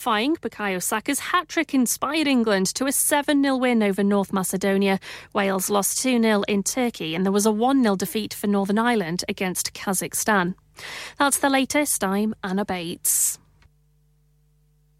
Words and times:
Fying 0.00 0.38
Bukayo 0.38 0.82
Saka's 0.82 1.18
hat 1.18 1.46
trick 1.46 1.74
inspired 1.74 2.26
England 2.26 2.68
to 2.68 2.86
a 2.86 2.92
7 2.92 3.42
0 3.42 3.56
win 3.58 3.82
over 3.82 4.02
North 4.02 4.32
Macedonia. 4.32 4.98
Wales 5.34 5.68
lost 5.68 5.98
2 5.98 6.22
0 6.22 6.42
in 6.48 6.62
Turkey, 6.62 7.14
and 7.14 7.26
there 7.26 7.30
was 7.30 7.44
a 7.44 7.52
1 7.52 7.82
0 7.82 7.96
defeat 7.96 8.32
for 8.32 8.46
Northern 8.46 8.78
Ireland 8.78 9.24
against 9.28 9.74
Kazakhstan. 9.74 10.54
That's 11.18 11.40
the 11.40 11.50
latest. 11.50 12.02
I'm 12.02 12.34
Anna 12.42 12.64
Bates. 12.64 13.38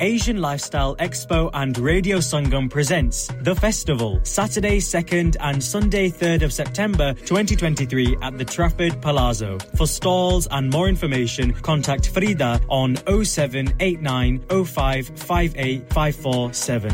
Asian 0.00 0.40
Lifestyle 0.42 0.96
Expo 0.96 1.50
and 1.54 1.78
Radio 1.78 2.18
Sangam 2.18 2.68
presents 2.68 3.28
The 3.42 3.54
Festival, 3.54 4.18
Saturday 4.24 4.78
2nd 4.78 5.36
and 5.40 5.62
Sunday 5.62 6.10
3rd 6.10 6.42
of 6.42 6.52
September 6.52 7.14
2023 7.14 8.16
at 8.20 8.36
the 8.36 8.44
Trafford 8.44 9.00
Palazzo. 9.00 9.58
For 9.76 9.86
stalls 9.86 10.48
and 10.50 10.68
more 10.70 10.88
information, 10.88 11.52
contact 11.54 12.08
Frida 12.08 12.60
on 12.68 12.96
0789 13.06 14.40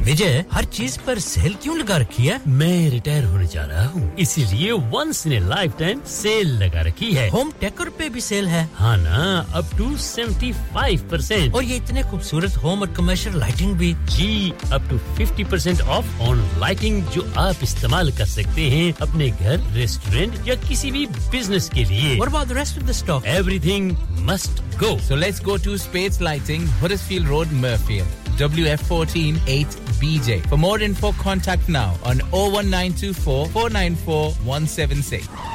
विजय 0.05 0.45
हर 0.53 0.65
चीज 0.65 0.97
पर 1.07 1.19
sale 1.19 1.55
क्यों 1.63 1.79
लगा 1.79 1.97
रखी 2.05 2.27
है 2.27 2.41
मैं 2.61 2.91
retire 2.91 3.25
होने 3.33 3.47
जा 3.55 3.65
रहा 3.73 3.87
हूँ 3.95 4.15
इसीलिए 4.27 4.73
once 4.95 5.27
in 5.27 5.33
a 5.33 5.41
lifetime 5.79 6.03
sale 6.19 6.53
लगा 6.63 6.83
रखी 6.91 7.13
है 7.15 7.29
होम 7.31 7.51
टेकर 7.61 7.89
पे 7.99 8.09
भी 8.11 8.21
सेल 8.21 8.47
है 8.49 8.65
हाँ 8.75 8.97
ना 8.99 9.25
up 9.59 9.77
to 9.79 9.97
seventy 9.97 10.53
five 10.53 11.09
percent 11.11 11.55
और 11.55 11.65
ये 11.65 11.77
इतने 11.77 12.03
खूबसूरत 12.11 12.57
होम 12.65 12.81
और 12.81 12.89
कमर्शियल 12.98 13.38
लाइटिंग 13.40 13.76
भी 13.78 13.94
जी 14.16 14.52
up 14.74 14.90
to 14.90 15.00
50 15.24 15.50
percent 15.52 15.82
off 15.98 16.22
on 16.30 16.46
lighting 16.60 17.02
जो 17.16 17.26
आप 17.48 17.64
इस्तेमाल 17.64 18.12
कर 18.18 18.26
सकते 18.36 18.70
हैं 18.76 18.94
अपने 19.08 19.30
घर 19.30 19.72
रेस्टोरेंट 19.76 20.48
या 20.48 20.56
किसी 20.68 20.92
भी 20.92 21.06
बिज़नेस 21.32 21.70
के 21.74 21.84
लिए 21.84 22.18
about 22.36 22.48
the 22.48 22.56
rest 22.56 22.78
of 22.78 22.86
the 22.86 22.94
stock? 22.94 23.24
Everything 23.26 23.96
must 24.30 24.62
go. 24.78 24.98
So 24.98 25.16
let's 25.16 25.40
go 25.40 25.58
to 25.58 25.78
Spades 25.78 26.22
Lighting, 26.22 26.68
Huddersfield 26.82 27.28
Road, 27.28 27.48
Murfield. 27.48 28.22
WF14 28.38 29.38
8BJ. 29.48 30.42
For 30.50 30.58
more 30.58 30.80
info, 30.82 31.14
contact 31.14 31.70
now 31.70 31.96
on 32.04 32.20
01924 32.32 33.48
494 33.48 34.32
176. 34.34 35.55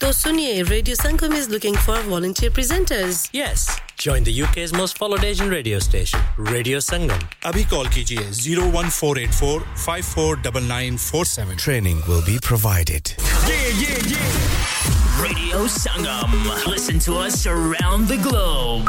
तो 0.00 0.12
सुनिए 0.12 0.62
radio 0.62 0.96
Sangam 0.96 1.36
is 1.36 1.48
looking 1.50 1.76
for 1.86 2.02
volunteer 2.08 2.52
presenters 2.58 3.30
yes 3.34 3.68
Join 4.02 4.24
the 4.26 4.32
UK's 4.42 4.70
most 4.72 4.98
followed 4.98 5.24
Asian 5.30 5.50
radio 5.54 5.78
station, 5.86 6.20
Radio 6.52 6.78
Sangam. 6.84 7.24
Abhi 7.50 7.64
call 7.72 7.90
kijiye 7.96 8.22
01484 8.36 9.66
549947. 9.82 11.58
Training 11.64 12.00
will 12.08 12.22
be 12.30 12.38
provided. 12.48 13.12
Yeah, 13.50 13.82
yeah, 13.82 14.08
yeah. 14.14 15.24
Radio 15.26 15.66
Sangam. 15.76 16.38
Listen 16.66 16.98
to 17.08 17.18
us 17.26 17.46
around 17.46 18.08
the 18.14 18.16
globe. 18.28 18.88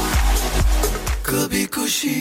कभी 1.25 1.65
खुशी, 1.65 2.15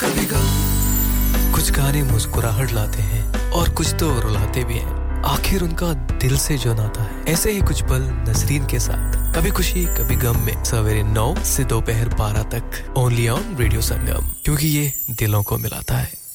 कभी 0.00 0.24
गम। 0.24 1.52
कुछ 1.54 1.70
गाने 1.70 2.02
मुस्कुराहट 2.02 2.72
लाते 2.72 3.02
हैं 3.02 3.50
और 3.50 3.68
कुछ 3.68 3.94
तो 3.94 4.20
रुलाते 4.20 4.64
भी 4.64 4.74
हैं। 4.74 5.04
आखिर 5.26 5.62
उनका 5.62 5.92
दिल 5.92 6.36
से 6.38 6.56
जो 6.58 6.74
नाता 6.74 7.02
है, 7.02 7.24
ऐसे 7.24 7.52
ही 7.52 7.60
कुछ 7.60 7.82
पल 7.82 8.02
नसरीन 8.28 8.66
के 8.66 8.78
साथ। 8.78 9.16
कभी 9.36 9.50
खुशी, 9.50 9.84
कभी 9.84 10.16
गम 10.16 10.40
में 10.40 10.64
सवेरे 10.64 11.02
नौ 11.02 11.34
से 11.44 11.64
दोपहर 11.64 12.08
बारह 12.08 12.42
तक। 12.54 12.94
ओनली 12.96 13.28
ऑन 13.28 13.56
रेडियो 13.56 13.80
संगम 13.80 14.28
क्योंकि 14.44 14.68
ये 14.68 14.92
दिलों 15.10 15.42
को 15.42 15.58
मिलाता 15.58 15.96
है। 15.96 16.26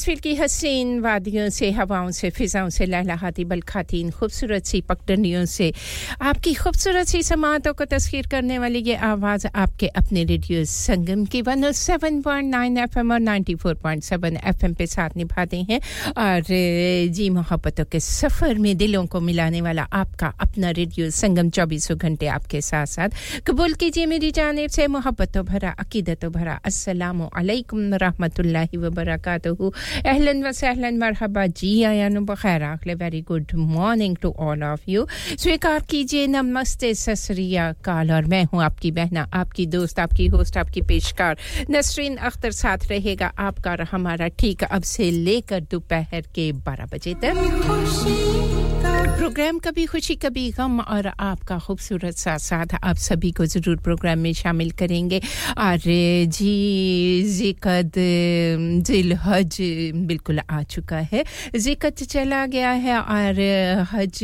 हरसफील 0.00 0.20
की 0.24 0.34
हसीन 0.34 1.00
वादियों 1.04 1.48
से, 1.52 1.70
हवाओं 1.76 2.10
से, 2.16 2.30
फिजाओं 2.32 2.68
से 2.72 2.86
लहलहाती, 2.88 3.44
बलखाती, 3.44 4.00
इन 4.00 4.10
खूबसूरत 4.16 4.64
सी 4.64 4.80
पगडंडियों 4.88 5.44
से 5.44 5.72
आपकी 6.24 6.54
खूबसूरत 6.56 7.06
सी 7.06 7.22
समातों 7.22 7.72
को 7.76 7.84
तस्खीर 7.84 8.26
करने 8.32 8.58
वाली 8.64 8.80
ये 8.80 8.96
आवाज़ 8.96 9.46
आपके 9.80 9.86
अपने 9.96 10.22
रेडियो 10.24 10.64
संगम 10.68 11.24
की 11.24 11.40
one 11.42 11.70
seven 11.72 12.20
point 12.22 12.50
nine 12.50 12.76
F 12.78 12.98
M 12.98 13.12
और 13.12 13.20
ninety 13.20 13.54
four 13.56 13.74
point 13.82 14.02
seven 14.04 14.36
F 14.36 14.64
M 14.64 14.74
पे 14.74 14.86
साथ 14.86 15.16
निभाते 15.16 15.56
हैं। 15.70 15.80
और, 16.12 16.42
जी, 17.08 17.28
मोहब्बतों 17.30 17.84
के 17.92 18.00
सफ़र 18.00 18.58
में 18.58 18.76
दिलों 18.76 19.04
को 19.06 19.20
मिलाने 19.20 19.60
वाला 19.60 19.82
आपका 19.92 20.32
अपना 20.40 20.70
रेडियो 20.70 21.08
संगम 21.10 21.50
चौबीसों 21.50 21.96
घंटे 21.98 22.26
आपके 22.28 22.60
साथ 22.60 22.86
साथ 22.86 23.08
कबूल 23.46 23.74
कीजिए 23.80 24.06
मेरी 24.06 24.30
जानब 24.30 24.68
से, 24.68 24.86
मोहब्बतों 24.86 25.44
भरा, 25.44 25.70
अकीदतों 25.78 26.30
भरा 26.32 26.60
असलम 26.64 27.28
रहमतुल्लाहि 27.96 28.76
व 28.76 28.90
बरकातहू 28.90 29.72
अहलन 30.04 30.44
व 30.44 30.52
सहलन, 30.52 30.98
मरहबा, 30.98 31.46
जी 31.48 31.72
आयान 31.84 32.24
बखैर 32.26 32.62
आखले 32.64 32.94
very 32.96 33.22
good 33.22 33.54
morning 33.54 34.16
to 34.22 34.34
all 34.40 34.62
of 34.64 34.90
you 34.90 35.06
स्वीकार 35.38 35.80
कीजिए, 35.90 36.26
नमस्ते 36.28 36.94
ससरिया 36.96 37.72
काल 37.84 38.12
और 38.12 38.24
मैं 38.26 38.44
हूँ 38.44 38.62
आपकी 38.62 38.90
बहना, 38.92 39.28
आपकी 39.34 39.66
दोस्त, 39.70 39.98
आपकी 40.00 40.26
होस्ट, 40.26 40.56
आपकी 40.56 40.80
पेशकार। 40.82 41.36
नसरीन 41.70 42.16
अख्तर 42.16 42.50
साथ 42.52 42.88
रहेगा 42.90 43.32
आपका 43.38 43.70
और 43.70 43.82
हमारा। 43.92 44.28
ठीक 44.38 44.64
अब 44.64 44.82
से 44.82 45.10
लेकर 45.10 45.60
दोपहर 45.70 46.22
के 46.34 46.50
12 46.64 46.86
बजे 46.86 47.14
तक। 47.14 47.34
प्रोग्राम 49.10 49.58
कभी 49.58 49.84
खुशी, 49.86 50.14
कभी 50.16 50.50
गम 50.50 50.80
और 50.80 51.06
आपका 51.06 51.58
खूबसूरत 51.58 52.16
साथ 52.16 52.38
साथ 52.38 52.74
आप 52.82 52.96
सभी 52.96 53.30
को 53.30 53.46
ज़रूर 53.46 53.76
प्रोग्राम 53.76 54.18
में 54.18 54.32
शामिल 54.32 54.70
करेंगे। 54.70 55.20
और 55.58 55.78
जी, 55.78 57.22
जिकद, 57.28 57.92
जिल 58.86 59.12
हज, 59.14 59.56
बिल्कुल 60.08 60.40
आ 60.40 60.62
चुका 60.62 60.98
है। 61.12 61.24
जिकत 61.56 62.02
चला 62.04 62.44
गया 62.46 62.70
है। 62.70 62.98
और 63.00 63.40
हज 63.92 64.18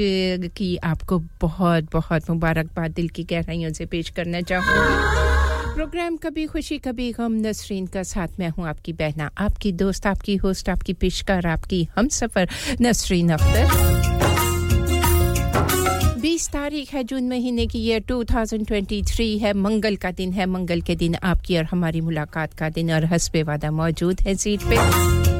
की 0.57 0.76
आपको 0.85 1.19
बहुत 1.41 1.93
बहुत 1.93 2.31
मुबारकबाद। 2.31 2.91
दिल 2.91 3.09
की 3.09 3.25
गहराइयों 3.25 3.73
से 3.73 3.87
पेश 3.87 4.11
करना 4.11 4.41
चाहूँगी 4.43 5.36
प्रोग्राम 5.76 6.16
कभी 6.16 6.47
खुशी, 6.47 6.78
कभी 6.78 7.12
गम। 7.12 7.33
नसरीन 7.33 7.87
का 7.87 8.02
साथ 8.02 8.28
मैं 8.38 8.49
हूँ 8.49 8.66
आपकी 8.68 8.92
बहना, 8.92 9.30
आपकी 9.38 9.73
दोस्त, 9.73 10.06
आपकी 10.06 10.37
होस्ट, 10.37 10.68
आपकी 10.68 10.92
पेशकार, 10.92 11.47
आपकी 11.47 11.88
हम 11.97 12.09
सफ़र 12.09 12.49
नसरीन 12.80 13.33
अख्तर। 13.33 13.66
20 16.21 16.49
तारीख 16.49 16.95
है 16.95 17.04
जून 17.04 17.28
महीने 17.28 17.66
की 17.66 17.78
ये 17.78 18.00
2023 18.00 19.38
है। 19.38 19.52
मंगल 19.52 19.97
का 19.97 20.11
दिन 20.11 20.33
है। 20.33 20.47
मंगल 20.47 20.80
के 20.80 20.97
दिन 20.97 21.14
आपकी 21.14 21.59
और 21.59 21.64
हमारी 21.64 22.00
मुलाकात 22.00 22.54
का 22.54 22.68
दिन 22.68 22.92
और 22.92 23.04
हसबे 23.04 23.42
वादा 23.42 23.71
मौजूद 23.71 24.21
है 24.21 24.35
सीट 24.35 24.61
पे। 24.62 25.36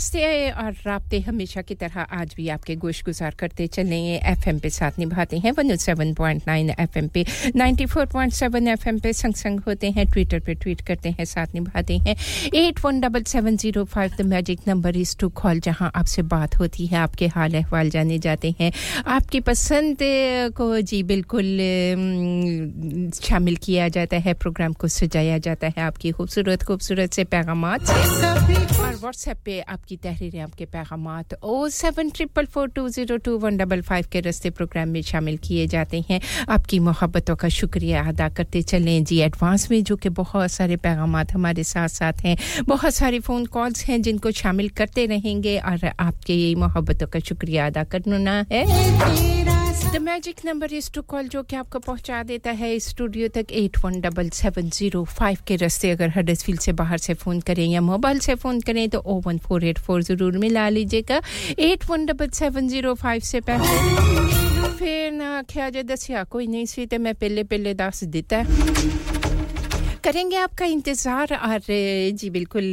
रास्ते 0.00 0.50
और 0.50 0.72
राबते 0.86 1.18
हमेशा 1.20 1.62
की 1.62 1.74
तरह 1.74 2.00
आज 2.00 2.32
भी 2.36 2.48
आपके 2.48 2.74
गोश 2.80 3.02
गुजार 3.04 3.34
करते 3.38 3.66
चले 3.66 3.96
एफएम 4.16 4.58
पे 4.58 4.68
साथ 4.70 4.98
निभाते 4.98 5.38
हैं 5.38 5.50
one 5.52 5.74
seven 5.76 6.12
point 6.14 6.42
nine 6.46 6.70
F 6.70 6.96
M 6.98 7.08
पे 7.14 7.24
ninety 7.56 7.86
four 7.86 8.06
point 8.12 8.32
seven 8.32 8.68
F 8.68 8.88
M 8.88 8.98
पे 8.98 9.12
संग 9.12 9.34
संग 9.34 9.60
होते 9.66 9.90
हैं 9.90 10.06
ट्विटर 10.10 10.40
पे 10.46 10.54
ट्वीट 10.54 10.80
करते 10.86 11.10
हैं 11.10 11.24
साथ 11.24 11.54
निभाते 11.54 11.98
हैं। 11.98 12.14
Eight 12.54 12.80
one 12.84 13.00
double 13.00 13.22
seven 13.32 13.56
zero 13.56 13.84
five 13.86 14.12
the 14.18 14.26
magic 14.26 14.60
number 14.68 14.96
is 14.96 15.16
to 15.20 15.28
call 15.42 15.60
जहाँ 15.60 15.90
आपसे 15.94 16.22
बात 16.32 16.58
होती 16.58 16.86
है 16.86 16.98
आपके 16.98 17.26
हाल 17.36 17.54
अहवाल 17.54 17.90
जाने 17.90 18.18
जाते 18.18 18.54
हैं। 18.60 18.72
आपकी 19.08 19.40
पसंद 19.50 19.96
को 20.56 20.70
जी 20.80 21.02
बिल्कुल 21.12 21.52
शामिल 23.20 23.56
किया 23.64 23.88
जाता 23.98 24.16
है 24.24 24.34
प्रोग्राम 24.40 24.72
को 24.72 24.88
सजाया 24.88 25.38
जाता 25.48 25.66
है 25.76 25.82
आपकी 25.82 26.10
खूबसूरत 26.12 26.62
खूबसूरत 26.62 27.12
से 27.12 27.24
पैगाम 27.36 27.64
और 27.64 28.96
व्हाट्सएप 29.00 29.38
पे 29.44 29.60
आपकी 29.60 29.89
आपकी 29.90 30.08
तहरीरें 30.08 30.40
आपके 30.40 30.64
पैगाम 30.70 31.06
O 31.42 31.68
seven 31.68 32.10
triple 32.14 32.46
four 32.46 32.68
two 32.70 32.88
zero 32.88 33.16
two 33.26 33.36
one 33.38 33.56
double 33.56 33.80
five 33.82 34.06
के 34.12 34.20
रस्ते 34.22 34.50
प्रोग्राम 34.50 34.88
में 34.88 35.00
शामिल 35.02 35.36
किए 35.42 35.66
जाते 35.66 36.02
हैं। 36.10 36.20
आपकी 36.48 36.78
मोहब्बतों 36.78 37.36
का 37.36 37.48
शुक्रिया 37.50 38.02
अदा 38.08 38.28
करते 38.38 38.62
चलें। 38.62 39.04
जी 39.04 39.18
एडवांस 39.20 39.70
में, 39.70 39.82
जो 39.82 39.96
कि 39.96 40.08
बहुत 40.14 40.50
सारे 40.50 40.76
पैगाम 40.86 41.16
हमारे 41.32 41.64
साथ 41.64 41.88
साथ 41.90 42.24
हैं। 42.24 42.36
बहुत 42.68 42.94
सारे 42.94 43.20
फ़ोन 43.20 43.46
कॉल्स 43.50 43.84
हैं, 43.86 44.00
जिनको 44.02 44.30
शामिल 44.42 44.68
करते 44.78 45.06
रहेंगे 45.06 45.58
और 45.58 45.86
आपके 45.98 46.38
मोहब्बतों 46.56 47.06
का 47.06 47.20
शुक्रिया 47.28 47.66
अदा 47.66 47.84
करना 47.90 48.44
है। 48.52 48.64
The 49.92 49.96
magic 49.96 50.40
number 50.44 50.72
is 50.74 50.90
to 50.94 51.02
call 51.02 51.28
जो 51.28 51.42
कि 51.42 51.56
आपको 51.56 51.78
पहुँचा 51.78 52.22
देता 52.22 52.50
है 52.58 52.78
स्टूडियो 52.78 53.28
तक। 53.34 53.52
Eight 53.52 53.78
one 53.84 54.00
double 54.00 54.28
seven 54.30 54.68
zero 54.70 55.02
five 55.10 55.38
के 55.46 55.56
रस्ते 55.56 55.90
अगर 55.90 56.08
हडसफील्ड 56.16 56.60
से 56.60 56.72
बाहर 56.80 56.98
से 56.98 57.14
फ़ोन 57.14 57.40
करें 57.48 57.64
या 57.66 57.80
मोबाइल 57.80 58.18
से 58.18 58.34
फ़ोन 58.34 58.60
करें 58.60 58.88
तो 58.90 58.98
O 58.98 59.18
one 59.26 59.38
four 59.38 59.64
eight 59.64 59.78
four 59.80 60.02
ज़रूर 60.02 60.38
मिला 60.38 60.68
लीजिएगा। 60.68 61.20
Eight 61.58 61.88
one 61.90 62.06
double 62.06 62.28
seven 62.34 62.68
zero 62.68 62.94
five 62.96 63.20
से 63.24 63.40
पहले। 63.50 64.68
फिर 64.78 65.10
ना 65.12 65.36
आख्या 65.38 65.68
जे 65.70 65.82
दसिया 65.84 66.24
कोई 66.24 66.46
नहीं 66.46 66.66
सी 66.66 66.86
तो 66.86 66.98
मैं 66.98 67.14
पहले 67.14 67.44
पहले 67.44 67.74
दस 67.74 68.04
दिता। 68.06 68.42
करेंगे 70.00 70.36
आपका 70.36 70.64
इंतज़ार? 70.66 71.32
और 71.34 71.60
जी, 72.12 72.28
बिल्कुल 72.30 72.64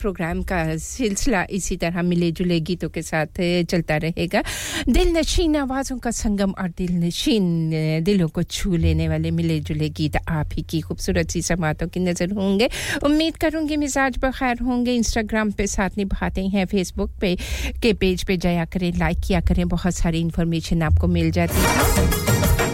प्रोग्राम 0.00 0.42
का 0.42 0.76
सिलसिला 0.76 1.42
इसी 1.50 1.76
तरह 1.76 2.02
मिले 2.02 2.30
जुले 2.32 2.58
गीतों 2.60 2.88
के 2.88 3.02
साथ 3.02 3.40
चलता 3.70 3.96
रहेगा। 3.96 4.42
दिल 4.88 5.12
नशीन 5.16 5.56
आवाज़ों 5.56 5.98
का 5.98 6.10
संगम 6.10 6.50
और 6.52 6.68
दिल 6.78 6.92
नशीन 7.04 8.02
दिलों 8.04 8.28
को 8.28 8.42
छू 8.42 8.76
लेने 8.76 9.08
वाले 9.08 9.30
मिले 9.30 9.58
जुले 9.60 9.88
गीत 9.90 10.16
आप 10.28 10.50
ही 10.54 10.62
की 10.62 10.80
खूबसूरत 10.80 11.30
सी 11.30 11.42
समातों 11.42 11.88
की 11.88 12.00
नज़र 12.00 12.32
होंगे। 12.32 12.68
उम्मीद 13.04 13.36
करूँगी 13.36 13.76
मिजाज 13.76 14.18
बखैर 14.18 14.62
होंगे। 14.62 14.94
इंस्टाग्राम 14.94 15.50
पे 15.52 15.66
साथ 15.66 15.98
निभाते 15.98 16.46
हैं 16.48 16.66
फेसबुक 16.66 17.10
पे, 17.20 17.36
के 17.82 17.92
पेज 17.94 18.24
पे। 18.24 18.36
जाया 18.38 18.64
करें 18.64 18.92
लाइक 18.98 19.20
किया 19.26 19.40
करें। 19.42 19.66
बहुत 19.68 19.94
सारी 19.94 20.20
इन्फॉर्मेशन 20.20 20.82
आपको 20.82 21.06
मिल 21.08 21.30
जाती 21.30 21.60
है। 21.60 22.69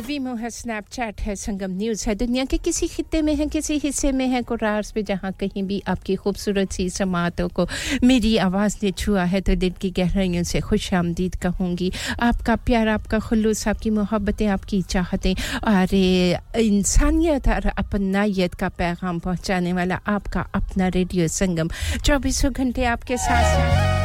वीमो 0.00 0.34
है 0.34 0.50
स्नैपचैट 0.50 1.20
है, 1.20 1.34
संगम 1.36 1.70
न्यूज़ 1.78 2.08
है, 2.08 2.14
दुनिया 2.14 2.44
के 2.44 2.58
किसी 2.58 2.86
खत्े 2.88 3.20
में 3.22 3.34
है, 3.36 3.46
किसी 3.46 3.76
हिस्से 3.78 4.12
में 4.12 4.26
है 4.28 4.42
कुरार्स 4.42 4.90
पे 4.92 5.02
जहाँ 5.02 5.32
कहीं 5.32 5.62
भी 5.62 5.82
आपकी 5.88 6.14
खूबसूरत 6.16 6.72
सी 6.72 6.88
समातों 6.90 7.48
को 7.48 7.66
मेरी 8.04 8.36
आवाज़ 8.38 8.76
ने 8.82 8.90
छुआ 8.92 9.24
है 9.24 9.40
तो 9.40 9.54
दिल 9.54 9.72
की 9.80 9.90
गहराइयों 9.90 10.42
से 10.42 10.60
खुश 10.60 10.92
आमदीद 10.94 11.34
कहूँगी। 11.42 11.90
आपका 12.20 12.56
प्यार, 12.56 12.88
आपका 12.88 13.18
खुलूस, 13.18 13.66
आपकी 13.68 13.90
मोहब्बतें, 13.90 14.46
आपकी 14.46 14.82
चाहतें, 14.82 15.34
और 15.64 15.94
इंसानियत 15.94 17.48
और 17.48 17.66
अपनाइत 17.78 18.54
का 18.54 18.68
पैगाम 18.68 19.18
पहुँचाने 19.18 19.72
वाला 19.72 20.00
आपका 20.06 20.46
अपना 20.54 20.88
रेडियो 20.88 21.28
संगम। 21.28 21.70
चौबीसों 22.04 22.52
घंटे 22.52 22.84
आपके 22.84 23.16
साथ 23.16 23.99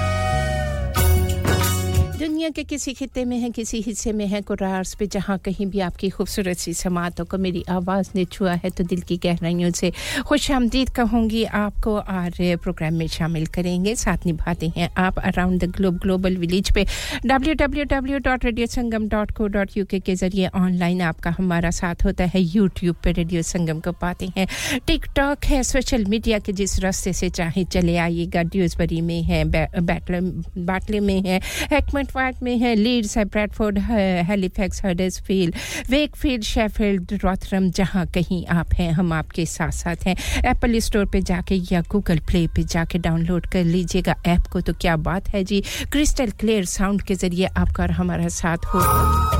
दुनिया 2.19 2.49
के 2.49 2.63
किसी 2.63 2.93
खत्े 2.93 3.25
में 3.25 3.37
है, 3.39 3.49
किसी 3.51 3.81
हिस्से 3.81 4.11
में 4.13 4.27
है 4.27 4.41
कुरार्स 4.41 4.93
पे 4.95 5.07
जहाँ 5.07 5.37
कहीं 5.45 5.65
भी 5.67 5.79
आपकी 5.79 6.09
खूबसूरत 6.09 6.57
सी 6.57 6.73
समातों 6.73 7.25
को 7.25 7.37
मेरी 7.37 7.63
आवाज़ 7.69 8.09
ने 8.15 8.25
छुआ 8.25 8.53
है 8.53 8.69
तो 8.69 8.83
दिल 8.83 9.01
की 9.01 9.17
गहराइयों 9.23 9.71
से 9.71 9.91
खुश 10.27 10.51
आमदीद 10.51 10.89
कहूँगी। 10.95 11.43
आपको 11.43 11.95
और 11.95 12.31
प्रोग्राम 12.63 12.93
में 12.93 13.07
शामिल 13.07 13.45
करेंगे। 13.55 13.95
साथ 13.95 14.17
निभाते 14.25 14.71
हैं 14.77 14.89
आप 14.97 15.19
around 15.19 15.63
the 15.63 15.65
globe 15.75 15.97
global 15.97 16.37
village 16.37 16.71
पे 16.73 16.85
www.radiosangam.co.uk 17.25 20.01
के 20.01 20.15
ज़रिए 20.15 20.47
ऑनलाइन 20.55 21.01
आपका 21.01 21.35
हमारा 21.37 21.71
साथ 21.71 21.95
होता 22.05 22.25
है। 22.25 22.41
यूट्यूब 22.41 22.95
पे 23.03 23.11
रेडियो 23.11 23.41
संगम 23.43 23.79
को 23.79 23.91
पाते 24.01 24.29
हैं। 24.37 24.47
टिकटॉक 24.87 25.45
है 25.45 25.63
सोशल 25.65 26.05
मीडिया 26.05 26.39
के 26.39 26.53
जिस 26.53 26.79
रास्ते 26.79 27.13
से 27.13 27.29
चाहे 27.31 27.63
चले 27.67 27.97
आइएगा। 27.97 28.43
ड्यूजबरी 28.45 29.01
में 29.01 29.23
है 29.23 29.43
बैटले 29.45 30.99
में 31.01 31.21
है 31.23 31.39
पॉइंट 32.13 32.43
में 32.43 32.57
है 32.57 32.73
लीड्स 32.75 33.17
है 33.17 33.25
Bradford 33.25 33.79
Halifax 34.29 34.83
Huddersfield 34.85 35.55
Wakefield 35.89 36.43
Sheffield 36.43 37.13
Rotherham 37.23 37.69
जहाँ 37.71 38.05
कहीं 38.07 38.45
आप 38.47 38.73
हैं, 38.73 38.91
हम 38.91 39.13
आपके 39.13 39.45
साथ 39.45 39.71
साथ 39.71 40.05
हैं। 40.07 40.15
एप्पल 40.45 40.79
स्टोर 40.79 41.05
पे 41.05 41.21
जाके 41.21 41.55
या 41.71 41.81
गूगल 41.81 42.19
प्ले 42.19 42.45
पे 42.47 42.63
जाके 42.63 42.97
डाउनलोड 42.99 43.47
कर 43.47 43.63
लीजिएगा 43.63 44.15
ऐप 44.25 44.47
को। 44.53 44.61
तो 44.61 44.73
क्या 44.73 44.95
बात 44.97 45.29
है 45.29 45.43
जी? 45.43 45.63
क्रिस्टल 45.91 46.31
क्लियर 46.39 46.65
साउंड 46.65 47.01
के 47.01 47.15
ज़रिए 47.15 47.45
आपका 47.47 47.83
और 47.83 47.91
हमारा 47.91 48.27
साथ 48.27 48.65
हो। 48.65 49.34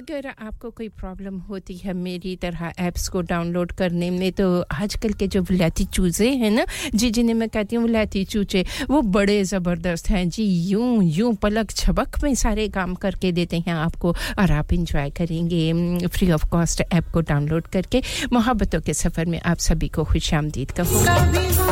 अगर 0.00 0.26
आपको 0.28 0.68
कोई 0.70 0.88
प्रॉब्लम 0.88 1.38
होती 1.48 1.76
है 1.76 1.92
मेरी 1.92 2.34
तरह 2.36 2.72
ऐप्स 2.78 3.08
को 3.08 3.20
डाउनलोड 3.22 3.72
करने 3.72 4.08
में 4.10 4.30
तो 4.32 4.46
आजकल 4.72 5.12
के 5.12 5.26
जो 5.28 5.42
विलायती 5.42 5.84
चूज़े 5.86 6.28
हैं 6.34 6.50
ना, 6.50 6.64
जी 6.94 7.10
जिन्हें 7.10 7.34
मैं 7.34 7.48
कहती 7.48 7.76
हूँ 7.76 7.84
विलायती 7.84 8.24
चूचे, 8.24 8.64
वो 8.90 9.00
बड़े 9.02 9.42
ज़बरदस्त 9.44 10.08
हैं। 10.10 10.28
जी 10.28 10.44
यूँ 10.70 11.02
यूँ 11.04 11.34
पलक 11.34 11.70
छबक 11.70 12.22
में 12.22 12.34
सारे 12.34 12.68
काम 12.68 12.94
करके 12.94 13.32
देते 13.32 13.58
हैं 13.58 13.74
आपको, 13.74 14.14
और 14.38 14.52
आप 14.52 14.72
इंजॉय 14.72 15.10
करेंगे 15.10 16.08
फ्री 16.08 16.30
ऑफ़ 16.32 16.48
कॉस्ट 16.48 16.82
ऐप 16.92 17.10
को 17.12 17.20
डाउनलोड 17.20 17.66
करके। 17.66 18.02
मोहब्बतों 18.32 18.80
के 18.80 18.94
सफ़र 18.94 19.26
में 19.26 19.40
आप 19.42 19.58
सभी 19.60 19.88
को 19.88 20.04
खुश 20.04 20.32
आमदीद 20.34 20.70
कहूँगा 20.80 21.69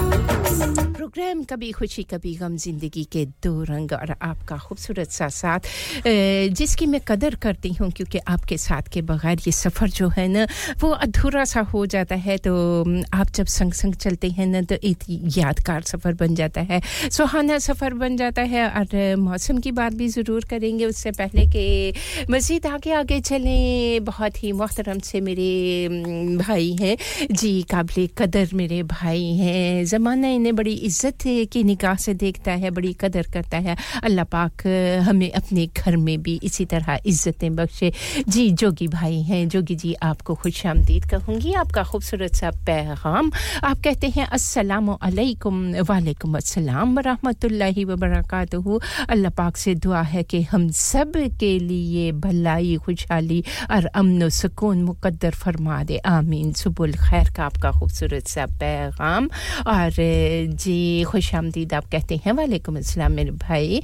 प्रोग्राम 1.09 1.43
कभी 1.49 1.71
खुशी, 1.73 2.03
कभी 2.05 2.35
गम, 2.37 2.57
ज़िंदगी 2.59 3.03
के 3.13 3.25
दो 3.41 3.63
रंग 3.65 3.93
और 3.93 4.15
आपका 4.23 4.57
खूबसूरत 4.59 5.11
सा 5.11 5.29
साथ 5.33 5.61
जिसकी 6.53 6.87
मैं 6.87 7.01
कदर 7.09 7.35
करती 7.43 7.69
हूँ 7.75 7.91
क्योंकि 7.91 8.19
आपके 8.29 8.57
साथ 8.59 8.89
के 8.93 9.03
बगैर 9.09 9.39
ये 9.47 9.53
सफ़र 9.53 9.89
जो 9.89 10.09
है 10.17 10.27
ना, 10.29 10.47
वो 10.81 10.91
अधूरा 10.91 11.45
सा 11.45 11.61
हो 11.73 11.85
जाता 11.87 12.15
है। 12.17 12.37
तो 12.39 12.53
आप 13.15 13.31
जब 13.35 13.47
संग 13.47 13.73
संग 13.73 13.95
चलते 13.95 14.29
हैं 14.31 14.47
ना 14.47 14.61
तो 14.63 14.75
एक 14.85 15.05
यादगार 15.39 15.83
सफ़र 15.83 16.15
बन 16.15 16.35
जाता 16.35 16.61
है, 16.61 16.81
सुहाना 17.09 17.59
सफ़र 17.59 17.95
बन 17.95 18.17
जाता 18.17 18.43
है 18.45 18.69
और 18.71 19.17
मौसम 19.19 19.59
की 19.59 19.73
बात 19.73 19.95
भी 19.95 20.09
ज़रूर 20.11 20.45
करेंगे 20.51 20.85
उससे 20.85 21.11
पहले 21.13 21.47
कि 21.47 22.27
मज़ीद 22.31 22.67
आगे 22.67 22.93
आगे 22.95 23.21
चलें। 23.23 24.05
बहुत 24.05 24.43
ही 24.43 24.53
मोहतरम 24.53 24.99
से 25.01 25.21
मेरे 25.23 26.37
भाई 26.37 26.77
हैं, 26.81 26.97
जी 27.33 27.63
काबिल 27.71 28.09
कदर 28.19 28.55
मेरे 28.55 28.83
भाई 28.93 29.25
हैं। 29.37 29.85
ज़माना 29.87 30.29
इन्हें 30.29 30.55
बड़ी 30.57 30.75
इज़्ज़त 30.99 31.51
की 31.53 31.63
निगाह 31.65 31.95
से 31.97 32.13
देखता 32.17 32.53
है, 32.53 32.71
बड़ी 32.71 32.93
कदर 32.93 33.27
करता 33.33 33.57
है। 33.59 33.77
अल्लाह 34.05 34.25
पाक 34.27 34.67
हमें 35.07 35.31
अपने 35.31 35.67
घर 35.69 35.97
में 35.97 36.23
भी 36.23 36.39
इसी 36.43 36.65
तरह 36.67 36.99
इज्जतें 37.07 37.55
बख्शे। 37.57 37.93
जी, 38.27 38.51
जोगी 38.53 38.89
भाई 38.89 39.21
हैं, 39.23 39.49
जोगी 39.49 39.75
जी, 39.77 39.95
आपको 40.03 40.35
खुश 40.35 40.65
आमदीद 40.67 41.05
कहूँगी। 41.11 41.53
आपका 41.55 41.83
खूबसूरत 41.85 42.35
सा 42.35 42.51
पैगाम। 42.67 43.31
आप 43.65 43.79
कहते 43.85 44.09
हैं, 44.09 44.27
अस्सलाम 44.29 44.91
वालेकुम 44.91 46.37
अस्सलाम 46.37 46.99
रहमतुल्लाहि 46.99 47.85
व 47.85 47.97
बरकातहू 47.97 48.81
अल्लाह 49.09 49.33
पाक 49.33 49.57
से 49.57 49.75
दुआ 49.77 50.03
है 50.03 50.23
कि 50.25 50.43
हम 50.51 50.69
सब 50.73 51.13
के 51.39 51.53
लिए 51.61 52.11
भलाई, 52.19 52.77
खुशहाली 52.83 53.43
और 53.71 53.87
अमन 53.95 54.29
सुकून 54.33 54.83
मुकद्दर 54.83 55.31
फरमा 55.37 55.83
दे। 55.85 55.99
आमीन। 56.09 56.53
सुबुल 56.59 56.93
खैर 56.99 57.31
का 57.37 57.45
आपका 57.45 57.71
खूबसूरत 57.79 58.27
सा 58.27 58.47
पैगाम। 58.59 59.29
और 59.69 59.93
जी 60.59 60.78
खुश 61.05 61.35
आमदीद 61.35 61.75
आप 61.75 61.87
कहते 61.93 62.21
हैं, 62.25 62.33
वालेकुम 62.33 62.77
अस्सलाम 62.79 63.13
मेरे 63.13 63.31
भाई। 63.39 63.81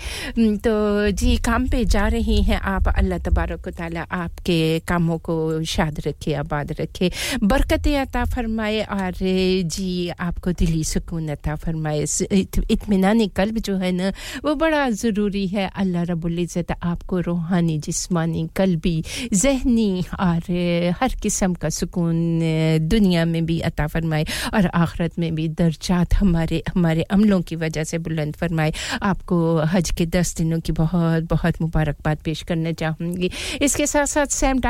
तो 0.61 0.75
जी, 1.13 1.37
काम 1.41 1.69
पे 1.69 1.85
जा 1.87 2.07
रही 2.09 2.43
हैं 2.43 2.61
आप। 2.73 2.89
अल्लाह 2.89 3.19
तबारक 3.25 3.69
ताला 3.71 4.03
आपके 4.13 4.59
कामों 4.89 5.19
को 5.21 5.63
शाद 5.65 6.01
रखे, 6.07 6.35
आबाद 6.35 6.73
रखे। 6.81 7.11
बरकत 7.43 7.87
अता 8.05 8.25
फरमाए 8.27 8.81
और 8.85 9.13
जी, 9.67 10.09
आपको 10.11 10.53
दिली 10.53 10.85
सुकून 10.85 11.29
अता 11.31 11.55
फरमाए। 11.57 12.05
इत्मीनान 12.71 13.27
कल्ब 13.37 13.59
जो 13.61 13.77
है 13.77 13.93
ना, 13.93 14.13
वो 14.45 14.55
बड़ा 14.55 14.89
ज़रूरी 14.93 15.47
है। 15.49 15.69
अल्लाह 15.75 16.03
रब्बुल 16.11 16.39
इज़्ज़त 16.39 16.73
आपको 16.83 17.21
रूहानी, 17.21 17.79
जिस्मानी, 17.79 18.49
कल्बी, 18.57 18.97
जहनी 19.35 20.05
और 20.21 20.43
हर 21.01 21.15
किस्म 21.23 21.55
का 21.55 21.69
सुकून 21.71 22.17
दुनिया 22.89 23.25
में 23.25 23.45
भी 23.47 23.59
अता 23.63 23.87
फरमाए 23.87 24.25
और 24.55 24.67
आखरत 24.67 25.19
में 25.19 25.35
भी 25.35 25.49
दर्जात 25.55 26.15
हमारे 26.15 26.63
हमारे 26.85 27.03
अमलों 27.11 27.41
की 27.41 27.57
वजह 27.57 27.85
से 27.85 27.99
बुलंद 28.05 28.37
फरमाए। 28.37 28.73
आपको 29.03 29.37
हज 29.73 29.91
के 29.97 30.07
दस 30.07 30.35
दिनों 30.37 30.59
की 30.61 30.73
बहुत 30.75 31.23
बहुत 31.31 31.61
मुबारकबाद 31.61 32.19
पेश 32.25 32.43
करना 32.45 32.73
चाहूँगी। 32.77 33.31
इसके 33.63 33.87
साथ 33.87 34.07
साथ 34.07 34.27
सैम 34.37 34.61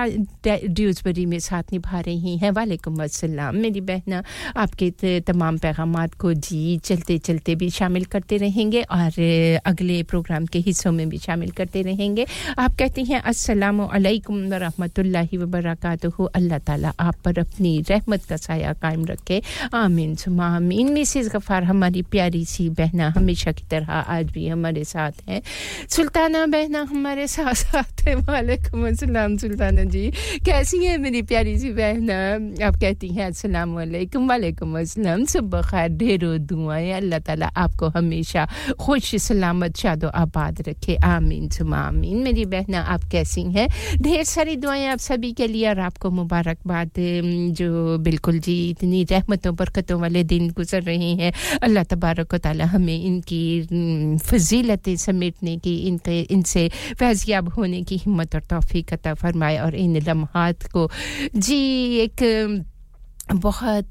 ड्यूजबरी 0.47 1.25
में 1.27 1.39
साथ 1.41 1.73
निभा 1.73 2.01
रही 2.01 2.37
हैं। 2.39 2.51
वालेकुम 2.55 3.03
अस्सलाम। 3.03 3.57
मेरी 3.57 3.81
बहना, 3.83 4.23
आपके 4.57 5.21
तमाम 5.27 5.59
पैगाम 5.59 5.97
को 6.15 6.33
जी 6.37 6.79
चलते 6.85 7.19
चलते 7.19 7.55
भी 7.55 7.71
शामिल 7.71 8.05
करते 8.15 8.37
रहेंगे 8.37 8.83
और 8.91 9.19
अगले 9.67 10.03
प्रोग्राम 10.05 10.47
के 10.47 10.59
हिस्सों 10.61 10.93
में 10.93 11.09
भी 11.09 11.19
शामिल 11.19 11.51
करते 11.59 11.83
रहेंगे। 11.83 12.27
आप 12.59 12.77
कहती 12.79 13.05
हैं, 13.05 13.21
अस्सलाम 13.25 13.81
वालेकुम 13.83 14.39
रहमतुल्लाहि 14.55 15.37
व 15.37 15.47
बरकातहू 15.51 16.25
अल्लाह 16.37 16.59
ताला 16.63 16.95
आप 17.01 17.17
पर 17.25 17.39
अपनी 17.41 17.75
रहमत 17.91 18.25
का 18.31 18.37
साया 18.39 18.73
कायम 18.79 19.05
रखे। 19.07 19.43
आमीन 19.75 20.15
सुमा 20.17 20.49
आमीन। 20.57 20.93
मिसिस 20.95 21.29
गफ़ार 21.35 21.65
हमारी 21.65 22.03
प्यारी 22.11 22.45
सी 22.45 22.69
बहना 22.71 23.09
हमेशा 23.09 23.53
की 23.53 23.65
तरह 23.71 23.91
आज 23.93 24.31
भी 24.33 24.49
हमारे 24.49 24.85
साथ 24.85 25.13
हैं। 25.29 25.43
सुल्ताना 25.89 26.47
बहना 26.47 26.83
हमारे 26.83 27.27
साथ 27.27 27.55
साथ 27.55 27.94
वालेकुम 28.07 28.89
जी 29.87 30.11
कैसी 30.45 30.79
हैं 30.85 30.97
मेरी 30.99 31.21
प्यारी 31.25 31.57
सी 31.59 31.71
बहन 31.73 32.11
आप 32.63 32.75
कहती 32.81 33.09
हैं 33.09 33.27
अस्सलाम 33.27 33.75
वालेकुम 33.75 34.29
वालेकुम 34.29 34.79
अस्सलाम 34.79 35.25
सुबह 35.25 35.63
खैर 35.71 35.89
ढेरों 35.97 36.37
दुआएँ 36.47 36.91
अल्लाह 36.93 37.19
ताला 37.27 37.47
आपको 37.57 37.89
हमेशा 37.97 38.47
खुश 38.81 39.15
सलामत 39.25 39.77
शादो 39.77 40.09
आबाद 40.15 40.63
रखे 40.69 40.97
आमीन 41.05 41.49
सुमा 41.51 41.79
आमीन 41.79 42.23
मेरी 42.25 42.45
बहना 42.47 42.81
आप 42.95 43.05
कैसी 43.13 43.43
हैं 43.57 43.69
ढेर 44.03 44.25
सारी 44.25 44.57
दुआएँ 44.57 44.87
आप 44.87 44.99
सभी 45.01 45.33
के 45.33 45.47
लिए 45.49 45.69
और 45.69 45.81
आपको 45.89 46.11
मुबारकबाद 46.13 46.91
जो 47.57 47.99
बिल्कुल 48.05 48.39
जी 48.41 48.59
इतनी 48.71 49.05
रहमतों 49.13 49.55
बरकतों 49.57 50.01
वाले 50.01 50.25
दिन 50.35 50.51
गुजर 50.57 50.83
रहे 50.83 51.13
हैं 51.23 51.33
अल्लाह 51.63 51.85
तबारक 51.95 52.35
ताला 52.45 52.65
हमें 52.77 53.01
इनकी 53.01 54.19
फजीलतें 54.27 54.95
समेटने 54.99 55.57
की 55.65 55.77
इनके 55.89 56.21
इनसे 56.31 56.69
फैजियाब 56.99 57.49
होने 57.55 57.83
की 57.83 57.94
हिम्मत 57.97 58.35
और 58.35 58.41
तौफीक 58.51 58.93
अता 58.93 59.15
फरमाए 59.15 59.59
और 59.59 59.75
इन 59.75 59.97
लम्हात 60.03 60.67
को 60.73 60.89
जी 61.37 61.61
एक 61.99 62.23
बहुत 63.33 63.89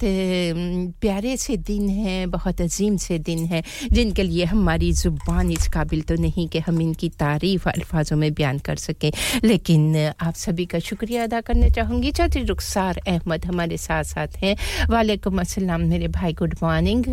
प्यारे 1.01 1.35
से 1.37 1.57
दिन 1.57 1.89
हैं, 1.89 2.31
बहुत 2.31 2.61
अजीम 2.61 2.97
से 2.97 3.17
दिन 3.19 3.45
हैं, 3.45 3.63
जिनके 3.91 4.23
लिए 4.23 4.45
हमारी 4.45 4.91
ज़ुबान 4.93 5.51
इस 5.51 5.67
काबिल 5.67 6.01
तो 6.01 6.15
नहीं 6.15 6.47
कि 6.47 6.59
हम 6.59 6.81
इनकी 6.81 7.09
तारीफ़ 7.09 7.69
अल्फाजों 7.69 8.17
में 8.17 8.33
बयान 8.33 8.59
कर 8.59 8.75
सकें। 8.75 9.11
लेकिन 9.43 9.97
आप 10.19 10.33
सभी 10.33 10.65
का 10.65 10.79
शुक्रिया 10.79 11.23
अदा 11.23 11.41
करना 11.41 11.69
चाहूँगी। 11.69 12.11
चौधरी 12.11 12.43
रुखसार 12.43 13.01
अहमद 13.07 13.45
हमारे 13.45 13.77
साथ 13.77 14.03
साथ 14.03 14.37
हैं। 14.37 14.55
वालेकुम 14.89 15.39
अस्सलाम 15.41 15.81
मेरे 15.81 16.07
भाई, 16.07 16.33
गुड 16.33 16.55
मॉर्निंग। 16.63 17.05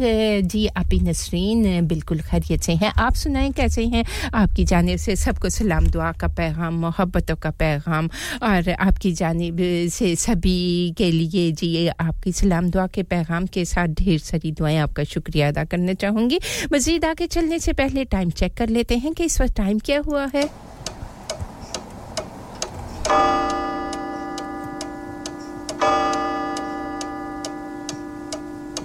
जी, 0.45 0.67
आपी 0.67 1.01
नसरीन, 1.01 1.87
बिल्कुल 1.87 2.21
खैरियत 2.21 2.63
से 2.63 2.73
हैं। 2.75 2.93
आप 2.99 3.15
सुनाएँ, 3.15 3.51
कैसे 3.53 3.85
हैं? 3.87 4.05
आपकी 4.35 4.65
जानब 4.65 4.97
से 4.97 5.17
सबको 5.17 5.49
सलाम, 5.49 5.87
दुआ 5.87 6.13
का 6.13 6.29
पैगाम, 6.29 6.75
मोहब्बतों 6.75 7.37
का 7.37 7.51
पैगाम, 7.51 8.11
और 8.43 8.71
आपकी 8.71 9.13
जानब 9.13 9.57
से 9.91 10.15
सभी 10.17 10.95
के 10.99 11.11
लिए 11.11 11.51
जी 11.53 11.89
आपकी 12.11 12.33
सलाम 12.41 12.71
दुआ 12.77 12.87
के 12.95 13.03
पैगाम 13.15 13.47
के 13.57 13.65
साथ 13.75 13.95
ढेर 14.03 14.19
सारी 14.31 14.53
दुआएँ 14.61 14.77
आपका 14.87 15.05
शुक्रिया 15.15 15.49
अदा 15.49 15.65
करना 15.75 15.95
चाहूँगी 16.05 16.41
मज़ीद 16.73 17.05
आगे 17.05 17.27
चलने 17.37 17.59
से 17.67 17.73
पहले 17.83 18.05
टाइम 18.17 18.31
चेक 18.43 18.55
कर 18.59 18.69
लेते 18.79 18.99
हैं 19.07 19.13
कि 19.15 19.25
इस 19.33 19.41
वक्त 19.41 19.57
टाइम 19.57 19.79
क्या 19.91 20.01
हुआ 20.11 20.27
है 20.35 20.49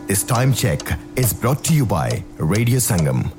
This 0.07 0.23
time 0.23 0.53
check 0.53 0.81
is 1.15 1.33
brought 1.33 1.63
to 1.65 1.73
you 1.73 1.85
by 1.85 2.23
Radio 2.38 2.77
Sangam. 2.77 3.31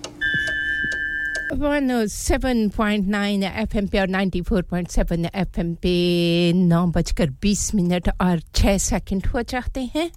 107.9 1.52 3.42
FM 3.44 3.86
पे 3.86 3.98
और 4.00 4.08
94.7 4.08 5.26
एफएम 5.34 5.74
पे 5.82 6.52
नौ 6.54 6.86
बजकर 6.86 7.30
बीस 7.42 7.74
मिनट 7.74 8.08
और 8.20 8.40
छः 8.54 8.78
सेकंड 8.78 9.26
हुआ 9.26 9.42
चाहते 9.44 9.80
हैं। 9.94 10.10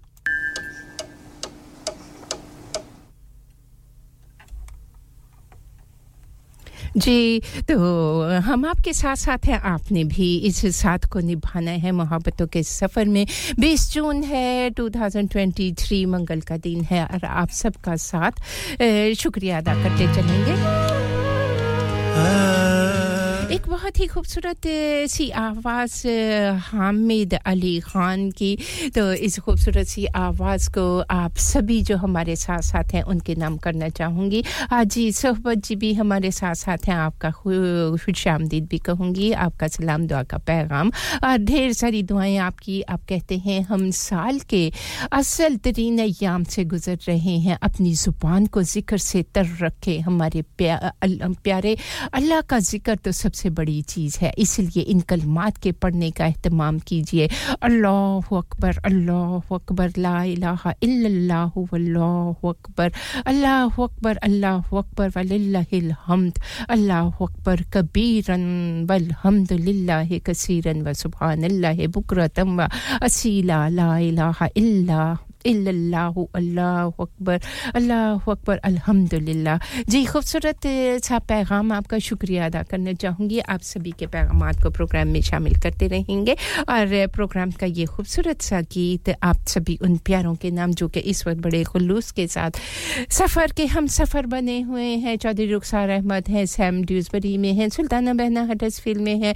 जी 6.97 7.41
तो 7.69 7.75
हम 8.41 8.65
आपके 8.65 8.93
साथ 8.93 9.15
साथ 9.15 9.45
हैं। 9.45 9.59
आपने 9.61 10.03
भी 10.03 10.35
इस 10.47 10.65
साथ 10.75 11.05
को 11.13 11.19
निभाना 11.19 11.71
है 11.71 11.91
मोहब्बतों 11.91 12.47
के 12.47 12.63
सफ़र 12.63 13.05
में। 13.05 13.25
20 13.59 13.91
जून 13.93 14.23
है 14.23 14.69
2023 14.71 16.05
मंगल 16.05 16.41
का 16.41 16.57
दिन 16.57 16.81
है 16.91 17.05
और 17.05 17.25
आप 17.25 17.49
सबका 17.53 17.95
साथ 17.95 18.31
शुक्रिया 19.15 19.57
अदा 19.57 19.73
करते 19.83 20.13
चलेंगे। 20.15 20.88
Ah. 22.21 22.59
एक 23.49 23.67
बहुत 23.67 23.99
ही 23.99 24.05
खूबसूरत 24.07 24.62
सी 25.09 25.29
आवाज़ 25.33 25.93
हामिद 26.69 27.33
अली 27.33 27.79
ख़ान 27.81 28.29
की। 28.38 28.51
तो 28.95 29.01
इस 29.25 29.39
खूबसूरत 29.41 29.88
सी 29.88 30.05
आवाज़ 30.05 30.69
को 30.69 30.85
आप 31.01 31.38
सभी 31.41 31.81
जो 31.81 31.97
हमारे 31.97 32.35
साथ 32.35 32.62
साथ 32.62 32.93
हैं 32.93 33.01
उनके 33.09 33.35
नाम 33.35 33.57
करना 33.57 33.89
चाहूँगी। 33.89 34.43
आज 34.69 34.88
जी 34.93 35.12
सोहबत 35.12 35.65
जी 35.65 35.75
भी 35.75 35.93
हमारे 35.93 36.31
साथ 36.31 36.55
साथ 36.55 36.85
हैं 36.88 36.95
आपका 36.95 37.31
खुश 37.33 38.27
आमदीद 38.27 38.67
भी 38.69 38.77
कहूँगी 38.85 39.31
आपका 39.33 39.67
सलाम 39.67 40.05
दुआ 40.07 40.21
का 40.29 40.38
पैगाम। 40.45 40.91
और 41.23 41.38
ढेर 41.49 41.73
सारी 41.73 42.03
दुआएँ 42.05 42.38
आपकी 42.45 42.81
आप 42.83 43.01
कहते 43.09 43.38
हैं 43.47 43.62
हम 43.71 43.89
साल 44.01 44.39
के 44.49 44.62
असल 45.12 45.57
तरीन 45.65 45.99
अयाम 46.05 46.43
से 46.45 46.65
गुज़र 46.69 46.97
रहे 47.07 47.38
हैं। 47.39 47.57
अपनी 47.62 47.93
ज़ुबान 47.95 48.45
को 48.45 48.63
ज़िक्र 48.75 48.97
से 48.99 49.23
तर 49.33 49.57
रखे 49.62 49.99
हमारे 50.05 50.41
प्या, 50.57 50.93
प्यारे 51.03 51.75
अल्लाह 52.13 52.41
का 52.41 52.59
ज़िक्र 52.71 52.95
तो 52.95 53.12
सबसे 53.12 53.38
सबसे 53.39 53.49
बड़ी 53.56 53.82
चीज़ 53.82 54.17
है। 54.21 54.32
इसलिए 54.38 54.84
इन 54.91 54.99
कलमात 55.10 55.58
के 55.63 55.71
पढ़ने 55.71 56.10
का 56.12 56.25
अहतमाम 56.25 56.80
कीजिए। 56.88 57.28
अल्लाह 57.63 58.36
अकबर 58.38 58.78
अल्लाह 58.86 59.47
अकबर, 59.56 59.91
ला 59.97 60.17
अकबर। 62.49 62.91
अल्लाह 63.25 63.80
अकबर 63.84 64.17
अल्लाह 64.17 64.75
अकबर, 64.78 65.08
वलिल्लाहिल 65.15 65.91
हम्द। 66.08 66.39
अल्लाह 66.69 67.23
अकबर, 67.23 67.63
कबीरन 67.73 68.43
वल 68.91 69.08
हम्द 69.23 69.54
लिल्लाहि 69.54 70.19
कसीरन 70.19 70.82
व 70.84 70.93
सुभानल्लाहि 70.93 71.88
बुकरतम 71.88 72.60
व 72.60 72.67
असीला, 73.08 73.67
ला 73.69 73.89
इल्लल्लाहु 75.45 76.25
अल्लाह 76.36 76.91
अकबर 76.99 77.41
अल्लाह 77.75 78.32
अकबर 78.32 78.58
अल्हम्दुलिल्लाह 78.58 79.58
जी, 79.89 80.04
खूबसूरत 80.06 80.67
सा 81.04 81.19
पैगाम 81.30 81.71
आपका 81.73 81.99
शुक्रिया 81.99 82.45
अदा 82.45 82.63
करना 82.71 82.93
चाहूँगी। 82.95 83.39
आप 83.39 83.62
सभी 83.63 83.91
के 83.99 84.08
पैगाम 84.08 84.52
को 84.63 84.69
प्रोग्राम 84.69 85.08
में 85.08 85.21
शामिल 85.21 85.56
करते 85.62 85.88
रहेंगे 85.88 86.36
और 86.69 87.08
प्रोग्राम 87.15 87.52
का 87.52 87.65
ये 87.65 87.86
खूबसूरत 87.86 88.41
सा 88.41 88.62
गीत 88.73 89.10
आप 89.23 89.45
सभी 89.47 89.78
उन 89.84 89.97
प्यारों 90.06 90.36
के 90.36 90.52
नाम 90.52 90.71
जो 90.73 90.88
कि 90.88 90.99
इस 91.12 91.25
वक्त 91.28 91.39
बड़े 91.41 91.63
खुलूस 91.63 92.12
के 92.12 92.28
साथ 92.28 92.60
सफ़र 93.12 93.52
के 93.58 93.65
हम 93.65 93.88
सफ़र 93.89 94.25
बने 94.25 94.60
हुए 94.62 94.86
हैं। 95.04 95.15
चौधरी 95.17 95.52
रुखसार 95.52 95.89
अहमद 95.89 96.28
हैं, 96.30 96.45
सैम 96.45 96.84
ड्यूजबरी 96.84 97.38
में 97.38 97.54
हैं, 97.54 97.69
सुल्ताना 97.69 98.13
बहना 98.13 98.43
हडसफील्ड 98.52 99.02
में 99.02 99.17
है। 99.23 99.34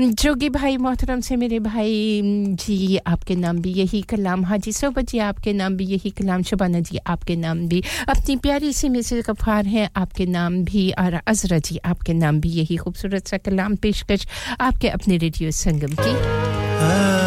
जोगी 0.00 0.48
भाई 0.50 0.76
मोहतरम 0.76 1.20
से 1.20 1.36
मेरे 1.36 1.58
भाई, 1.60 2.22
जी, 2.56 2.96
आपके 3.06 3.34
नाम 3.36 3.58
भी 3.60 3.72
यही 3.74 4.00
कलाम। 4.10 4.44
हाजी 4.44 4.72
सोबत 4.72 5.08
जी 5.10 5.18
आपके 5.26 5.45
नाम 5.52 5.76
भी, 5.76 5.84
यही 5.84 6.10
कलाम 6.10 6.42
शबाना 6.42 6.80
जी 6.80 6.98
आपके 7.06 7.36
नाम 7.36 7.68
भी। 7.68 7.82
अपनी 8.08 8.36
प्यारी 8.36 8.72
सी 8.72 8.88
मिसेज 8.88 9.24
गफ़ार 9.30 9.66
हैं, 9.66 9.90
आपके 9.96 10.26
नाम 10.26 10.64
भी, 10.64 10.90
और 10.90 11.20
अजरा 11.26 11.58
जी 11.58 11.78
आपके 11.84 12.14
नाम 12.14 12.40
भी, 12.40 12.48
यही 12.48 12.76
खूबसूरत 12.76 13.26
सा 13.26 13.36
कलाम 13.36 13.76
पेशकश 13.76 14.26
आपके 14.60 14.88
अपने 14.88 15.16
रेडियो 15.16 15.50
संगम 15.50 15.94
की। 16.00 17.25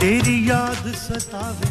तेरी 0.03 0.37
याद 0.49 0.87
सतावे 0.99 1.69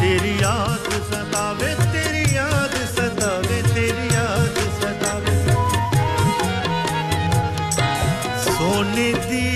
तेरी 0.00 0.32
याद 0.42 0.90
सतावे 1.06 1.70
तेरी 1.94 2.24
याद 2.34 2.74
सतावे 2.90 3.62
तेरी 3.68 4.06
याद 4.16 4.60
सतावे 4.82 5.36
सोने 8.44 9.08
दी 9.24 9.48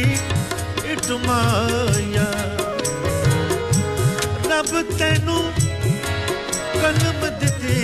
इटमाया 0.95 2.29
रब 4.51 4.73
तेनू 4.97 5.39
कलम 6.81 7.23
दिती 7.45 7.81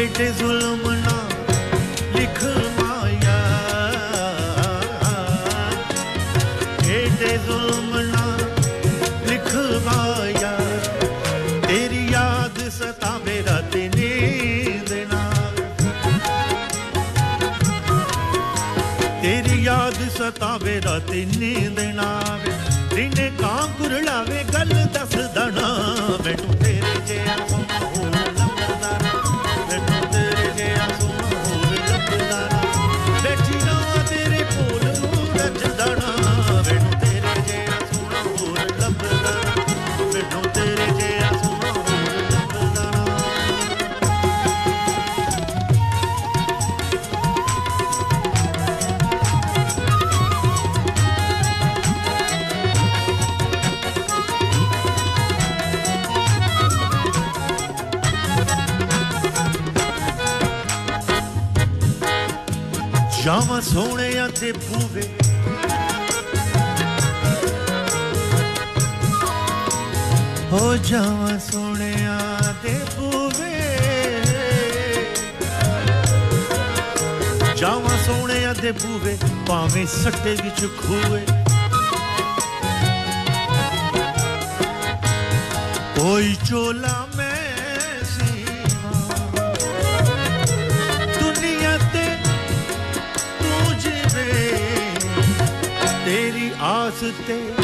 एडे 0.00 0.30
जुल्म 0.40 0.98
ना 1.06 1.21
ਤੇ 20.72 20.80
ਰਾਤੀ 20.80 21.24
ਨੀਂਦ 21.38 21.80
ਨਾ 21.94 22.02
ਆਵੇ 22.02 22.52
ਦਿਨੇ 22.94 23.30
ਕਾਂ 23.40 23.68
ਕੁਰਲਾਵੇ 23.78 24.44
ਗੱਲ 24.54 24.72
ਦੱਸ 24.94 25.16
ਦਣਾ 25.34 25.76
ਮੈਨੂੰ। 26.24 26.61
ਸੋਹਣਿਆਂ 63.72 64.28
ਤੇ 64.40 64.50
ਬੂਵੇ 64.52 65.02
ਹੋ 70.52 70.76
ਜਾਵਾਂ 70.76 71.38
ਸੋਹਣਿਆਂ 71.40 72.52
ਤੇ 72.62 72.74
ਬੂਵੇ 72.96 73.50
ਜਾਵਾਂ 77.56 77.96
ਸੋਹਣਿਆਂ 78.04 78.54
ਤੇ 78.54 78.72
ਬੂਵੇ 78.72 79.16
ਭਾਵੇਂ 79.48 79.86
ਸੱਟੇ 79.86 80.34
ਵਿੱਚ 80.42 80.66
ਖੂਏ 80.80 81.24
ਕੋਈ 85.98 86.34
ਚੋਲਾ 86.48 87.06
verte. 97.22 97.61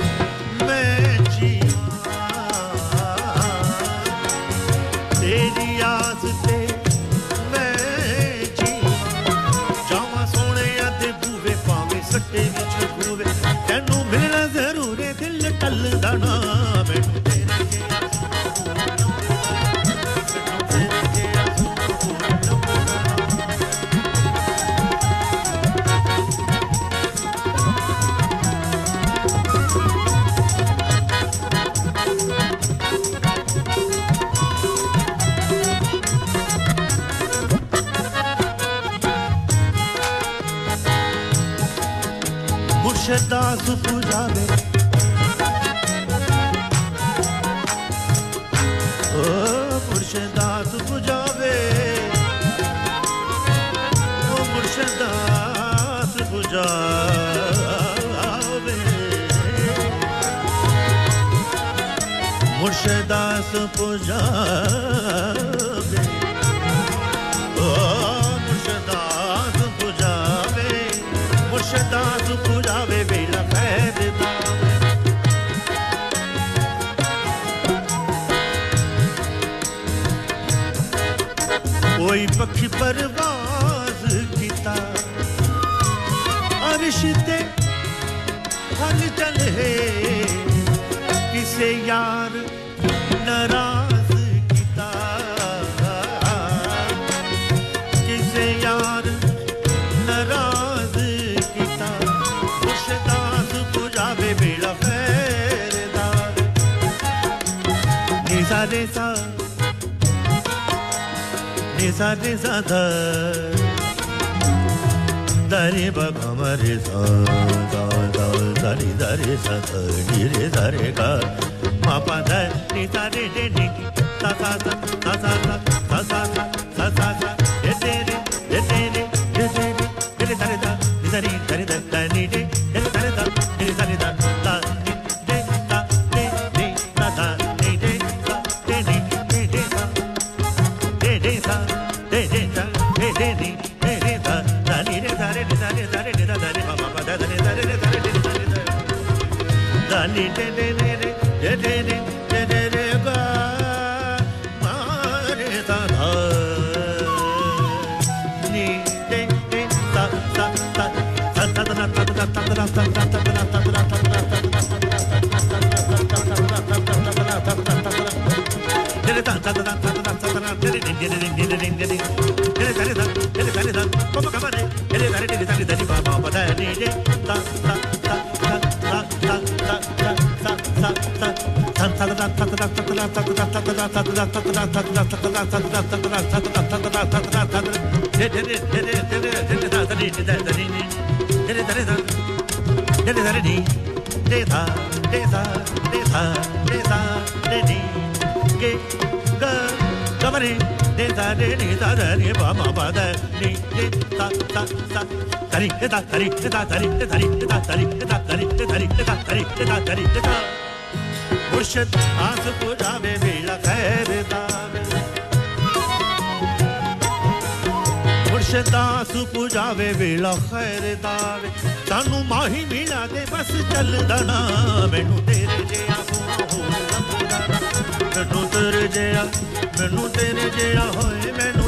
ਜਿਹਾ 230.49 230.91
ਹੋਏ 230.91 231.33
ਮੈਨੂੰ 231.33 231.68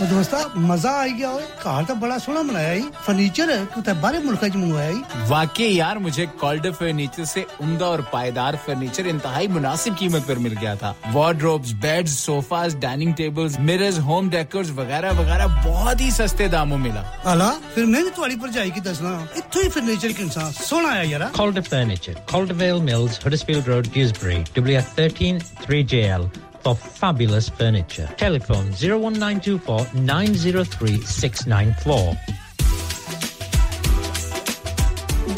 ਉਹ 0.00 0.06
ਦੋਸਤਾ 0.06 0.38
ਮਜ਼ਾ 0.70 0.90
ਆ 1.00 1.06
ਗਿਆ 1.18 1.28
ਓਏ 1.32 1.42
ਘਰ 1.64 1.84
ਤਾਂ 1.88 1.94
ਬੜਾ 1.96 2.16
ਸੋਹਣਾ 2.18 2.42
ਬਣਾਇਆ 2.48 2.72
ਈ 2.74 2.82
ਫਰਨੀਚਰ 3.06 3.54
ਕਿਤੇ 3.74 3.92
ਬਾਹਰੇ 4.02 4.18
ਮੁਲਕਾਂ 4.24 4.48
ਚ 4.48 4.56
ਮੰਗਵਾਇਆ 4.56 4.90
ਈ 4.90 5.02
वाकई 5.28 5.66
यार 5.76 5.98
मुझे 6.02 6.24
कॉल्डर 6.40 6.72
फर्नीचर 6.80 7.24
से 7.28 7.42
उम्दा 7.64 7.86
और 7.94 8.02
पायदार 8.10 8.56
फर्नीचर 8.66 9.06
इंतहाई 9.12 9.48
मुनासिब 9.54 9.94
कीमत 10.00 10.26
पर 10.28 10.40
मिल 10.44 10.54
गया 10.60 10.74
था 10.82 10.90
wardrobes 11.16 11.72
beds 11.84 12.14
sofas 12.26 12.76
dining 12.84 13.14
tables 13.20 13.56
mirrors 13.70 13.98
home 14.08 14.28
decors 14.34 14.70
वगैरह 14.78 15.16
वगैरह 15.20 15.56
बहुत 15.66 16.04
ही 16.06 16.10
सस्ते 16.18 16.48
दामों 16.54 16.78
मिला 16.84 17.02
ਆਲਾ 17.32 17.50
ਫਿਰ 17.74 17.86
ਮੈਂ 17.86 18.02
ਵੀ 18.04 18.10
ਤੁਹਾਡੀ 18.16 18.36
ਭਰਜਾਈ 18.44 18.70
ਕੀ 18.70 18.80
ਦੱਸਣਾ 18.80 19.12
ਇੱਥੋਂ 19.36 19.62
ਹੀ 19.62 19.68
ਫਰਨੀਚਰ 19.76 20.12
ਕਿੰਨਾ 20.20 20.50
ਸੋਹਣਾ 20.60 20.88
ਆਇਆ 20.90 21.02
ਯਾਰਾ 21.12 21.30
Calder 21.38 21.64
Furniture, 21.68 22.16
Caldervale 22.32 22.82
Mills, 22.88 23.18
Huddersfield 23.24 23.72
Road, 23.72 23.90
Dewsbury, 23.96 24.38
WF13 24.60 25.42
3JL 25.64 26.28
for 26.63 26.75
fabulous 26.75 27.49
furniture. 27.49 28.07
Telephone 28.17 28.67
01924 28.71 29.87
903 29.93 31.01
694. 31.01 32.17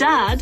Dad 0.02 0.42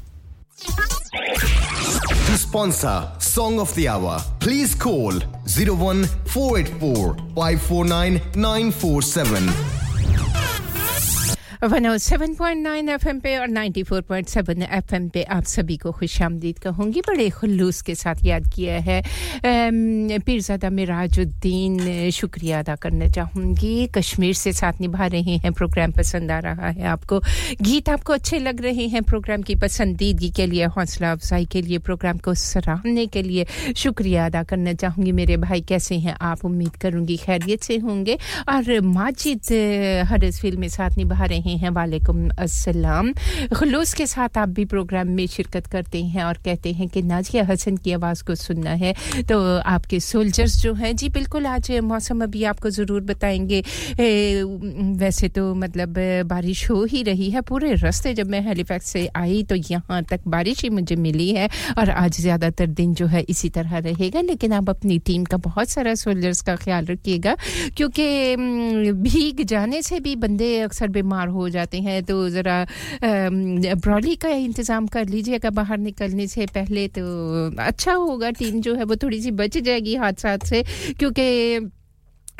Sponsor 2.51 3.09
Song 3.17 3.61
of 3.61 3.73
the 3.75 3.87
Hour, 3.87 4.19
please 4.41 4.75
call 4.75 5.13
01484 5.45 7.15
549 7.33 8.21
947. 8.35 9.70
107.9 11.61 12.89
FM 12.89 13.19
पे 13.19 13.35
और 13.37 13.47
94.7 13.47 14.61
एफएम 14.63 15.07
पे 15.09 15.23
आप 15.23 15.43
सभी 15.43 15.75
को 15.77 15.91
खुशामदीद 15.91 16.59
कहूँगी। 16.59 17.01
बड़े 17.01 17.29
खुलूस 17.29 17.81
के 17.81 17.95
साथ 17.95 18.23
याद 18.25 18.47
किया 18.55 18.79
है। 18.81 19.01
पीरजादा 19.45 20.69
मिराजुद्दीन, 20.69 22.09
शुक्रिया 22.09 22.59
अदा 22.59 22.75
करना 22.75 23.07
चाहूँगी। 23.07 23.85
कश्मीर 23.87 24.33
से 24.33 24.53
साथ 24.53 24.81
निभा 24.81 25.05
रहे 25.07 25.35
हैं, 25.37 25.51
प्रोग्राम 25.53 25.91
पसंद 25.91 26.31
आ 26.31 26.39
रहा 26.39 26.69
है 26.69 26.83
आपको। 26.87 27.19
गीत 27.61 27.89
आपको 27.89 28.13
अच्छे 28.13 28.39
लग 28.39 28.61
रहे 28.61 28.87
हैं 28.87 29.03
प्रोग्राम 29.03 29.41
की 29.41 29.55
पसंदीदगी 29.55 30.29
के 30.29 30.45
लिए, 30.45 30.65
हौसला 30.65 31.11
अफजाई 31.11 31.45
के 31.45 31.61
लिए, 31.61 31.77
प्रोग्राम 31.77 32.17
को 32.17 32.33
सराहने 32.33 33.05
के 33.05 33.21
लिए 33.21 33.45
शुक्रिया 33.77 34.25
अदा 34.25 34.43
करना 34.43 34.73
चाहूँगी। 34.73 35.11
मेरे 35.11 35.37
भाई 35.37 35.61
कैसे 35.61 35.95
हैं 35.99 36.17
आप 36.21 36.45
उम्मीद 36.45 36.75
करूँगी 36.81 37.17
खैरियत 37.17 37.63
से 37.63 37.77
होंगे। 37.77 38.17
और 38.49 38.79
माजिद 38.81 39.53
हरसफील 40.09 40.57
में 40.57 40.67
साथ 40.69 40.97
निभा 40.97 41.25
रहे 41.25 41.39
हैं 41.39 41.49
वालेकुम 41.71 42.27
अस्सलाम। 42.39 43.11
खलूस 43.53 43.93
के 43.93 44.05
साथ 44.07 44.37
आप 44.37 44.49
भी 44.49 44.65
प्रोग्राम 44.65 45.07
में 45.09 45.25
शिरकत 45.27 45.67
करते 45.67 46.03
हैं 46.05 46.23
और 46.23 46.37
कहते 46.45 46.71
हैं 46.73 46.87
कि 46.89 47.01
नाजिया 47.03 47.43
हसन 47.45 47.77
की 47.77 47.91
आवाज़ 47.93 48.23
को 48.23 48.35
सुनना 48.35 48.71
है। 48.81 48.93
तो 49.29 49.39
आपके 49.57 49.99
सोल्जर्स 50.01 50.61
जो 50.61 50.73
हैं 50.73 50.95
जी 50.95 51.09
बिल्कुल 51.11 51.45
आज 51.47 51.71
मौसम 51.83 52.23
अभी 52.23 52.43
आपको 52.45 52.69
ज़रूर 52.71 53.01
बताएँगे। 53.03 53.63
ए, 53.99 54.43
वैसे 54.97 55.27
तो 55.29 55.53
मतलब 55.55 55.97
बारिश 56.27 56.69
हो 56.69 56.83
ही 56.85 57.03
रही 57.03 57.29
है। 57.31 57.41
पूरे 57.43 57.73
रास्ते 57.75 58.13
जब 58.13 58.29
मैं 58.29 58.41
हेलीफैक्स 58.41 58.89
से 58.91 59.07
आई 59.15 59.43
तो 59.43 59.55
यहाँ 59.55 60.01
तक 60.03 60.27
बारिश 60.27 60.61
ही 60.63 60.69
मुझे 60.69 60.95
मिली 60.97 61.29
है 61.31 61.49
और 61.77 61.89
आज 61.91 62.19
ज़्यादातर 62.21 62.67
दिन 62.69 62.93
जो 62.93 63.05
है 63.07 63.21
इसी 63.29 63.49
तरह 63.51 63.77
रहेगा। 63.79 64.21
लेकिन 64.21 64.53
आप 64.53 64.69
अपनी 64.69 64.97
टीम 64.99 65.23
का 65.25 65.37
बहुत 65.39 65.69
सारा 65.69 65.93
सोल्जर्स 65.95 66.41
का 66.41 66.55
ख्याल 66.55 66.85
रखिएगा 66.85 67.35
क्योंकि 67.77 68.35
भीग 69.01 69.43
जाने 69.45 69.81
से 69.81 69.99
भी 69.99 70.15
बंदे 70.17 70.59
अक्सर 70.61 70.87
बीमार 70.89 71.27
हो 71.27 71.40
हो 71.41 71.49
जाते 71.49 71.81
हैं। 71.81 72.01
तो 72.03 72.29
ज़रा 72.29 72.65
ब्रॉली 73.03 74.15
का 74.15 74.29
इंतज़ाम 74.29 74.87
कर 74.87 75.07
लीजिए। 75.07 75.35
अगर 75.35 75.49
बाहर 75.51 75.77
निकलने 75.79 76.27
से 76.27 76.45
पहले 76.53 76.87
तो 76.97 77.03
अच्छा 77.61 77.93
होगा। 77.95 78.31
टीम 78.33 78.61
जो 78.61 78.75
है 78.75 78.83
वो 78.83 78.95
थोड़ी 78.97 79.21
सी 79.21 79.31
बच 79.33 79.57
जाएगी 79.59 79.95
हादसा 79.97 80.37
से, 80.45 80.63
क्योंकि 80.99 81.59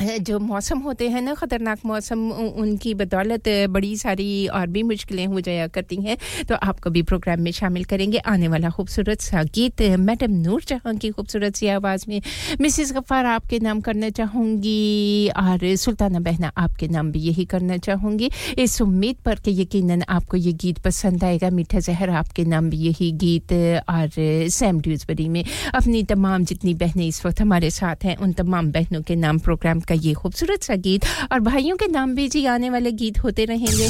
जो 0.21 0.39
मौसम 0.39 0.79
होते 0.79 1.09
हैं 1.09 1.21
ना, 1.21 1.33
ख़तरनाक 1.33 1.79
मौसम 1.85 2.29
उनकी 2.31 2.93
बदौलत 2.93 3.47
बड़ी 3.69 3.95
सारी 3.97 4.47
और 4.49 4.67
भी 4.67 4.83
मुश्किलें 4.83 5.25
हो 5.25 5.39
जाया 5.39 5.67
करती 5.67 5.95
हैं। 6.01 6.17
तो 6.49 6.55
आपको 6.57 6.89
भी 6.89 7.01
प्रोग्राम 7.01 7.41
में 7.41 7.51
शामिल 7.51 7.83
करेंगे। 7.83 8.17
आने 8.17 8.47
वाला 8.47 8.69
खूबसूरत 8.69 9.21
सा 9.21 9.43
गीत, 9.55 9.81
मैडम 9.99 10.31
नूर 10.41 10.63
जहाँ 10.67 10.95
की 10.95 11.09
खूबसूरत 11.11 11.55
सी 11.55 11.67
आवाज़ 11.67 12.05
में, 12.09 12.21
मिसिस 12.61 12.93
गफ़ार 12.93 13.25
आपके 13.25 13.59
नाम 13.59 13.81
करना 13.81 14.09
चाहूँगी 14.11 15.29
और 15.37 15.75
सुल्ताना 15.75 16.19
बहना 16.19 16.51
आपके 16.57 16.87
नाम 16.87 17.11
भी 17.11 17.19
यही 17.19 17.45
करना 17.45 17.77
चाहूँगी। 17.79 18.29
इस 18.57 18.81
उम्मीद 18.81 19.17
पर 19.25 19.39
कि 19.45 19.51
यकीनन 19.61 20.03
आपको 20.09 20.37
ये 20.37 20.53
गीत 20.55 20.79
पसंद 20.79 21.23
आएगा। 21.23 21.49
मीठा 21.51 21.79
जहर 21.81 22.09
आपके 22.21 22.45
नाम 22.45 22.69
भी 22.69 22.77
यही 22.79 23.11
गीत 23.21 23.53
और 23.89 24.09
सैम 24.49 24.79
ड्यूजबरी 24.81 25.29
में 25.29 25.43
अपनी 25.75 26.03
तमाम 26.05 26.45
जितनी 26.45 26.73
बहनें 26.75 27.07
इस 27.07 27.25
वक्त 27.25 27.41
हमारे 27.41 27.69
साथ 27.71 28.03
हैं, 28.05 28.15
उन 28.17 28.33
तमाम 28.33 28.71
बहनों 28.71 29.01
के 29.01 29.15
नाम 29.15 29.39
प्रोग्राम 29.41 29.79
का 29.91 29.95
ये 30.01 30.13
खूबसूरत 30.13 30.63
सा 30.63 30.75
गीत 30.87 31.05
और 31.31 31.39
भाइयों 31.43 31.75
के 31.77 31.87
नाम 31.91 32.15
भी 32.15 32.27
जी 32.29 32.45
आने 32.47 32.69
वाले 32.69 32.91
गीत 33.03 33.23
होते 33.23 33.45
रहेंगे। 33.45 33.87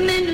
de. 0.00 0.33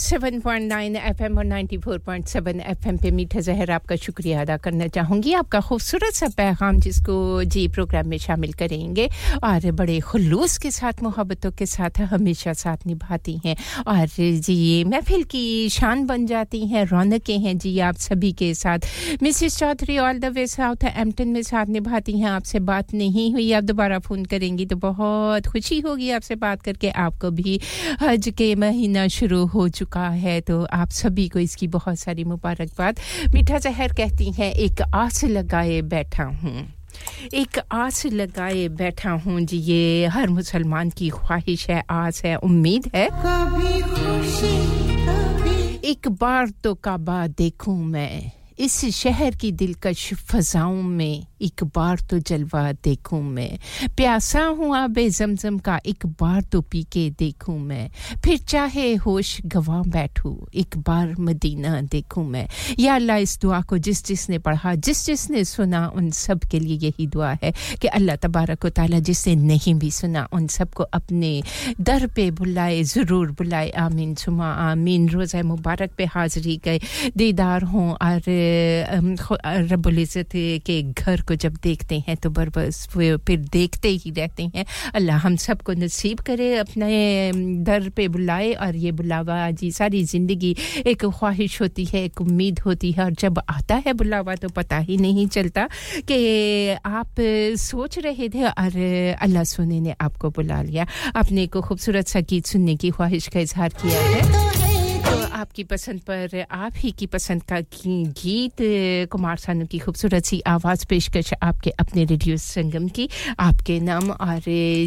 107.9 0.00 0.96
एफएम 0.96 1.38
और 1.38 1.44
94.7 1.44 2.60
एफएम 2.60 2.96
पे 2.96 3.10
मीठा 3.10 3.40
जहर 3.40 3.70
आपका 3.70 3.96
शुक्रिया 3.96 4.40
अदा 4.40 4.56
करना 4.56 4.86
चाहूँगी। 4.88 5.32
आपका 5.34 5.60
खूबसूरत 5.60 6.14
सा 6.14 6.28
पैगाम 6.36 6.78
जिसको 6.80 7.44
जी 7.44 7.66
प्रोग्राम 7.68 8.08
में 8.08 8.16
शामिल 8.18 8.52
करेंगे 8.52 9.08
और 9.44 9.70
बड़े 9.72 9.98
खुलूस 10.00 10.56
के 10.58 10.70
साथ, 10.70 11.02
मोहब्बतों 11.02 11.50
के 11.50 11.66
साथ 11.66 12.00
हमेशा 12.10 12.52
साथ 12.52 12.86
निभाती 12.86 13.40
हैं। 13.44 13.56
और 13.86 14.06
जी 14.16 14.54
ये 14.54 14.84
महफिल 14.84 15.24
की 15.24 15.68
शान 15.68 16.06
बन 16.06 16.26
जाती 16.26 16.66
हैं, 16.66 16.84
रौनकें 16.86 17.38
हैं 17.38 17.56
जी 17.58 17.78
आप 17.80 17.96
सभी 17.98 18.32
के 18.32 18.52
साथ। 18.54 18.88
Mrs 19.22 19.58
Chaudhary 19.58 19.98
all 19.98 20.18
the 20.18 20.32
way 20.34 20.46
Southampton 20.84 21.28
में 21.28 21.42
साथ 21.42 21.66
निभाती 21.68 22.18
हैं, 22.18 22.28
आपसे 22.30 22.60
बात 22.62 22.94
नहीं 22.94 23.32
हुई, 23.32 23.52
आप 23.52 23.64
दोबारा 23.64 23.98
फ़ोन 23.98 24.24
करेंगी 24.24 24.66
तो 24.66 24.76
बहुत 24.78 25.46
खुशी 25.46 25.80
होगी 25.80 26.10
आपसे 26.10 26.34
बात 26.40 26.62
करके। 26.62 26.90
आपको 26.90 27.30
भी 27.30 27.60
हज 28.02 28.32
के 28.38 28.54
महीना 28.54 29.06
शुरू 29.10 29.44
हो 29.46 29.68
चुका 29.70 29.88
है 29.98 30.40
तो 30.40 30.62
आप 30.64 30.90
सभी 30.90 31.28
को 31.28 31.38
इसकी 31.38 31.66
बहुत 31.68 31.98
सारी 31.98 32.24
मुबारकबाद। 32.24 33.00
मीठा 33.34 33.58
जहर 33.58 33.92
कहती 33.92 34.30
हैं 34.32 34.52
एक 34.54 34.82
आस 34.82 35.24
लगाए 35.24 35.80
बैठा 35.82 36.24
हूँ। 36.24 36.66
एक 37.34 37.58
आस 37.72 38.06
लगाए 38.06 38.66
बैठा 38.68 39.10
हूँ 39.10 39.40
जी 39.40 39.58
ये 39.58 40.06
हर 40.06 40.28
मुसलमान 40.28 40.90
की 40.90 41.08
ख्वाहिश 41.10 41.68
है 41.70 41.82
आस 41.90 42.24
है 42.24 42.36
उम्मीद 42.36 42.90
है। 42.94 43.08
कभी 43.10 43.80
खुशी 43.82 44.56
कभी 45.06 45.88
एक 45.90 46.08
बार 46.20 46.50
तो 46.64 46.74
काबा 46.74 47.26
देखूँ 47.26 47.76
मैं 47.84 48.32
इस 48.60 48.84
शहर 48.94 49.34
की 49.40 49.50
दिलकश 49.52 50.12
फजाओं 50.28 50.82
में 50.82 51.26
एक 51.42 51.62
बार 51.76 51.98
तो 52.10 52.18
जलवा 52.18 52.72
देखूँ 52.84 53.22
मैं। 53.24 53.58
प्यासा 53.96 54.42
हूँ 54.58 54.76
आबे 54.76 55.08
जमजम 55.10 55.58
का 55.58 55.78
एक 55.86 56.04
बार 56.20 56.40
तो 56.52 56.60
पी 56.60 56.82
के 56.92 57.08
देखूँ 57.18 57.58
मैं। 57.58 57.88
फिर 58.24 58.38
चाहे 58.38 58.94
होश 58.94 59.30
गवा 59.46 59.80
बैठूं, 59.86 60.34
एक 60.54 60.76
बार 60.78 61.14
मदीना 61.20 61.80
देखूँ 61.82 62.24
मैं। 62.26 62.46
या 62.78 62.94
अल्लाह 62.94 63.16
इस 63.16 63.38
दुआ 63.42 63.60
को 63.62 63.78
जिस 63.78 64.04
जिसने 64.06 64.38
पढ़ा, 64.38 64.74
जिस 64.74 65.04
जिसने 65.06 65.44
सुना, 65.44 65.86
उन 65.96 66.10
सब 66.10 66.44
के 66.50 66.58
लिए 66.58 66.78
यही 66.78 67.06
दुआ 67.06 67.32
है 67.42 67.52
कि 67.80 67.88
अल्लाह 67.88 68.16
तबारक 68.16 68.66
ताला 68.66 68.98
जिसने 69.00 69.34
नहीं 69.36 69.74
भी 69.74 69.90
सुना, 69.90 70.26
उन 70.32 70.46
सबको 70.48 70.84
अपने 70.92 71.32
दर 71.80 72.06
पे 72.06 72.30
बुलाए, 72.32 72.82
ज़रूर 72.84 73.30
बुलाए। 73.32 73.70
आमीन, 73.80 74.14
सुमा, 74.14 74.52
आमीन। 74.68 75.08
रोज़ा 75.08 75.42
मुबारक 75.42 75.90
पे 75.96 76.04
हाज़री 76.04 76.60
गए। 76.64 76.80
दीदार 77.16 77.62
हों 77.64 77.90
और 77.92 78.48
रब्बुल 79.70 79.98
इज़्ज़त 79.98 80.32
के 80.66 80.82
घर 80.82 81.20
को 81.28 81.34
जब 81.36 81.56
देखते 81.62 81.98
हैं 82.08 82.16
तो 82.16 82.30
बरबस 82.30 82.86
फिर 82.92 83.38
देखते 83.52 83.88
ही 83.88 84.10
रहते 84.10 84.42
हैं। 84.54 84.64
अल्लाह 84.94 85.16
हम 85.18 85.36
सबको 85.38 85.72
नसीब 85.74 86.20
करे, 86.20 86.48
अपने 86.58 87.32
दर 87.64 87.88
पे 87.96 88.08
बुलाए 88.08 88.52
और 88.54 88.76
ये 88.76 88.92
बुलावा 88.92 89.50
जी, 89.52 89.70
सारी 89.72 90.02
ज़िंदगी 90.04 90.54
एक 90.86 91.04
ख्वाहिश 91.04 91.60
होती 91.60 91.84
है, 91.84 92.04
एक 92.04 92.20
उम्मीद 92.20 92.58
होती 92.60 92.92
है 92.92 93.04
और 93.04 93.12
जब 93.20 93.38
आता 93.40 93.74
है 93.86 93.92
बुलावा 93.94 94.34
तो 94.36 94.48
पता 94.50 94.78
ही 94.80 94.96
नहीं 94.98 95.26
चलता 95.28 95.68
कि 96.08 96.18
आप 96.86 97.20
सोच 97.60 97.98
रहे 97.98 98.28
थे 98.28 98.44
और 98.44 98.78
अल्लाह 99.20 99.44
सुने 99.46 99.80
ने 99.80 99.94
आपको 100.00 100.30
बुला 100.30 100.62
लिया। 100.62 100.86
आपने 101.16 101.46
को 101.46 101.60
खूबसूरत 101.62 102.08
सा 102.08 102.20
गीत 102.30 102.46
सुनने 102.46 102.76
की 102.76 102.90
ख्वाहिश 102.90 103.28
का 103.28 103.40
इजहार 103.40 103.70
किया 103.82 104.00
है। 104.00 104.59
आपकी 105.40 105.64
पसंद 105.64 106.00
पर, 106.00 106.44
आप 106.50 106.72
ही 106.76 106.90
की 106.92 107.06
पसंद 107.06 107.42
का 107.42 107.60
गीत, 108.20 108.56
कुमार 109.10 109.36
सानू 109.36 109.66
की 109.66 109.78
खूबसूरत 109.78 110.24
सी 110.24 110.40
आवाज़ 110.46 110.84
पेशकश 110.86 111.32
आपके 111.42 111.70
अपने 111.80 112.04
रेडियो 112.04 112.36
संगम 112.36 112.88
की। 112.88 113.08
आपके 113.40 113.78
नाम 113.80 114.10
और 114.10 114.40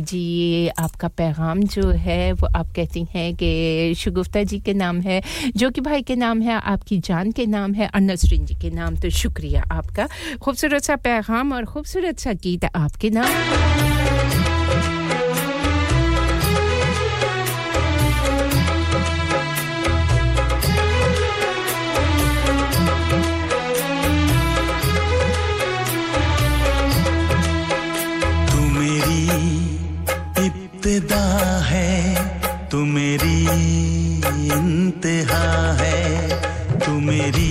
जी, 0.03 0.67
आपका 0.79 1.07
पैगाम 1.07 1.63
जो 1.73 1.89
है, 1.89 2.31
वो 2.33 2.47
आप 2.55 2.71
कहती 2.75 3.05
हैं 3.13 3.33
कि 3.35 3.93
शगुफ्ता 3.97 4.43
जी 4.43 4.59
के 4.59 4.73
नाम 4.73 5.01
है 5.01 5.21
जो 5.55 5.69
कि 5.71 5.81
भाई 5.81 6.01
के 6.01 6.15
नाम 6.15 6.41
है, 6.41 6.59
आपकी 6.61 6.99
जान 6.99 7.31
के 7.31 7.45
नाम 7.45 7.73
है, 7.73 7.87
और 7.87 8.01
नसरीन 8.01 8.45
जी 8.45 8.55
के 8.61 8.69
नाम 8.69 8.95
तो 8.95 9.09
शुक्रिया 9.09 9.63
आपका। 9.71 10.07
खूबसूरत 10.41 10.83
सा 10.83 10.95
पैगाम 11.01 11.53
और 11.53 11.65
खूबसूरत 11.65 12.19
सा 12.19 12.33
गीत 12.43 12.65
आपके 12.65 13.09
नाम। 13.09 14.02
इब्तदा 30.85 31.25
है 31.63 32.69
तू 32.69 32.77
मेरी 32.85 33.37
इंतहा 34.53 35.45
है 35.79 36.39
तू 36.79 36.99
मेरी 36.99 37.42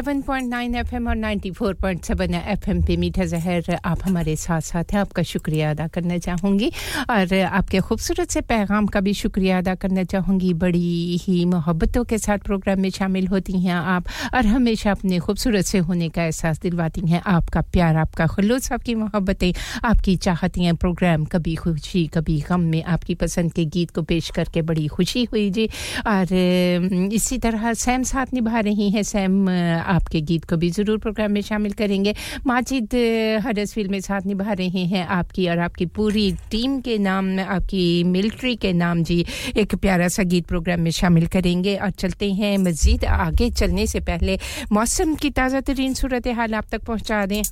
107.9 0.00 0.74
एफएम 0.76 1.08
और 1.08 1.16
94.7 1.16 2.34
एफएम 2.48 2.82
पे 2.82 2.96
मीठा 2.96 3.24
जहर 3.24 3.78
आप 3.84 3.98
हमारे 4.04 4.36
साथ 4.36 4.60
साथ 4.60 4.92
हैं। 4.92 5.00
आपका 5.00 5.22
शुक्रिया 5.22 5.70
अदा 5.70 5.86
करना 5.86 6.18
चाहूँगी। 6.18 6.68
और 7.10 7.34
आपके 7.40 7.80
खूबसूरत 7.80 8.30
से 8.30 8.40
पैगाम 8.40 8.86
का 8.86 9.00
भी 9.00 9.14
शुक्रिया 9.14 9.58
अदा 9.58 9.74
करना 9.74 10.04
चाहूँगी। 10.04 10.52
बड़ी 10.54 11.18
ही 11.22 11.44
मोहब्बतों 11.44 12.04
के 12.04 12.18
साथ 12.18 12.38
प्रोग्राम 12.38 12.80
में 12.80 12.90
शामिल 12.90 13.26
होती 13.26 13.60
हैं 13.60 13.74
आप 13.74 14.06
और 14.34 14.46
हमेशा 14.46 14.90
अपने 14.90 15.18
खूबसूरत 15.18 15.64
से 15.64 15.78
होने 15.78 16.08
का 16.08 16.24
एहसास 16.24 16.60
दिलवाती 16.60 17.00
हैं। 17.08 17.22
आपका 17.26 17.60
प्यार, 17.60 17.96
आपका 17.96 18.26
खलूस, 18.26 18.72
आपकी 18.72 18.94
मोहब्बतें, 18.94 19.52
आपकी 19.84 20.16
चाहती 20.16 20.64
हैं 20.64 20.76
प्रोग्राम। 20.76 21.24
कभी 21.24 21.54
खुशी, 21.54 22.06
कभी 22.06 22.40
गम 22.48 22.60
में 22.60 22.82
आपकी 22.84 23.14
पसंद 23.14 23.52
के 23.52 23.64
गीत 23.66 23.90
को 23.90 24.02
पेश 24.02 24.30
करके 24.30 24.62
बड़ी 24.62 24.86
खुशी 24.86 25.24
हुई 25.24 25.50
जी। 25.50 25.68
और 26.06 26.26
इसी 27.12 27.38
तरह 27.38 27.72
सैम 27.74 28.02
साथ 28.02 28.26
निभा 28.34 28.60
रही 28.60 28.90
हैं। 28.90 29.02
सैम 29.02 29.46
आपके 29.90 30.20
गीत 30.30 30.44
को 30.44 30.56
भी 30.56 30.70
ज़रूर 30.70 30.98
प्रोग्राम 30.98 31.32
में 31.32 31.40
शामिल 31.42 31.72
करेंगे। 31.80 32.14
माजिद 32.46 32.94
हडसफील 33.46 33.88
में 33.88 34.00
साथ 34.00 34.26
निभा 34.26 34.52
रहे 34.52 34.84
हैं 34.86 35.06
आपकी 35.08 35.48
और 35.48 35.58
आपकी 35.58 35.86
पूरी 35.96 36.30
टीम 36.50 36.80
के 36.80 36.98
नाम, 36.98 37.38
आपकी 37.40 38.04
मिलिट्री 38.04 38.54
के 38.56 38.72
नाम 38.72 39.02
जी। 39.04 39.24
एक 39.56 39.74
प्यारा 39.76 40.08
सा 40.08 40.22
गीत 40.24 40.46
प्रोग्राम 40.46 40.80
में 40.80 40.90
शामिल 40.90 41.26
करेंगे 41.28 41.76
और 41.76 41.90
चलते 41.92 42.32
हैं 42.32 42.56
मज़ीद। 42.58 43.04
आगे 43.04 43.50
चलने 43.50 43.86
से 43.86 44.00
पहले 44.02 44.38
मौसम 44.72 45.14
की 45.14 45.30
ताज़ा 45.30 45.60
तरीन 45.62 45.94
सूरत 45.94 46.28
हाल 46.36 46.54
आप 46.54 46.66
तक 46.72 46.84
पहुँचा 46.84 47.24
दें। 47.26 47.42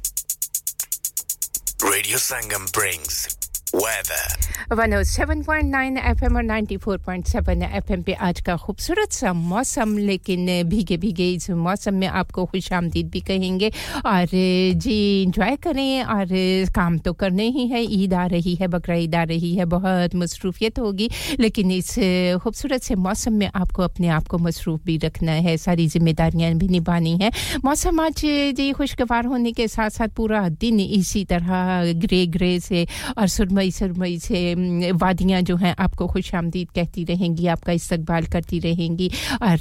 Radio 1.81 2.19
Sangam 2.19 2.65
brings 2.73 3.48
weather. 3.75 4.25
107.9 4.73 5.97
FM 5.99 6.37
और 6.37 6.43
94.7 6.43 7.63
एफएम 7.63 8.03
पे 8.03 8.13
आज 8.13 8.41
का 8.41 8.57
खूबसूरत 8.57 9.13
सा 9.13 9.33
मौसम, 9.33 9.97
लेकिन 9.99 10.69
भीगे 10.69 10.97
भीगे 10.97 11.33
इस 11.33 11.51
मौसम 11.51 11.95
में 11.95 12.07
आपको 12.07 12.45
खुश 12.47 12.73
आमदीद 12.73 13.09
भी 13.09 13.21
कहेंगे। 13.21 13.69
और 14.07 14.27
जी 14.75 15.23
इंजॉय 15.23 15.57
करें, 15.57 16.03
और 16.03 16.27
काम 16.75 16.99
तो 16.99 17.13
करने 17.13 17.49
ही 17.49 17.67
है। 17.67 17.83
ईद 17.85 18.15
आ 18.15 18.27
रही 18.27 18.55
है, 18.55 18.69
बकरा 18.69 18.95
ईद 18.95 19.15
आ 19.15 19.23
रही 19.23 19.55
है, 19.55 19.65
बहुत 19.65 20.15
मसरूफियत 20.15 20.79
होगी। 20.79 21.11
लेकिन 21.41 21.71
इस 21.71 21.95
खूबसूरत 22.43 22.83
से 22.83 22.95
मौसम 22.95 23.33
में 23.33 23.51
आपको 23.55 23.83
अपने 23.83 24.09
आप 24.09 24.27
को 24.27 24.39
मसरूफ़ 24.39 24.81
भी 24.85 24.97
रखना 24.97 25.33
है, 25.33 25.57
सारी 25.57 25.87
जिम्मेदारियाँ 25.87 26.55
भी 26.55 26.69
निभानी 26.69 27.19
है। 27.19 27.31
मौसम 27.65 28.01
आज 28.01 28.23
जी 28.57 28.73
खुशगवार 28.73 29.25
होने 29.25 29.53
के 29.53 29.69
साथ 29.69 29.91
साथ 29.91 30.09
पूरा 30.09 30.49
दिन 30.49 30.81
इसी 30.81 31.25
तरह 31.25 31.93
ग्रे 31.93 32.27
ग्रे 32.27 32.61
से 32.61 32.87
और 33.19 33.29
सुरमई 33.59 33.71
सुरमई 33.71 34.19
से 34.19 34.93
वादियाँ 34.93 35.41
जो 35.43 35.57
हैं 35.57 35.75
आपको 35.79 36.07
खुश 36.07 36.35
आमदीद 36.35 36.69
कहती 36.75 37.05
रहेंगी, 37.05 37.47
आपका 37.47 37.73
इस्तकबाल 37.73 38.25
करती 38.31 38.59
रहेंगी 38.61 39.11
और 39.43 39.59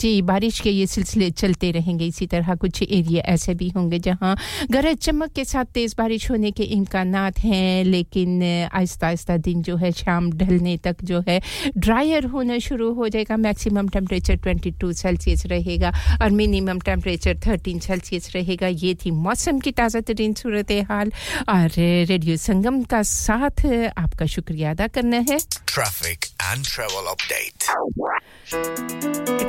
जी, 0.00 0.22
बारिश 0.22 0.60
के 0.60 0.70
ये 0.70 0.86
सिलसिले 0.86 1.30
चलते 1.32 1.70
रहेंगे। 1.70 2.06
इसी 2.06 2.26
तरह 2.26 2.54
कुछ 2.54 2.82
एरिया 2.82 3.22
ऐसे 3.32 3.54
भी 3.54 3.68
होंगे 3.68 3.98
जहाँ 3.98 4.36
गरज 4.70 4.96
चमक 4.98 5.32
के 5.32 5.44
साथ 5.44 5.64
तेज़ 5.74 5.94
बारिश 5.98 6.30
होने 6.30 6.50
के 6.50 6.64
इम्कान 6.64 7.14
हैं, 7.38 7.84
लेकिन 7.84 8.42
आहिस्ता 8.72 9.06
आहिस्ता 9.06 9.36
दिन 9.36 9.62
जो 9.62 9.76
है, 9.76 9.90
शाम 9.92 10.30
ढलने 10.32 10.76
तक 10.84 11.04
जो 11.04 11.20
है, 11.28 11.40
ड्रायर 11.76 12.24
होना 12.26 12.58
शुरू 12.58 12.92
हो 12.94 13.08
जाएगा। 13.08 13.36
मैक्सिमम 13.36 13.88
टेम्परेचर 13.88 14.36
22 14.38 14.92
सेल्सियस 14.94 15.46
रहेगा 15.46 15.92
और 16.22 16.30
मिनिमम 16.30 16.78
टेम्परेचर 16.80 17.36
13 17.38 17.80
सेल्सियस 17.80 18.30
रहेगा। 18.34 18.66
ये 18.66 18.94
थी 18.94 19.10
मौसम 19.10 19.58
की 19.60 19.72
ताज़ा 19.72 20.00
तरीन 20.00 20.34
सूरत 20.34 20.72
हाल 20.88 21.12
और 21.48 21.68
रेडियो 22.08 22.36
संगम 22.38 22.82
का 22.84 23.01
साथ 23.04 23.66
आपका 23.98 24.26
शुक्रिया 24.26 24.70
अदा 24.70 24.86
करना 24.88 25.16
है। 25.30 25.38
Traffic 25.68 26.24
and 26.42 26.64
travel 26.64 27.10
update 27.10 27.70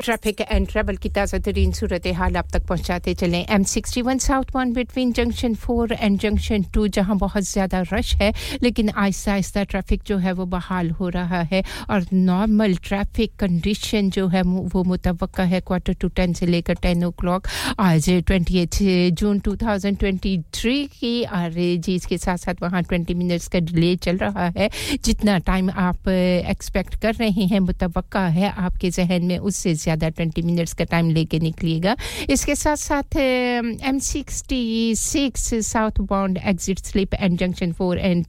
traffic 0.03 0.41
and 0.41 0.67
travel 0.67 0.97
की 0.97 1.09
ताज़ा 1.09 1.37
तरीन 1.45 1.71
सूरत 1.73 2.07
हाल 2.15 2.35
आप 2.37 2.47
तक 2.53 2.65
पहुंचाते 2.67 3.13
चलें। 3.13 3.45
M 3.45 3.63
sixty 3.71 4.01
one 4.01 4.17
south 4.17 4.55
one 4.55 4.73
between 4.73 5.11
junction 5.13 5.55
four 5.55 5.93
and 5.93 6.17
junction 6.19 6.63
two 6.73 6.87
जहाँ 6.97 7.17
बहुत 7.17 7.43
ज़्यादा 7.43 7.81
रश 7.91 8.13
है 8.21 8.31
लेकिन 8.63 8.89
आहिस्ता 8.89 9.31
आहिस्ता 9.31 9.63
ट्रैफ़िक 9.63 10.03
जो 10.07 10.17
है 10.17 10.33
वो 10.33 10.45
बहाल 10.45 10.89
हो 10.91 11.09
रहा 11.09 11.41
है 11.51 11.63
और 11.89 12.05
नॉर्मल 12.13 12.75
ट्रैफ़िक 12.83 13.35
कंडीशन 13.39 14.09
जो 14.09 14.27
है 14.27 14.41
वो 14.43 14.83
मुतव 14.83 15.27
है 15.39 15.61
क्वार्टर 15.61 15.93
टू 15.93 16.07
टेन 16.11 16.33
से 16.33 16.45
लेकर 16.45 16.75
टेन 16.81 17.03
ओ 17.03 17.11
क्लॉक 17.19 17.47
आज 17.79 18.09
twenty 18.27 18.59
eight 18.59 18.77
June 19.13 19.39
two 19.39 19.55
thousand 19.55 19.97
twenty 19.97 20.37
three 20.53 20.85
की 20.93 21.23
और 21.25 21.51
जी 21.53 21.95
इसके 21.95 22.17
साथ 22.17 22.37
साथ 22.37 22.61
वहाँ 22.61 22.83
ट्वेंटी 22.83 23.13
मिनट्स 23.43 23.47
का 23.47 23.59
डिले 23.61 23.95
चल 23.97 24.17
रहा 24.17 24.47
है, 24.57 24.69
जितना 25.03 25.37
टाइम 25.39 25.69
आप 25.69 26.07
एक्सपेक्ट 26.07 26.95
कर 27.01 27.13
रहे 27.15 27.45
हैं 27.45 27.59
मुतव 27.61 28.01
है 28.15 28.49
आपके 28.49 28.89
जहन 28.91 29.23
में, 29.25 29.37
उससे 29.39 29.73
ज़्यादा 29.75 30.09
ट्वेंटी 30.09 30.41
मिनट्स 30.41 30.73
का 30.73 30.83
टाइम 30.85 31.09
लेके 31.11 31.39
निकलिएगा। 31.39 31.95
इसके 32.29 32.55
साथ 32.55 32.75
साथ 32.77 33.17
M 33.17 33.99
sixty 34.03 34.95
six 34.95 35.53
southbound 36.09 36.39
exit 36.45 36.79
slip 36.79 37.13
and 37.13 37.37
junction 37.39 37.71
four 37.73 37.97
and 37.99 38.25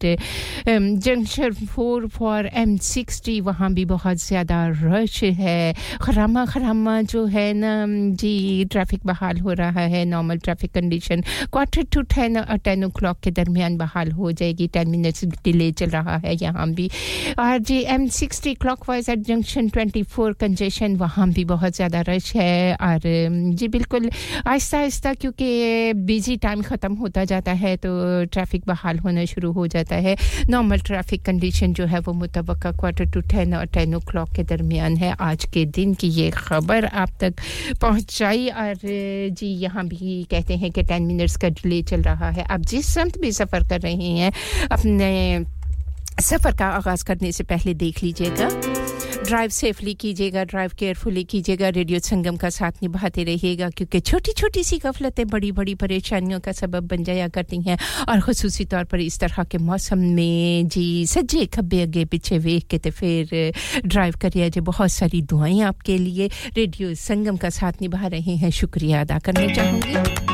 junction 0.67 1.53
four 1.67 2.07
for 2.09 2.47
M 2.55 2.77
sixty 2.85 3.41
वहाँ 3.43 3.73
भी 3.75 3.85
बहुत 3.87 4.17
ज़्यादा 4.19 4.67
रश 4.75 5.23
है। 5.25 5.75
खरामा 6.03 6.45
खरामा 6.47 7.01
जो 7.05 7.25
है 7.27 7.53
ना, 7.55 7.75
जी 8.15 8.65
ट्रैफ़िक 8.73 9.01
बहाल 9.07 9.39
हो 9.41 9.53
रहा 9.55 9.81
है 9.87 10.05
normal 10.07 10.39
traffic 10.39 10.73
condition 10.73 11.23
quarter 11.53 11.83
to 11.93 12.03
ten 12.15 12.39
और 12.39 12.59
टेन 12.59 12.85
ओ 12.85 12.89
क्लॉक 12.99 13.21
के 13.25 13.31
दरमियान 13.33 13.77
बहाल 13.79 14.11
हो 14.13 14.33
जाएगी 14.33 14.67
टेन 14.75 14.89
मिनट्स 15.05 15.25
डिले 15.45 15.71
चल 15.75 15.91
रहा 15.91 16.17
है, 16.17 16.35
यहाँ 16.43 16.69
भी। 16.71 16.89
और 17.39 17.59
जी 17.61 17.79
M 17.91 18.07
sixty 18.15 18.55
clockwise 18.89 19.09
at 19.11 19.19
junction 19.27 19.69
twenty 19.69 20.03
four 20.05 20.33
congestion 20.41 20.97
वहाँ 20.97 21.29
भी 21.31 21.45
बहुत 21.47 21.77
ज़्यादा 21.77 22.01
रश 22.09 22.33
है। 22.37 22.75
और 22.77 23.01
जी, 23.05 23.69
बिल्कुल 23.69 24.11
आहिस्ता 24.47 24.79
आहिस्ता 24.79 25.13
क्योंकि 25.15 25.93
बिज़ी 26.07 26.37
टाइम 26.37 26.63
ख़त्म 26.63 26.95
होता 26.95 27.25
जाता 27.25 27.53
है 27.55 27.77
तो 27.77 27.91
ट्रैफ़िक 28.27 28.63
बहाल 28.67 28.99
होना 28.99 29.25
शुरू 29.25 29.53
हो 29.53 29.67
जाता 29.67 29.97
है। 29.97 30.17
नॉर्मल 30.51 30.79
ट्रैफ़िक 30.81 31.23
कंडीशन 31.25 31.73
जो 31.75 31.87
है, 31.87 31.99
वो 31.99 32.13
मुतव 32.13 32.55
क्वार्टर 32.63 33.05
टू 33.05 33.21
टेन 33.23 33.55
और 33.55 33.67
टेन 33.75 33.95
ओ 33.95 34.01
क्लॉक 34.11 34.31
के 34.37 34.43
दरमियान 34.45 34.97
है। 34.97 35.15
आज 35.21 35.45
के 35.55 35.65
दिन 35.75 35.95
की 35.95 36.09
ये 36.11 36.31
खबर 36.31 36.85
आप 36.85 37.11
तक 37.21 37.35
पहुँचाई। 37.81 38.49
और, 38.49 38.75
जी, 38.85 39.47
यहाँ 39.47 39.87
भी 39.87 40.23
कहते 40.31 40.57
हैं 40.57 40.71
कि 40.71 40.83
टेन 40.83 41.03
मिनट्स 41.03 41.37
का 41.37 41.49
डिले 41.51 41.83
चल 41.85 42.03
रहा 42.03 42.31
है। 42.31 42.45
आप 42.45 42.61
जिस 42.63 42.93
समत 42.95 43.19
भी 43.21 43.33
सफ़र 43.33 43.69
कर 43.69 43.81
रहे 43.81 43.95
हैं, 43.95 44.33
अपने 44.71 44.94
सफ़र 46.21 46.57
का 46.57 46.67
आगाज़ 46.69 47.05
करने 47.05 47.33
से 47.33 47.45
पहले 47.45 47.75
देख 47.75 48.03
लीजिएगा। 48.03 48.49
ड्राइव 49.25 49.51
सेफली 49.51 49.93
कीजिएगा 49.95 50.43
ड्राइव 50.45 50.71
केयरफुली 50.79 51.23
कीजिएगा 51.25 51.69
रेडियो 51.69 51.99
संगम 51.99 52.37
का 52.37 52.49
साथ 52.51 52.73
निभाते 52.83 53.25
रहिएगा, 53.25 53.69
क्योंकि 53.71 54.01
छोटी 54.01 54.33
छोटी 54.33 54.65
सी 54.65 54.79
गफलतें 54.79 55.27
बड़ी 55.29 55.53
बड़ी 55.53 55.75
परेशानियों 55.75 56.41
का 56.41 56.53
सबब 56.53 56.87
बन 56.89 57.05
जाया 57.05 57.29
करती 57.29 57.61
हैं। 57.63 57.79
और 58.09 58.21
खसूसी 58.21 58.65
तौर 58.65 58.85
पर 58.85 59.01
इस 59.01 59.19
तरह 59.21 59.43
के 59.45 59.59
मौसम 59.59 59.99
में, 59.99 60.69
जी, 60.69 61.07
सज्जे 61.07 61.47
खब्बे 61.47 61.83
अगे 61.83 62.05
पीछे 62.05 62.39
वेख 62.39 62.67
के 62.71 62.79
तो 62.79 62.91
फिर 62.91 63.53
ड्राइव 63.87 64.15
करिए। 64.23 64.51
जी 64.51 64.61
बहुत 64.61 64.93
सारी 64.93 65.23
दुआएँ 65.23 65.61
आपके 65.63 65.99
लिए। 65.99 66.31
रेडियो 66.57 66.95
संगम 66.95 67.37
का 67.37 67.51
साथ 67.51 67.83
निभा 67.83 68.07
रहे 68.07 68.37
हैं। 68.37 68.51
शुक्रिया 68.53 69.01
अदा 69.01 69.19
करना 69.19 69.53
चाहूँगी। 69.55 70.34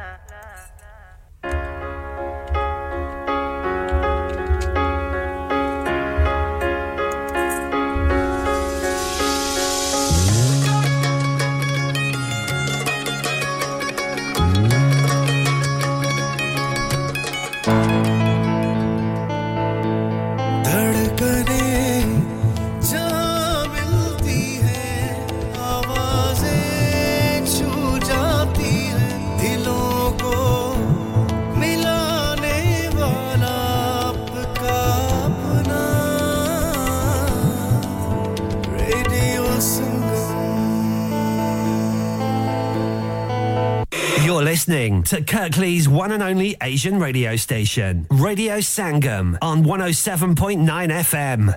Listening 44.67 45.01
to 45.01 45.19
Kirklees 45.21 45.87
one 45.87 46.11
and 46.11 46.21
only 46.21 46.55
Asian 46.61 46.99
radio 46.99 47.35
station, 47.35 48.05
Radio 48.11 48.57
Sangam 48.59 49.35
on 49.41 49.63
107.9 49.63 50.65
FM. 50.67 51.55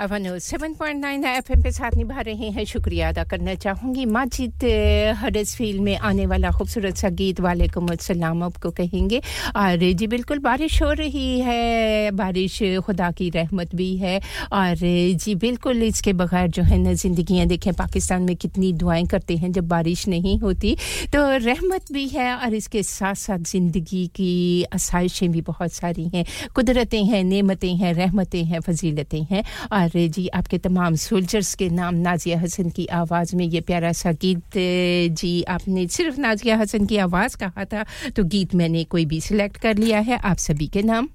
अब 0.00 0.10
7.9 0.40 1.24
एफएम 1.28 1.62
पे 1.62 1.70
साथ 1.72 1.96
निभा 1.96 2.20
रहे 2.26 2.48
हैं। 2.50 2.64
शुक्रिया 2.64 3.08
अदा 3.08 3.24
करना 3.24 3.54
चाहूँगी। 3.54 4.04
माजिद 4.06 4.64
हडसफील्ड 5.18 5.80
में 5.80 5.96
आने 5.98 6.24
वाला 6.26 6.50
खूबसूरत 6.50 6.96
सा 6.96 7.08
गीत 7.10 7.40
वाले 7.40 7.68
को 7.68 7.86
सलाम 7.96 8.42
आपको 8.42 8.70
कहेंगे। 8.70 9.20
और 9.56 9.92
जी 9.92 10.06
बिल्कुल, 10.06 10.38
बारिश 10.38 10.80
हो 10.82 10.90
रही 10.92 11.38
है। 11.40 12.10
बारिश, 12.12 12.58
खुदा 12.86 13.10
की 13.10 13.28
रहमत 13.30 13.74
भी 13.74 13.96
है। 13.96 14.18
और 14.52 14.74
जी 15.22 15.34
बिल्कुल, 15.34 15.82
इसके 15.82 16.12
बगैर 16.12 16.48
जो 16.48 16.62
है 16.62 16.78
ना, 16.78 16.92
ज़िंदगियाँ 16.94 17.46
देखें, 17.46 17.72
पाकिस्तान 17.74 18.22
में 18.22 18.34
कितनी 18.36 18.72
दुआएँ 18.72 19.04
करते 19.06 19.36
हैं 19.36 19.52
जब 19.52 19.68
बारिश 19.68 20.06
नहीं 20.08 20.38
होती 20.38 20.74
तो 21.12 21.28
रहमत 21.46 21.92
भी 21.92 22.06
है। 22.08 22.34
और 22.36 22.54
इसके 22.54 22.82
साथ 22.82 23.14
साथ 23.14 23.38
ज़िंदगी 23.52 24.06
की 24.16 24.64
आसाइशें 24.74 25.30
भी 25.32 25.40
बहुत 25.42 25.72
सारी 25.72 26.08
हैं। 26.14 26.24
कुदरतें 26.54 27.02
हैं, 27.04 27.22
नेमतें 27.24 27.74
हैं, 27.76 27.94
रहमतें 27.94 28.42
हैं, 28.44 28.60
फजीलतें 28.60 29.22
हैं। 29.30 29.44
और 29.72 29.81
जी, 29.88 30.26
आपके 30.28 30.58
तमाम 30.58 30.94
सोल्जर्स 30.94 31.54
के 31.54 31.68
नाम 31.68 31.94
नाजिया 31.94 32.38
हसन 32.40 32.70
की 32.70 32.86
आवाज़ 32.86 33.36
में 33.36 33.44
ये 33.44 33.60
प्यारा 33.60 33.92
सा 33.92 34.12
गीत 34.12 34.58
जी, 35.16 35.42
आपने 35.42 35.86
सिर्फ़ 35.86 36.20
नाजिया 36.20 36.56
हसन 36.56 36.86
की 36.86 36.96
आवाज़ 36.96 37.36
कहा 37.36 37.64
था 37.64 37.84
तो 38.16 38.24
गीत 38.24 38.54
मैंने 38.54 38.84
कोई 38.84 39.04
भी 39.06 39.20
सिलेक्ट 39.20 39.56
कर 39.56 39.76
लिया 39.76 39.98
है। 40.00 40.18
आप 40.18 40.36
सभी 40.38 40.66
के 40.66 40.82
नाम? 40.82 41.08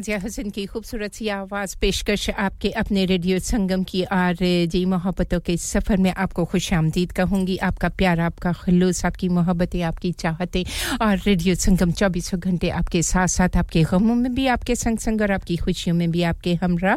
नाजिया 0.00 0.18
हसन 0.24 0.48
की 0.56 0.64
खूबसूरत 0.72 1.12
सी 1.12 1.28
आवाज़ 1.28 1.76
पेशकश 1.76 2.30
आपके 2.32 2.68
अपने 2.72 3.04
रेडियो 3.04 3.38
संगम 3.44 3.82
की 3.84 4.02
और 4.08 4.40
जी 4.72 4.84
मोहब्बतों 4.88 5.40
के 5.44 5.56
सफ़र 5.60 5.96
में 6.00 6.12
आपको 6.16 6.44
खुश 6.48 6.72
आमदीद 6.72 7.12
कहूँगी 7.20 7.56
आपका 7.68 7.88
प्यार, 8.00 8.20
आपका 8.32 8.52
खलूस, 8.64 9.04
आपकी 9.04 9.28
मोहब्बतें, 9.28 9.82
आपकी 9.92 10.12
चाहतें 10.24 10.64
और 11.04 11.16
रेडियो 11.28 11.54
संगम 11.60 11.92
चौबीसों 12.00 12.40
घंटे 12.40 12.70
आपके 12.80 13.02
साथ 13.12 13.28
साथ 13.28 13.56
आपके 13.60 13.82
गमों 13.92 14.14
में 14.24 14.32
भी 14.34 14.46
आपके 14.56 14.74
संग 14.80 14.98
संग 15.04 15.20
और 15.20 15.32
आपकी 15.36 15.56
खुशियों 15.68 15.96
में 15.96 16.10
भी 16.10 16.22
आपके 16.32 16.54
हमरा 16.64 16.96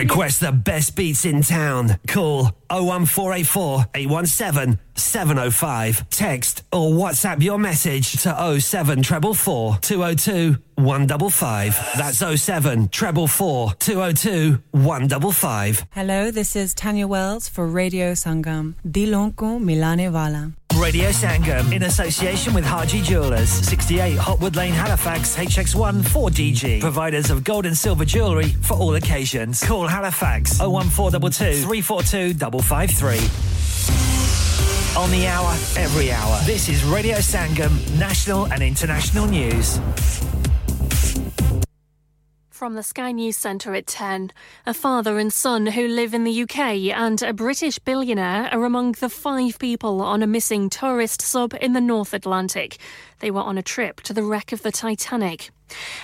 Request 0.00 0.40
the 0.40 0.50
best 0.50 0.96
beats 0.96 1.24
in 1.24 1.42
town. 1.42 1.98
Call 2.08 2.50
01484 2.70 3.86
817 3.94 4.78
705. 4.96 6.02
Text 6.10 6.64
or 6.72 6.90
WhatsApp 6.90 7.42
your 7.42 7.58
message 7.58 8.12
to 8.22 8.34
07444 8.34 9.78
202 9.82 10.56
155. 10.84 11.74
That's 11.96 12.18
07 12.40 12.88
treble 12.88 13.26
4 13.26 13.74
202 13.78 14.62
155. 14.72 15.86
Hello, 15.90 16.30
this 16.30 16.56
is 16.56 16.74
Tanya 16.74 17.06
Wells 17.06 17.48
for 17.48 17.66
Radio 17.66 18.12
Sangam. 18.12 18.74
Dilon 18.86 19.34
ko 19.36 19.58
milane 19.58 20.10
wala. 20.12 20.52
Radio 20.76 21.10
Sangam 21.10 21.72
in 21.72 21.82
association 21.82 22.54
with 22.54 22.64
Haji 22.64 23.02
Jewelers, 23.02 23.50
68 23.50 24.16
Hotwood 24.16 24.56
Lane, 24.56 24.72
Halifax, 24.72 25.36
HX1 25.36 26.02
4DG. 26.02 26.80
Providers 26.80 27.30
of 27.30 27.44
gold 27.44 27.66
and 27.66 27.76
silver 27.76 28.04
jewellery 28.04 28.50
for 28.62 28.74
all 28.74 28.94
occasions. 28.94 29.62
Call 29.62 29.86
Halifax 29.86 30.60
01422 30.60 31.62
342 31.66 32.62
553. 32.62 33.18
On 34.96 35.10
the 35.10 35.26
hour, 35.26 35.52
every 35.76 36.10
hour. 36.12 36.40
This 36.44 36.68
is 36.68 36.84
Radio 36.84 37.16
Sangam, 37.18 37.70
national 37.98 38.46
and 38.52 38.62
international 38.62 39.26
news. 39.26 39.78
From 42.60 42.74
the 42.74 42.82
Sky 42.82 43.12
News 43.12 43.38
Centre 43.38 43.74
at 43.74 43.86
10, 43.86 44.32
a 44.66 44.74
father 44.74 45.18
and 45.18 45.32
son 45.32 45.64
who 45.64 45.88
live 45.88 46.12
in 46.12 46.24
the 46.24 46.42
UK 46.42 46.58
and 46.94 47.22
a 47.22 47.32
British 47.32 47.78
billionaire 47.78 48.50
are 48.52 48.66
among 48.66 48.92
the 49.00 49.08
five 49.08 49.58
people 49.58 50.02
on 50.02 50.22
a 50.22 50.26
missing 50.26 50.68
tourist 50.68 51.22
sub 51.22 51.54
in 51.58 51.72
the 51.72 51.80
North 51.80 52.12
Atlantic. 52.12 52.76
They 53.20 53.30
were 53.30 53.40
on 53.42 53.58
a 53.58 53.62
trip 53.62 54.00
to 54.02 54.12
the 54.12 54.22
wreck 54.22 54.52
of 54.52 54.62
the 54.62 54.72
Titanic. 54.72 55.50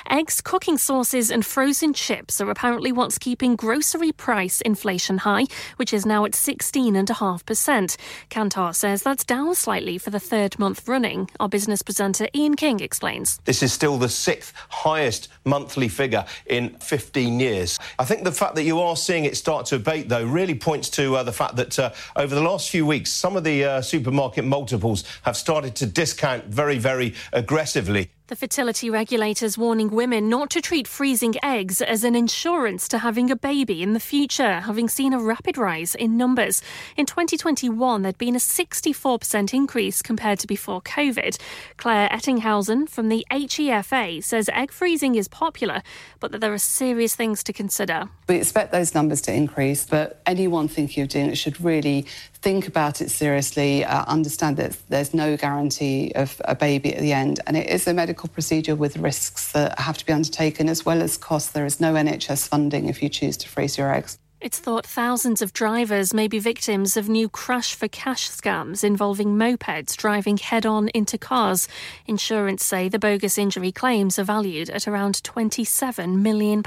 Eggs, 0.08 0.40
cooking 0.40 0.78
sauces, 0.78 1.30
and 1.30 1.44
frozen 1.44 1.92
chips 1.92 2.40
are 2.40 2.50
apparently 2.50 2.92
what's 2.92 3.18
keeping 3.18 3.56
grocery 3.56 4.12
price 4.12 4.60
inflation 4.60 5.18
high, 5.18 5.46
which 5.76 5.92
is 5.92 6.06
now 6.06 6.24
at 6.24 6.32
16.5%. 6.32 7.96
Kantar 8.30 8.74
says 8.74 9.02
that's 9.02 9.24
down 9.24 9.54
slightly 9.54 9.98
for 9.98 10.10
the 10.10 10.20
third 10.20 10.58
month 10.58 10.86
running. 10.86 11.28
Our 11.40 11.48
business 11.48 11.82
presenter 11.82 12.28
Ian 12.34 12.56
King 12.56 12.80
explains. 12.80 13.38
This 13.44 13.62
is 13.62 13.72
still 13.72 13.98
the 13.98 14.08
sixth 14.08 14.52
highest 14.68 15.28
monthly 15.44 15.88
figure 15.88 16.24
in 16.46 16.70
15 16.78 17.40
years. 17.40 17.78
I 17.98 18.04
think 18.04 18.24
the 18.24 18.32
fact 18.32 18.54
that 18.56 18.64
you 18.64 18.80
are 18.80 18.96
seeing 18.96 19.24
it 19.24 19.36
start 19.36 19.66
to 19.66 19.76
abate, 19.76 20.08
though, 20.08 20.24
really 20.24 20.54
points 20.54 20.88
to 20.90 21.16
uh, 21.16 21.22
the 21.22 21.32
fact 21.32 21.56
that 21.56 21.78
uh, 21.78 21.92
over 22.16 22.34
the 22.34 22.42
last 22.42 22.70
few 22.70 22.86
weeks, 22.86 23.10
some 23.10 23.36
of 23.36 23.44
the 23.44 23.64
uh, 23.64 23.80
supermarket 23.80 24.44
multiples 24.44 25.04
have 25.22 25.36
started 25.36 25.74
to 25.76 25.86
discount 25.86 26.44
very, 26.46 26.78
very 26.78 27.05
aggressively. 27.32 28.10
The 28.28 28.34
fertility 28.34 28.90
regulators 28.90 29.56
warning 29.56 29.88
women 29.88 30.28
not 30.28 30.50
to 30.50 30.60
treat 30.60 30.88
freezing 30.88 31.36
eggs 31.44 31.80
as 31.80 32.02
an 32.02 32.16
insurance 32.16 32.88
to 32.88 32.98
having 32.98 33.30
a 33.30 33.36
baby 33.36 33.84
in 33.84 33.92
the 33.92 34.00
future, 34.00 34.62
having 34.62 34.88
seen 34.88 35.12
a 35.12 35.20
rapid 35.20 35.56
rise 35.56 35.94
in 35.94 36.16
numbers. 36.16 36.60
In 36.96 37.06
2021, 37.06 38.02
there'd 38.02 38.18
been 38.18 38.34
a 38.34 38.40
64% 38.40 39.54
increase 39.54 40.02
compared 40.02 40.40
to 40.40 40.48
before 40.48 40.82
COVID. 40.82 41.38
Claire 41.76 42.08
Ettinghausen 42.08 42.88
from 42.88 43.10
the 43.10 43.24
HEFA 43.30 44.24
says 44.24 44.50
egg 44.52 44.72
freezing 44.72 45.14
is 45.14 45.28
popular, 45.28 45.84
but 46.18 46.32
that 46.32 46.40
there 46.40 46.52
are 46.52 46.58
serious 46.58 47.14
things 47.14 47.44
to 47.44 47.52
consider. 47.52 48.08
We 48.28 48.38
expect 48.38 48.72
those 48.72 48.92
numbers 48.92 49.20
to 49.22 49.32
increase, 49.32 49.86
but 49.86 50.20
anyone 50.26 50.66
thinking 50.66 51.04
of 51.04 51.10
doing 51.10 51.26
it 51.26 51.38
should 51.38 51.60
really 51.60 52.06
think 52.42 52.66
about 52.66 53.00
it 53.00 53.10
seriously, 53.10 53.84
uh, 53.84 54.04
understand 54.06 54.56
that 54.56 54.76
there's 54.88 55.14
no 55.14 55.36
guarantee 55.36 56.12
of 56.16 56.40
a 56.44 56.56
baby 56.56 56.92
at 56.94 57.00
the 57.00 57.12
end, 57.12 57.38
and 57.46 57.56
it 57.56 57.68
is 57.68 57.86
a 57.86 57.94
medical 57.94 58.15
procedure 58.16 58.74
with 58.74 58.96
risks 58.96 59.52
that 59.52 59.78
have 59.78 59.98
to 59.98 60.06
be 60.06 60.12
undertaken 60.12 60.68
as 60.68 60.84
well 60.84 61.02
as 61.02 61.16
costs. 61.16 61.52
There 61.52 61.66
is 61.66 61.80
no 61.80 61.94
NHS 61.94 62.48
funding 62.48 62.88
if 62.88 63.02
you 63.02 63.08
choose 63.08 63.36
to 63.38 63.48
freeze 63.48 63.76
your 63.76 63.92
eggs. 63.92 64.18
It's 64.38 64.58
thought 64.58 64.86
thousands 64.86 65.40
of 65.40 65.54
drivers 65.54 66.12
may 66.12 66.28
be 66.28 66.38
victims 66.38 66.96
of 66.96 67.08
new 67.08 67.28
crash 67.28 67.74
for 67.74 67.88
cash 67.88 68.28
scams 68.30 68.84
involving 68.84 69.36
mopeds 69.36 69.96
driving 69.96 70.36
head 70.36 70.66
on 70.66 70.88
into 70.88 71.16
cars. 71.16 71.68
Insurance 72.06 72.62
say 72.64 72.88
the 72.88 72.98
bogus 72.98 73.38
injury 73.38 73.72
claims 73.72 74.18
are 74.18 74.24
valued 74.24 74.68
at 74.68 74.86
around 74.86 75.16
£27 75.22 76.18
million. 76.18 76.62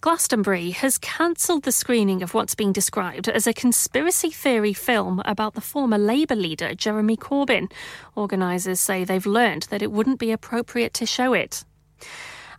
Glastonbury 0.00 0.70
has 0.70 0.98
cancelled 0.98 1.64
the 1.64 1.72
screening 1.72 2.22
of 2.22 2.34
what's 2.34 2.54
being 2.54 2.72
described 2.72 3.28
as 3.28 3.46
a 3.46 3.52
conspiracy 3.52 4.30
theory 4.30 4.72
film 4.72 5.22
about 5.24 5.54
the 5.54 5.60
former 5.60 5.98
Labour 5.98 6.36
leader 6.36 6.74
Jeremy 6.74 7.16
Corbyn. 7.16 7.70
Organisers 8.14 8.80
say 8.80 9.04
they've 9.04 9.26
learned 9.26 9.64
that 9.64 9.82
it 9.82 9.90
wouldn't 9.90 10.18
be 10.18 10.32
appropriate 10.32 10.94
to 10.94 11.06
show 11.06 11.32
it. 11.32 11.64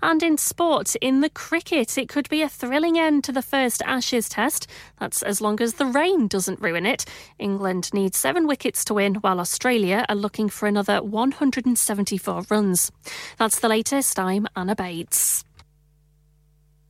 And 0.02 0.22
in 0.22 0.38
sport, 0.38 0.96
in 0.98 1.22
the 1.22 1.30
cricket, 1.30 1.98
it 1.98 2.10
could 2.10 2.30
be 2.30 2.42
a 2.42 2.50
thrilling 2.50 3.00
end 3.00 3.24
to 3.26 3.32
the 3.32 3.42
first 3.42 3.82
Ashes 3.84 4.30
test. 4.30 4.68
That's 5.00 5.24
as 5.24 5.42
long 5.42 5.60
as 5.62 5.76
the 5.76 5.88
rain 5.88 6.28
doesn't 6.28 6.62
ruin 6.62 6.86
it. 6.86 7.06
England 7.40 7.92
needs 7.94 8.18
seven 8.18 8.48
wickets 8.48 8.86
to 8.86 8.94
win, 8.94 9.16
while 9.16 9.40
Australia 9.40 10.06
are 10.08 10.16
looking 10.16 10.50
for 10.50 10.68
another 10.68 11.02
174 11.02 12.44
runs. 12.50 12.92
That's 13.38 13.60
the 13.60 13.70
latest. 13.70 14.20
I'm 14.20 14.48
Anna 14.56 14.76
Bates. 14.76 15.47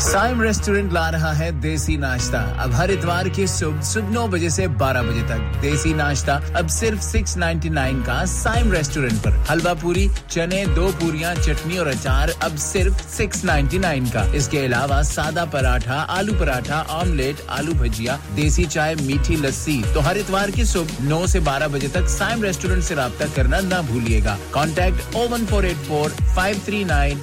Saim 0.00 0.40
restaurant 0.42 0.92
ला 0.92 1.08
रहा 1.08 1.32
है 1.32 1.50
देसी 1.60 1.96
नाश्ता। 1.96 2.38
अब 2.62 2.72
हर 2.72 2.90
इतवार 2.90 3.28
की 3.28 3.46
सुबह 3.46 3.80
सुबह 3.80 4.08
नौ 4.08 4.26
बजे 4.28 4.50
से 4.50 4.66
12 4.68 5.02
बजे 5.02 5.22
तक। 5.22 5.58
देसी 5.60 5.94
नाश्ता 5.94 6.34
अब 6.56 6.68
सिर्फ़ 6.68 7.00
6.99 7.02 8.02
का 8.06 8.24
साइम 8.24 8.72
रेस्टोरेंट 8.72 9.18
पर। 9.18 9.36
हलवा 9.50 9.74
पूरी, 9.74 10.08
चने, 10.30 10.64
दो 10.66 10.88
पूरियाँ, 10.92 11.34
चटनी 11.34 11.78
और 11.78 11.86
अचार 11.86 12.34
अब 12.42 12.56
सिर्फ़ 12.56 13.02
6.99 13.16 14.10
का। 14.12 14.24
इसके 14.34 14.58
अलावा 14.58 15.02
सादा 15.02 15.44
पराठा, 15.44 15.94
आलू 15.94 16.34
पराठा, 16.34 16.80
ऑमलेट, 16.90 17.36
आलू 17.50 17.74
भजिया, 17.74 18.18
देसी 18.34 18.64
चाय, 18.66 18.94
मीठी 18.94 19.36
लस्सी। 19.36 19.82
तो 19.94 20.00
हर 20.00 20.18
इतवार 20.18 20.50
की 20.50 20.64
सुबह 20.64 21.04
नौ 21.04 21.26
से 21.26 21.40
12 21.40 21.68
बजे 21.68 21.88
तक 21.88 22.08
साइम 22.08 22.42
रेस्टोरेंट 22.42 22.82
से 22.82 22.94
रब्ता 22.94 23.26
करना 23.26 23.60
ना 23.60 23.82
भूलिएगा। 23.82 24.38
Contact 24.54 25.16
o 25.16 25.28
one 25.28 25.46
four 25.46 25.66
eight 25.66 25.76
four 25.76 26.10
five 26.36 26.60
three 26.66 26.84
nine 26.84 27.22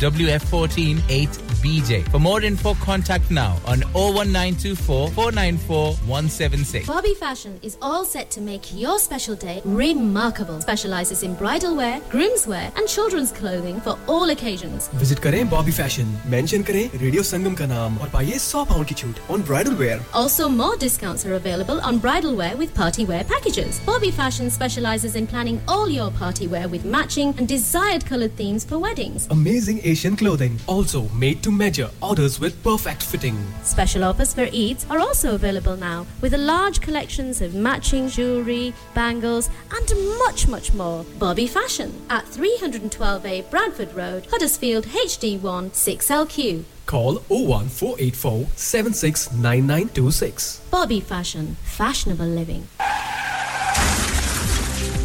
WF14 0.00 0.98
8BJ. 1.16 2.08
For 2.10 2.18
more 2.18 2.42
info, 2.42 2.74
contact 2.74 3.30
now 3.30 3.56
on 3.66 3.80
01924 3.94 5.10
494 5.10 5.94
176. 6.06 6.86
Bobby 6.88 7.14
Fashion 7.14 7.58
is 7.62 7.76
all 7.80 8.04
set 8.04 8.28
to 8.32 8.40
make 8.40 8.62
your 8.74 8.98
special 8.98 9.36
day 9.36 9.60
remarkable. 9.64 10.60
Specializes 10.60 11.22
in 11.22 11.34
bridal 11.34 11.76
wear, 11.76 12.00
groom's 12.10 12.46
wear, 12.48 12.72
and 12.76 12.88
children's 12.88 13.30
clothing 13.30 13.80
for 13.80 13.96
all 14.08 14.30
occasions. 14.30 14.88
Visit 15.02 15.18
करें 15.26 15.48
Bobby 15.50 15.72
fashion 15.72 16.16
mention 16.34 16.62
करें 16.70 16.98
radio 17.02 17.22
Sangam 17.22 17.54
का 17.60 17.66
नाम 17.66 17.98
और 17.98 18.08
पाइए 18.14 18.38
100 18.38 18.64
pound 18.70 18.86
की 18.88 18.94
छूट 19.02 19.20
on 19.30 19.42
bridal 19.52 19.74
wear 19.82 20.00
Also, 20.22 20.48
more 20.48 20.76
discounts 20.84 21.24
are 21.26 21.34
available 21.38 21.80
on 21.90 21.98
bridal 22.06 22.36
wear 22.42 22.56
with 22.62 22.74
party 22.80 23.06
wear 23.12 23.22
packages. 23.34 23.80
Bobby 23.86 24.10
Fashion 24.20 24.50
specializes 24.58 25.16
in 25.22 25.26
planning 25.34 25.60
all 25.76 25.88
your 25.98 26.10
party 26.20 26.48
wear 26.56 26.66
with 26.76 26.84
matching 26.98 27.34
and 27.38 27.48
desired 27.56 28.06
colored 28.12 28.36
themes 28.42 28.64
for 28.72 28.78
weddings. 28.88 29.26
Amazing 29.38 29.80
Asian 29.87 30.17
clothing. 30.17 30.59
Also 30.67 31.07
made 31.09 31.41
to 31.43 31.51
measure. 31.51 31.89
Orders 32.01 32.39
with 32.39 32.61
perfect 32.61 33.03
fitting. 33.03 33.37
Special 33.63 34.03
offers 34.03 34.33
for 34.33 34.41
Eid 34.43 34.83
are 34.89 34.99
also 34.99 35.35
available 35.35 35.77
now 35.77 36.05
with 36.21 36.33
a 36.33 36.37
large 36.37 36.81
collections 36.81 37.41
of 37.41 37.55
matching 37.55 38.09
jewellery, 38.09 38.73
bangles, 38.93 39.49
and 39.71 39.89
much, 40.19 40.47
much 40.47 40.73
more. 40.73 41.05
Bobby 41.17 41.47
Fashion 41.47 41.93
at 42.09 42.25
312A 42.25 43.49
Bradford 43.49 43.93
Road, 43.93 44.27
Huddersfield 44.29 44.85
HD1 44.85 45.71
6LQ. 45.71 46.63
Call 46.85 47.15
01484 47.29 48.47
769926. 48.55 50.61
Bobby 50.69 50.99
Fashion, 50.99 51.55
fashionable 51.63 52.25
living. 52.25 52.67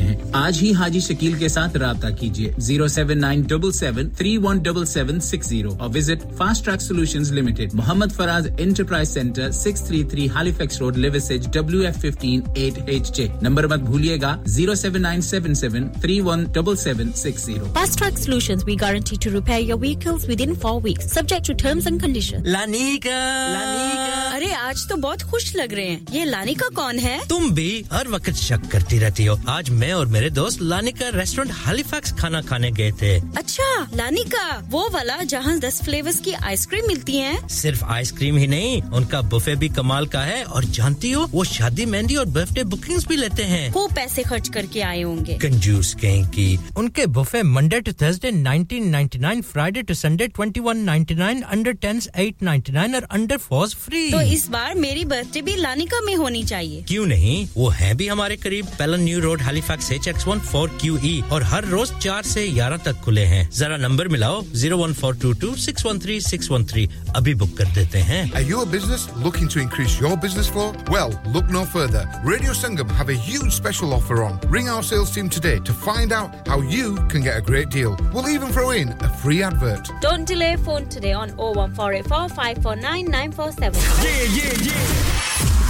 हैं। 0.00 0.32
आज 0.36 0.58
ही 0.60 0.72
हाजी 0.72 1.00
शकील 1.00 1.38
के 1.38 1.48
साथ 1.48 1.76
रहा 1.76 2.10
कीजिए 2.10 2.54
zero 2.60 2.88
seven 2.88 3.18
nine 3.18 3.42
double 3.46 3.70
seven 3.72 4.08
three 4.18 4.36
one 4.38 4.58
double 4.62 4.84
seven 4.86 5.20
six 5.20 5.48
zero 5.48 5.70
और 5.80 5.88
visit 5.90 6.22
fast 6.38 6.64
track 6.64 6.80
solution 6.80 7.24
limited 7.34 7.74
Mohammad 7.74 8.12
Faraz 8.12 8.46
enterprise 8.60 9.08
centre 9.08 9.50
six 9.52 9.86
three 9.88 10.02
three 10.12 10.26
Halifax 10.36 10.80
road 10.80 10.96
Liversedge 10.96 11.48
W 11.56 11.82
F 11.88 11.98
fifteen 12.00 12.44
eight 12.58 12.88
H 12.88 13.10
J. 13.16 13.30
Number 13.42 13.66
मत 13.72 13.80
भूलिएगा 13.90 14.36
zero 14.48 14.74
seven 14.82 15.00
nine 15.00 15.20
seven 15.30 15.54
seven 15.62 15.88
three 16.02 16.20
one 16.20 16.44
double 16.56 16.76
seven 16.76 17.12
six 17.22 17.46
zero. 17.46 17.72
Fast 17.78 17.98
Track 17.98 18.18
Solutions, 18.18 18.64
we 18.64 18.76
guarantee 18.76 19.18
to 19.24 19.30
repair 19.30 19.60
your 19.60 19.78
vehicles 19.84 20.26
within 20.32 20.54
four 20.64 20.76
weeks, 20.80 21.12
subject 21.12 21.50
to 21.50 21.54
terms 21.64 21.90
and 21.90 22.02
conditions. 22.04 22.46
लानिका 22.48 23.18
लानिका 23.52 24.36
अरे 24.36 24.52
आज 24.52 24.86
तो 24.88 24.96
बहुत 24.96 25.22
खुश 25.30 25.54
लग 25.56 25.72
रहे 25.74 25.86
हैं। 25.86 26.14
ये 26.14 26.24
लानिका 26.24 26.68
कौन 26.74 26.98
है? 26.98 27.18
तुम 27.28 27.50
भी 27.54 27.70
हर 27.92 28.08
वक्त 28.08 28.34
शक 28.36 28.66
करती 28.72 28.98
रहती 28.98 29.24
हो। 29.24 29.38
आज 29.48 29.70
मैं 29.70 29.87
और 29.92 30.06
मेरे 30.06 30.30
दोस्त 30.30 30.62
लानिका 30.62 31.08
रेस्टोरेंट 31.14 31.52
हालीफैक्स 31.56 32.12
खाना 32.12 32.42
खाने 32.42 32.70
गए 32.70 32.90
थे। 32.92 33.14
अच्छा 33.38 33.66
लानिका 33.94 34.46
वो 34.68 34.88
वाला 34.90 35.16
जहाँ 35.24 35.58
दस 35.58 35.80
फ्लेवर्स 35.84 36.20
की 36.20 36.32
आइसक्रीम 36.32 36.86
मिलती 36.86 37.16
है। 37.16 37.48
सिर्फ़ 37.48 37.84
आइसक्रीम 37.84 38.36
ही 38.36 38.46
नहीं 38.46 38.80
उनका 38.92 39.20
बुफे 39.28 39.54
भी 39.56 39.68
कमाल 39.68 40.06
का 40.06 40.20
है 40.20 40.42
और 40.44 40.64
जानती 40.64 41.10
हो 41.12 41.24
वो 41.32 41.44
शादी 41.44 41.86
मेहंदी 41.86 42.16
और 42.16 42.26
बर्थडे 42.28 42.64
बुकिंग्स 42.66 43.06
भी 43.06 43.16
लेते 43.16 43.42
हैं। 43.44 43.70
वो 43.72 43.86
पैसे 43.88 44.22
खर्च 44.22 44.48
करके 44.48 44.80
आए 44.82 45.02
होंगे। 45.02 45.38
कंजूस 45.38 45.94
कहीं 45.94 46.24
की 46.28 46.58
उनके 46.76 47.06
buffet 47.08 47.42
Monday 47.42 47.80
to 47.80 47.92
Thursday 47.92 48.30
1999 48.32 49.42
Friday 49.42 49.82
to 49.82 49.94
Sunday 49.94 50.28
2199 50.38 51.42
under 51.42 51.74
10s 51.84 52.08
899 52.16 52.94
और 52.94 53.06
अंडर 53.10 53.36
फोर्स 53.38 53.74
फ्री 53.76 54.10
तो 54.10 54.20
इस 54.32 54.48
बार 54.48 54.74
मेरी 54.74 55.04
बर्थडे 55.04 55.42
भी 55.42 55.56
लानिका 55.56 56.00
में 56.00 56.14
होनी 56.16 56.42
चाहिए। 56.44 56.82
क्यों 56.82 57.06
नहीं? 57.06 57.48
वो 57.56 57.68
है 57.68 57.94
भी 57.94 58.08
हमारे 58.08 58.36
करीब 58.36 58.66
पेलन 58.78 59.00
new 59.00 59.20
road 59.20 59.42
Halifax 59.77 59.91
H 59.91 60.07
X 60.07 60.25
one 60.27 60.39
four 60.49 60.69
Q 60.81 60.97
E 61.05 61.13
और 61.31 61.43
हर 61.49 61.65
रोज 61.69 61.91
चार 62.01 62.23
से 62.25 62.47
ग्यारह 62.51 62.77
तक 62.85 63.01
खुले 63.03 63.25
हैं 63.31 63.41
जरा 63.57 63.75
नंबर 63.77 64.07
मिलाओ 64.13 64.41
zero 64.61 64.77
one 64.77 64.93
four 65.01 65.15
two 65.21 65.33
two 65.41 65.53
six 65.63 65.85
one 65.85 65.99
three 66.05 66.19
six 66.27 66.49
one 66.51 66.63
three 66.71 66.87
अभी 67.15 67.33
बुक 67.41 67.55
कर 67.57 67.67
देते 67.75 67.99
हैं 68.07 68.21
Are 68.39 68.43
you 68.51 68.61
a 68.61 68.65
business 68.71 69.03
looking 69.25 69.51
to 69.55 69.61
increase 69.65 69.97
your 70.03 70.11
business 70.23 70.49
flow? 70.55 70.65
Well, 70.95 71.13
look 71.35 71.53
no 71.57 71.63
further. 71.75 72.01
Radio 72.31 72.55
Sangam 72.61 72.95
have 73.01 73.13
a 73.15 73.19
huge 73.27 73.51
special 73.59 73.93
offer 73.99 74.17
on. 74.29 74.39
Ring 74.57 74.71
our 74.77 74.87
sales 74.89 75.13
team 75.17 75.29
today 75.37 75.55
to 75.69 75.77
find 75.85 76.17
out 76.21 76.51
how 76.53 76.59
you 76.77 76.87
can 77.13 77.27
get 77.29 77.37
a 77.43 77.45
great 77.51 77.71
deal. 77.77 77.95
We'll 78.17 78.31
even 78.35 78.57
throw 78.57 78.67
in 78.81 78.95
a 79.09 79.13
free 79.25 79.39
advert. 79.51 79.93
Don't 80.07 80.33
delay 80.35 80.51
phone 80.69 80.89
today 80.97 81.13
on 81.21 81.37
01484 81.37 82.23
549 82.41 83.15
947. 83.17 83.87
Yeah, 84.09 84.25
yeah, 84.39 84.69
yeah. 84.71 85.66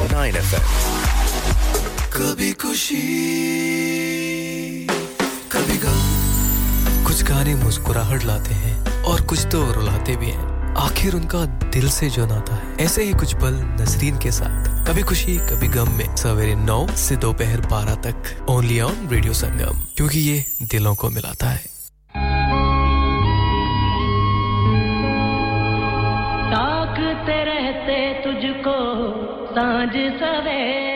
107.9 0.00 0.32
FM. 0.32 0.62
कभी 2.12 2.52
खुशी, 2.52 3.00
कभी 5.52 5.76
गम। 5.76 7.04
कुछ 7.04 7.22
गाने 7.22 7.54
मुस्कुराहट 7.54 8.24
लाते 8.24 8.54
हैं 8.54 9.02
और 9.02 9.20
कुछ 9.20 9.46
तो 9.52 9.72
रुलाते 9.72 10.16
भी 10.16 10.30
हैं। 10.30 10.74
आखिर 10.74 11.14
उनका 11.14 11.44
दिल 11.46 11.90
से 11.90 12.10
जो 12.10 12.26
नाता 12.26 12.54
है, 12.54 12.76
ऐसे 12.80 13.04
ही 13.04 13.12
कुछ 13.12 13.34
पल 13.34 13.76
नसरीन 13.80 14.18
के 14.18 14.30
साथ। 14.30 14.86
कभी 14.88 15.02
खुशी, 15.02 15.36
कभी 15.36 15.68
गम 15.68 15.92
में 15.92 16.16
सवेरे 16.16 16.54
नौ 16.54 16.86
से 16.96 17.16
दोपहर 17.16 17.60
बारह 17.60 17.94
तक। 17.94 18.46
ओनली 18.48 18.80
ऑन 18.80 19.08
रेडियो 19.12 19.32
संगम 19.32 19.78
क्योंकि 19.96 20.18
ये 20.18 20.44
दिलों 20.62 20.94
को 20.94 21.10
मिलाता 21.10 21.50
है। 21.50 21.64
साँझ 29.60 29.96
सवेरे 30.20 30.89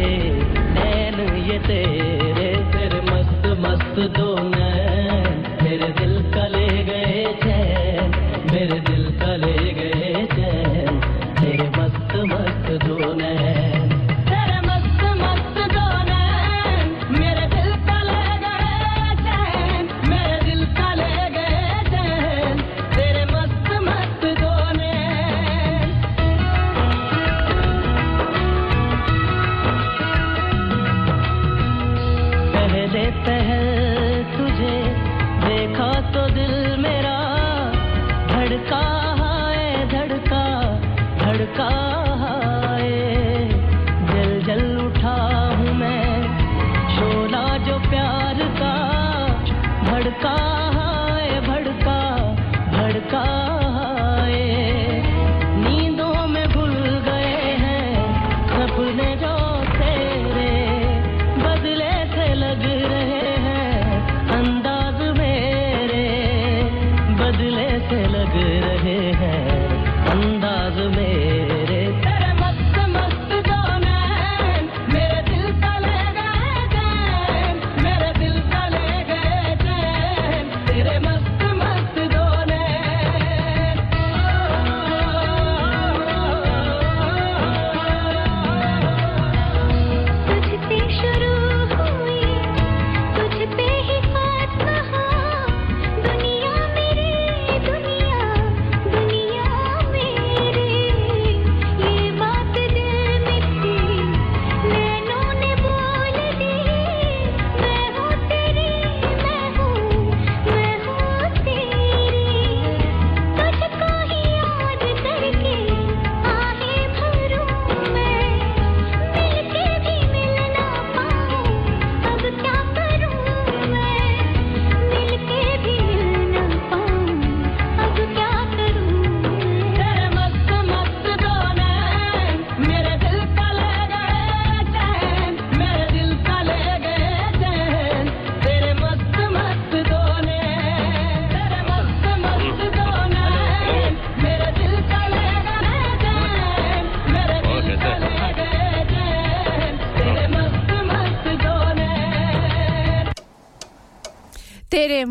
जैसे 0.00 0.30
नैन 0.74 1.20
ये 1.44 1.58
तेरे 1.58 2.48
फिर 2.72 2.94
मस्त 3.04 3.46
मस्त 3.60 3.98
दो 4.18 4.34
पहले 32.90 33.10
पहल 33.26 33.69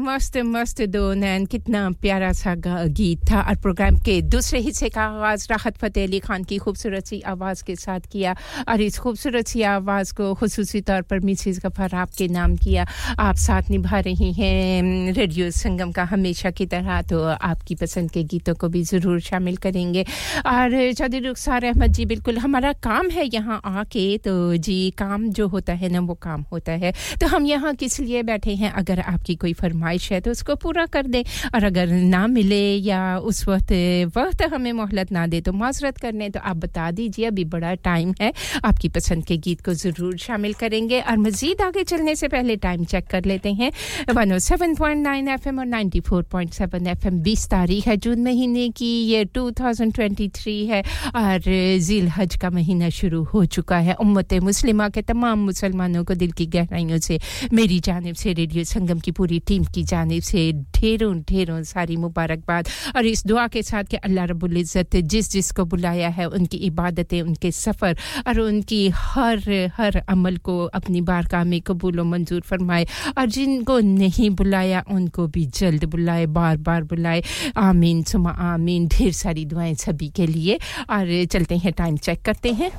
मस्त 0.10 0.38
मस्त 0.46 0.82
दो 0.90 1.14
नैन, 1.14 1.46
कितना 1.46 1.80
प्यारा 2.02 2.32
सा 2.34 2.54
गीत 2.58 3.20
था। 3.30 3.42
और 3.42 3.56
प्रोग्राम 3.62 3.98
के 4.06 4.22
दूसरे 4.26 4.60
हिस्से 4.60 4.90
का 4.90 5.02
आगाज़ 5.04 5.46
राहत 5.50 5.78
फ़तेह 5.78 6.06
अली 6.06 6.20
खान 6.20 6.44
की 6.50 6.58
खूबसूरत 6.58 7.06
सी 7.06 7.20
आवाज़ 7.30 7.64
के 7.64 7.76
साथ 7.76 8.08
किया 8.12 8.36
और 8.70 8.82
इस 8.82 8.98
खूबसूरत 9.00 9.48
सी 9.48 9.62
आवाज़ 9.70 10.14
को 10.14 10.34
खसूसी 10.34 10.82
तौर 10.82 11.02
पर 11.10 11.20
मिसिस 11.20 11.60
गफ़ार 11.66 11.96
आपके 11.96 12.28
नाम 12.28 12.56
किया। 12.58 12.86
आप 13.20 13.36
साथ 13.38 13.70
निभा 13.70 14.00
रही 14.00 14.32
हैं। 14.34 15.14
रेडियो 15.14 15.50
संगम 15.52 15.92
का 15.92 16.04
हमेशा 16.10 16.52
की 16.52 16.66
तरह 16.66 17.02
तो 17.10 17.22
आपकी 17.24 17.76
पसंद 17.76 18.12
के 18.12 18.24
गीतों 18.26 18.56
को 18.56 18.70
भी 18.70 18.84
ज़रूर 18.84 19.20
शामिल 19.22 19.58
करेंगे। 19.68 20.06
और 20.46 20.78
चौधरी 20.94 21.20
रुखसार 21.28 21.64
अहमद 21.66 21.94
जी, 21.94 22.06
बिल्कुल 22.06 22.38
हमारा 22.40 22.74
काम 22.82 23.10
है 23.10 23.30
यहाँ 23.34 23.62
आके 23.76 24.08
तो 24.26 24.56
जी, 24.58 24.80
काम 24.98 25.30
जो 25.32 25.48
होता 25.48 25.74
है 25.74 25.90
ना 25.90 26.00
वो 26.02 26.14
काम 26.20 26.46
होता 26.52 26.72
है। 26.82 26.94
तो 27.22 27.28
हम 27.28 27.46
यहाँ 27.46 27.76
किस 27.76 28.00
लिए 28.00 28.24
बैठे 28.24 28.56
हैं? 28.56 28.72
अगर 28.74 29.00
आपकी 29.02 29.36
कोई 29.36 29.54
फरमाइश 29.54 29.98
है 30.12 30.20
तो 30.22 30.32
उसको 30.32 30.56
पूरा 30.58 30.86
कर 30.88 31.08
दें। 31.08 31.24
और 31.56 31.64
अगर 31.64 31.88
ना 31.88 32.26
मिले 32.30 32.62
या 32.78 33.18
उस 33.20 33.48
वक्त 33.48 33.72
वक्त 34.16 34.42
हमें 34.54 34.72
मोहलत 34.74 35.12
ना 35.12 35.26
दे 35.28 35.42
तो 35.42 35.54
माजरत 35.54 35.98
करने 35.98 36.30
तो 36.30 36.40
आप 36.42 36.58
बता 36.58 36.90
दीजिए, 36.92 37.26
अभी 37.26 37.44
बड़ा 37.46 37.74
टाइम 37.84 38.14
है। 38.22 38.32
आपकी 38.66 38.90
पसंद 38.90 39.26
के 39.26 39.38
गीत 39.40 39.62
को 39.66 39.74
ज़रूर 39.76 40.18
शामिल 40.20 40.54
करेंगे। 40.56 41.00
और 41.02 41.18
मज़ीद 41.20 41.62
आगे 41.62 41.84
चलने 41.84 42.16
से 42.16 42.28
पहले 42.28 42.56
टाइम 42.58 42.84
चेक 42.86 43.08
कर 43.08 43.26
लेते 43.26 43.54
हैं। 43.54 43.72
One 44.14 44.34
o 44.34 44.38
seven 44.40 44.76
point 44.76 45.04
nine 45.04 45.28
F 45.30 45.48
M 45.50 45.60
और 45.60 45.66
ninety 45.68 46.00
four 46.02 46.24
point 46.32 46.54
seven 46.54 46.88
F 46.88 47.08
M 47.08 47.20
बीस 47.22 47.48
तारीख 47.50 47.88
है, 47.88 47.98
जून 47.98 48.24
महीने 48.24 48.70
की, 48.72 48.92
ये 49.04 49.24
टू 49.26 49.50
थाउज़ेंड 49.52 49.94
ट्वेंटी 49.94 50.28
थ्री 50.36 50.66
है। 50.68 50.82
और 51.16 51.42
जिल 51.82 52.08
हज 52.10 52.36
का 52.36 52.50
महीना 52.50 52.90
शुरू 52.92 53.24
हो 53.24 53.44
चुका 53.48 53.78
है। 53.80 53.94
उम्मत 54.00 54.34
मुस्लिमा 54.44 54.88
के 54.90 55.02
तमाम 55.04 55.40
मुसलमानों 55.46 56.04
को 56.04 56.14
दिल 56.16 56.32
की 56.32 56.46
गहराइयों 56.48 56.98
से, 57.00 57.20
मेरी 57.54 57.80
जानब 57.80 58.16
से 58.16 58.34
रेडियो 58.34 58.64
संगम 58.66 59.00
की 59.00 59.12
पूरी 59.12 59.40
टीम 59.48 59.64
की 59.66 59.84
जानब 59.90 60.22
से 60.22 60.52
ढेरों 60.76 61.14
ढेरों 61.30 61.62
सारी 61.64 61.96
मुबारकबाद। 61.98 62.68
और 62.96 63.06
इस 63.06 63.26
दुआ 63.28 63.48
के 63.48 63.62
साथ 63.64 63.84
कि 63.84 63.98
अल्लाह 64.00 64.26
रब्बुल 64.26 64.58
इज़्ज़त 64.58 64.96
जिस 64.96 65.32
जिसको 65.32 65.66
बुलाया 65.66 66.10
है, 66.10 66.26
उनकी 66.28 66.58
इबादतें, 66.58 67.22
उनके 67.22 67.52
सफ़र 67.52 67.98
और 68.28 68.40
उनकी 68.40 68.88
हर 68.96 69.72
हर 69.76 69.98
अमल 70.10 70.38
को 70.38 70.58
अपनी 70.74 71.02
बारगाह 71.02 71.44
में 71.44 71.60
कबूल 71.62 72.00
व 72.00 72.04
मंजूर 72.06 72.42
फरमाए। 72.42 72.86
और 73.18 73.26
जिनको 73.30 73.80
नहीं 73.80 74.30
बुलाया, 74.30 74.84
उनको 74.92 75.28
भी 75.28 75.46
जल्द 75.56 75.86
बुलाए 75.86 76.26
बार 76.30 76.58
बार 76.60 76.84
बुलाए। 76.84 77.24
आमीन 77.58 78.04
सुमा 78.04 78.32
आमीन। 78.54 78.88
ढेर 78.88 79.12
सारी 79.14 79.46
दुआएँ 79.46 79.76
सभी 79.76 80.10
के 80.16 80.28
लिए। 80.28 80.60
और 80.90 81.26
चलते 81.26 81.58
हैं 81.58 81.74
टाइम 81.74 81.98
चेक 81.98 82.22
करते 82.26 82.54
हैं। 82.54 82.72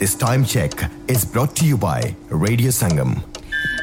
This 0.00 0.14
time 0.14 0.44
check 0.44 0.72
is 1.08 1.24
brought 1.24 1.54
to 1.56 1.66
you 1.66 1.76
by 1.76 2.14
Radio 2.30 2.70
Sangam. 2.70 3.22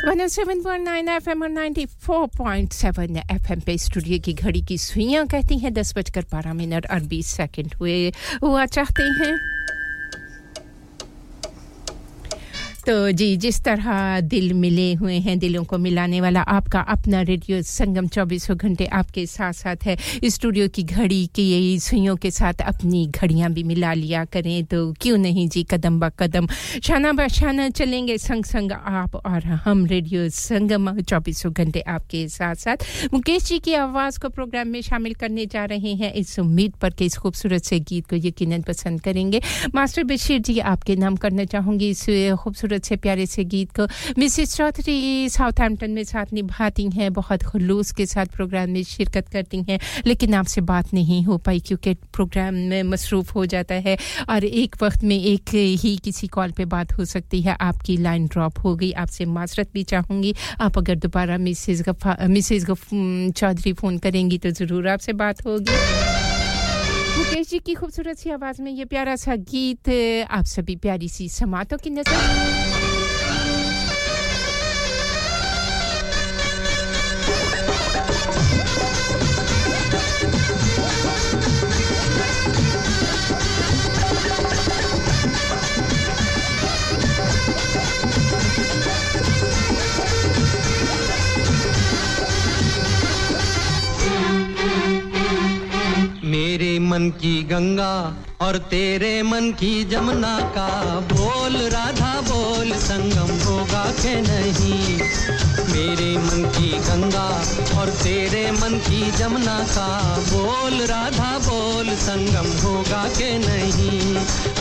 107.9 0.05 1.09
FM 1.21 1.41
और 1.43 1.49
94.7 1.49 3.21
FM 3.35 3.61
पे 3.65 3.77
स्टूडियो 3.77 4.19
की 4.25 4.33
घड़ी 4.33 4.61
की 4.69 4.77
सुइयाँ 4.77 5.25
कहती 5.33 5.57
हैं 5.59 5.73
दस 5.73 5.93
बजकर 5.97 6.25
बारह 6.31 6.53
मिनट 6.53 6.85
और 6.91 6.99
बीस 7.13 7.27
सेकंड 7.37 7.73
हुए 7.79 7.97
हुआ 8.43 8.65
चाहते 8.77 9.03
हैं 9.19 9.33
तो 12.87 13.11
जी, 13.11 13.35
जिस 13.37 13.59
तरह 13.63 14.19
दिल 14.23 14.53
मिले 14.53 14.93
हुए 14.93 15.15
हैं, 15.19 15.37
दिलों 15.39 15.63
को 15.63 15.77
मिलाने 15.77 16.19
वाला 16.21 16.41
आपका 16.41 16.79
अपना 16.79 17.21
रेडियो 17.21 17.61
संगम 17.61 18.07
चौबीसों 18.07 18.55
घंटे 18.57 18.85
आपके 18.95 19.25
साथ 19.25 19.53
साथ 19.53 19.83
है 19.83 19.95
स्टूडियो 20.25 20.67
की 20.67 20.83
घड़ी 20.83 21.25
की 21.35 21.43
यही 21.51 21.79
सुइयों 21.79 22.15
के 22.15 22.31
साथ 22.31 22.61
अपनी 22.63 23.05
घड़ियाँ 23.07 23.49
भी 23.53 23.63
मिला 23.63 23.93
लिया 23.93 24.23
करें 24.25 24.63
तो 24.65 24.79
क्यों 25.01 25.17
नहीं 25.17 25.47
जी, 25.49 25.63
कदम 25.63 25.99
ब 25.99 26.09
कदम। 26.19 26.47
शाना 26.83 27.11
ब 27.13 27.27
शाना, 27.27 27.67
चलेंगे 27.69 28.17
संग 28.17 28.45
संग 28.45 28.71
आप 28.71 29.15
और 29.15 29.45
हम 29.65 29.85
रेडियो 29.85 30.29
संगम 30.29 31.01
चौबीसों 31.01 31.51
घंटे 31.53 31.81
आपके 31.81 32.27
साथ 32.27 32.55
साथ 32.55 32.87
मुकेश 33.13 33.43
जी 33.43 33.59
की 33.59 33.73
आवाज़ 33.73 34.19
को 34.19 34.29
प्रोग्राम 34.29 34.67
में 34.67 34.81
शामिल 34.81 35.13
करने 35.13 35.45
जा 35.45 35.65
रहे 35.65 35.93
हैं। 35.95 36.13
इस 36.13 36.39
उम्मीद 36.39 36.79
पर 36.81 36.93
कि 36.93 37.05
इस 37.05 37.17
खूबसूरत 37.17 37.63
से 37.63 37.79
गीत 37.81 38.09
को 38.09 38.15
यकीन 38.15 38.61
पसंद 38.61 39.01
करेंगे। 39.01 39.41
मास्टर 39.75 40.03
बशीर 40.05 40.39
जी, 40.39 40.59
आपके 40.59 40.95
नाम 40.95 41.15
करना 41.15 41.45
चाहूँगी। 41.45 41.89
इस 41.89 42.05
खूबसूरत 42.39 42.75
से 42.85 42.95
प्यारे 42.97 43.25
से 43.25 43.43
गीत 43.45 43.75
को 43.79 43.87
मिसिस 44.17 44.55
चौधरी 44.55 45.29
साउथ 45.29 45.45
साउथहैम्पटन 45.47 45.91
में 45.91 46.03
साथ 46.03 46.33
निभाती 46.33 46.87
हैं, 46.89 47.11
बहुत 47.13 47.43
खुलूस 47.43 47.91
के 47.91 48.05
साथ 48.05 48.25
प्रोग्राम 48.35 48.69
में 48.69 48.83
शिरकत 48.83 49.27
करती 49.29 49.61
हैं, 49.69 49.79
लेकिन 50.07 50.33
आपसे 50.33 50.61
बात 50.61 50.93
नहीं 50.93 51.23
हो 51.25 51.37
पाई 51.37 51.59
क्योंकि 51.59 51.93
प्रोग्राम 52.13 52.55
में 52.69 52.83
मसरूफ़ 52.83 53.31
हो 53.33 53.45
जाता 53.45 53.75
है 53.85 53.97
और 54.29 54.43
एक 54.43 54.75
वक्त 54.83 55.03
में 55.03 55.15
एक 55.17 55.49
ही 55.49 55.95
किसी 56.03 56.27
कॉल 56.27 56.51
पे 56.51 56.65
बात 56.67 56.93
हो 56.97 57.05
सकती 57.05 57.41
है, 57.41 57.55
आपकी 57.61 57.97
लाइन 57.97 58.27
ड्रॉप 58.27 58.59
हो 58.63 58.75
गई। 58.75 58.91
आपसे 58.97 59.25
माजरत 59.27 59.69
भी 59.73 59.83
चाहूँगी। 59.85 60.33
आप 60.61 60.77
अगर 60.77 60.95
दोबारा 60.97 61.37
मिसिस 61.39 61.81
मिसिस 62.29 62.65
चौधरी 63.33 63.73
फ़ोन 63.73 63.97
करेंगी 63.97 64.37
तो 64.37 64.49
ज़रूर 64.51 64.87
आपसे 64.87 65.13
बात 65.15 65.45
होगी। 65.45 65.75
मुकेश 67.17 67.49
जी 67.49 67.59
की 67.59 67.73
खूबसूरत 67.73 68.17
सी 68.17 68.29
आवाज़ 68.31 68.61
में 68.61 68.71
ये 68.71 68.85
प्यारा 68.85 69.15
सा 69.15 69.35
गीत, 69.35 69.89
आप 70.29 70.45
सभी 70.45 70.75
प्यारी 70.77 71.09
सी 71.09 71.29
समातों 71.31 71.77
की 71.77 71.89
नज़र। 71.89 72.66
मन 96.87 97.09
की 97.09 97.43
गंगा 97.43 98.17
और 98.41 98.57
तेरे 98.57 99.23
मन 99.23 99.51
की 99.51 99.83
जमुना 99.83 100.39
का 100.39 100.67
बोल, 100.99 101.55
राधा 101.57 102.21
बोल, 102.21 102.73
संगम 102.73 103.31
होगा 103.45 103.83
के 103.91 104.21
नहीं? 104.21 104.97
मेरे 105.73 106.17
मन 106.17 106.49
की 106.49 106.69
गंगा 106.77 107.27
और 107.79 107.89
तेरे 107.89 108.51
मन 108.51 108.77
की 108.77 109.11
जमुना 109.11 109.59
का 109.69 110.17
बोल, 110.29 110.81
राधा 110.85 111.37
बोल, 111.39 111.95
संगम 111.95 112.49
होगा 112.65 113.03
के 113.09 113.37
नहीं? 113.37 114.15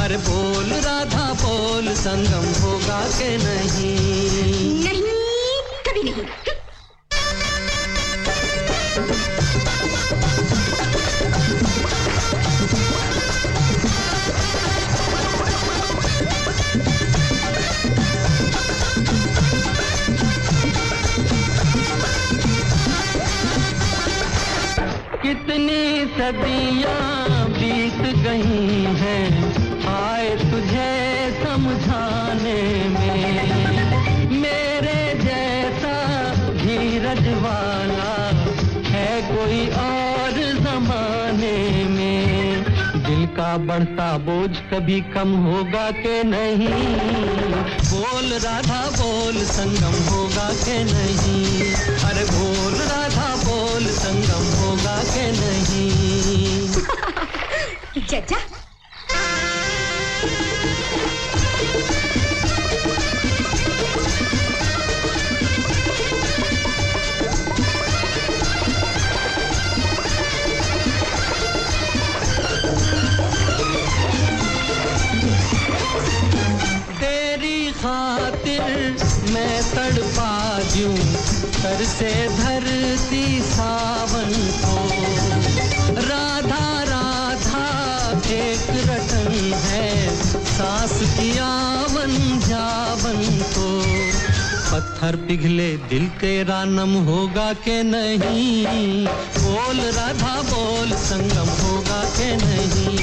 अरे 0.05 0.17
बोल, 0.17 0.73
राधा 0.81 1.33
बोल, 1.33 1.95
संगम 1.95 2.49
होगा 2.63 3.01
के 3.19 3.37
नहीं? 3.37 3.97
नहीं, 4.85 5.03
कभी 5.89 6.03
नहीं 6.03 6.56
सदियाँ 26.17 27.49
बीत 27.49 28.01
गई 28.17 28.85
हैं, 29.01 29.27
आए 29.89 30.31
तुझे 30.51 30.93
समझाने 31.43 32.63
में। 32.89 34.41
मेरे 34.41 34.99
जैसा 35.21 35.97
धीरज 36.55 37.29
वाला 37.43 38.15
है 38.89 39.11
कोई 39.29 39.61
और 39.83 40.41
जमाने 40.61 41.59
में। 41.85 42.65
दिल 43.07 43.27
का 43.37 43.57
बढ़ता 43.67 44.09
बोझ 44.19 44.51
कभी 44.73 45.01
कम 45.15 45.37
होगा 45.45 45.91
के 45.91 46.23
नहीं? 46.25 46.87
बोल 47.91 48.33
राधा, 48.45 48.83
बोल 48.97 49.43
संगम 49.53 50.03
होगा 50.09 50.49
के 50.65 50.83
नहीं? 50.85 51.73
अरे 52.05 52.25
बोल 52.25 52.75
राधा, 52.83 53.29
बोल 53.45 53.87
संगम 54.01 54.45
होगा 54.59 54.99
के 55.05 55.31
नहीं? 55.33 56.06
चाचा 58.11 58.39
तेरी 77.01 77.59
खातिर 77.81 78.63
मैं 79.35 79.57
तड़पा 79.75 80.33
दूँ 80.75 80.97
सर 81.61 81.85
से 81.95 82.11
धरती 82.39 82.46
पत्थर 94.97 95.17
पिघले, 95.29 95.67
दिल 95.89 96.07
तेरा 96.21 96.65
नम 96.65 96.93
होगा 97.05 97.53
के 97.65 97.83
नहीं? 97.83 99.07
बोल 99.37 99.81
राधा, 99.97 100.35
बोल 100.43 100.93
संगम 100.97 101.51
होगा 101.61 102.01
के 102.17 102.29
नहीं? 102.37 102.97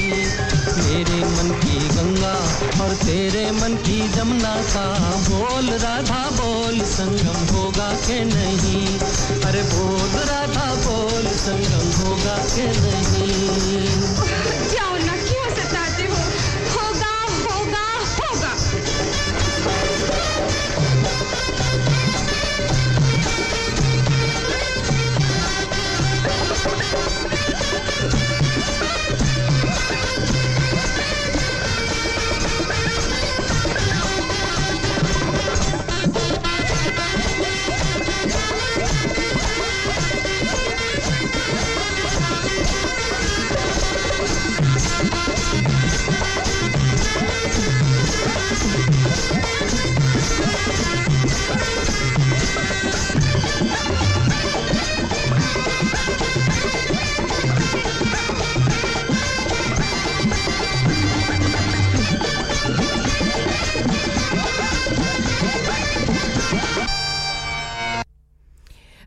मेरे 0.78 1.20
मन 1.26 1.52
की 1.62 1.78
गंगा 1.88 2.34
और 2.84 2.94
तेरे 3.04 3.44
मन 3.50 3.76
की 3.86 3.98
जमुना 4.08 4.54
का 4.74 4.86
बोल 5.28 5.70
राधा, 5.84 6.22
बोल 6.34 6.80
संगम 6.94 7.38
होगा 7.54 7.90
के 8.06 8.18
नहीं? 8.24 8.86
अरे 9.44 9.62
बोल 9.62 10.20
राधा, 10.32 10.66
बोल 10.86 11.30
संगम 11.46 11.86
होगा 12.00 12.36
के 12.56 12.66
नहीं? 12.80 14.33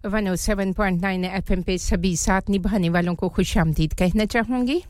107.9 0.07 1.25
एफएम 1.37 1.61
पे 1.61 1.77
सभी 1.77 2.15
साथ 2.17 2.49
निभाने 2.49 2.89
वालों 2.89 3.15
को 3.15 3.29
खुश 3.29 3.57
आमदीद 3.57 3.93
कहना 3.93 4.25
चाहूँगी। 4.25 4.83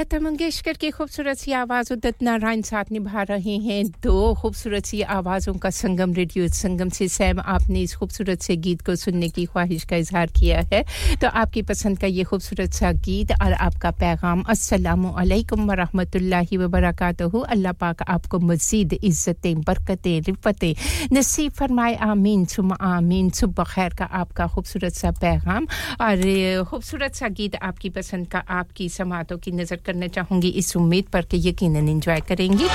लता 0.00 0.18
मंगेशकर 0.18 0.76
की 0.80 0.90
खूबसूरत 0.90 1.36
सी 1.36 1.52
आवाज़ 1.52 1.92
उदित 1.92 2.22
नारायण 2.22 2.60
साथ 2.64 2.90
निभा 2.92 3.22
रहे 3.22 3.56
हैं। 3.60 3.84
दो 4.02 4.34
खूबसूरत 4.34 4.84
सी 4.86 5.00
आवाज़ों 5.12 5.52
का 5.60 5.70
संगम, 5.70 6.12
रेडियो 6.14 6.46
संगम 6.48 6.88
से। 6.88 7.08
सैम, 7.10 7.40
आपने 7.44 7.80
इस 7.82 7.94
खूबसूरत 7.96 8.40
से 8.40 8.56
गीत 8.56 8.80
को 8.80 8.94
सुनने 8.96 9.28
की 9.28 9.44
ख्वाहिश 9.46 9.84
का 9.84 9.96
इजहार 9.96 10.26
किया 10.38 10.60
है। 10.72 10.82
तो 11.20 11.28
आपकी 11.28 11.62
पसंद 11.62 11.98
का 12.00 12.06
ये 12.06 12.24
खूबसूरत 12.24 12.72
सा 12.72 12.92
गीत 12.98 13.32
और 13.32 13.52
आपका 13.52 13.90
पैगाम, 14.00 14.42
अस्सलाम 14.48 15.04
वालेकुम 15.10 15.68
व 15.68 15.72
रहमतुल्लाहि 15.82 16.56
व 16.56 16.68
बरकातहू 16.70 17.40
अल्लाह 17.50 17.72
पाक 17.76 18.02
आपको 18.08 18.38
मज़ीद 18.40 18.92
इज़्ज़तें, 18.94 19.60
बरकतें, 19.60 20.20
रिफ़तें 20.22 21.12
नसीब 21.12 21.52
फरमाए। 21.52 21.94
आमीन, 22.08 22.44
सुम 22.46 22.72
आमीन। 22.72 23.30
सुब 23.36 23.62
खैर 23.66 23.94
का 23.98 24.08
आपका 24.22 24.46
खूबसूरत 24.48 24.94
सा 24.94 25.10
पैगाम। 25.20 25.68
और 26.00 26.64
खूबसूरत 26.64 27.14
सा 27.14 27.28
गीत 27.36 27.62
आपकी 27.62 27.90
पसंद 27.92 28.28
का, 28.28 28.44
आपकी 28.50 28.88
समातों 28.90 29.38
की 29.38 29.52
नज़र 29.52 29.88
करना 29.90 30.06
चाहूँगी 30.08 30.48
इस 30.62 30.76
उम्मीद 30.76 31.04
पर 31.12 31.22
कि 31.30 31.48
यकीन 31.48 31.76
एंजॉय 31.76 32.20
करेंगी। 32.28 32.66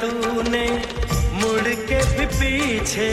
तूने 0.00 0.66
मुड़ 1.40 1.74
के 1.88 1.98
भी 2.16 2.26
पीछे 2.38 3.10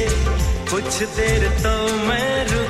कुछ 0.72 1.03
देर 1.18 1.47
तो 1.64 1.76
मैं 2.07 2.30
रुका 2.51 2.66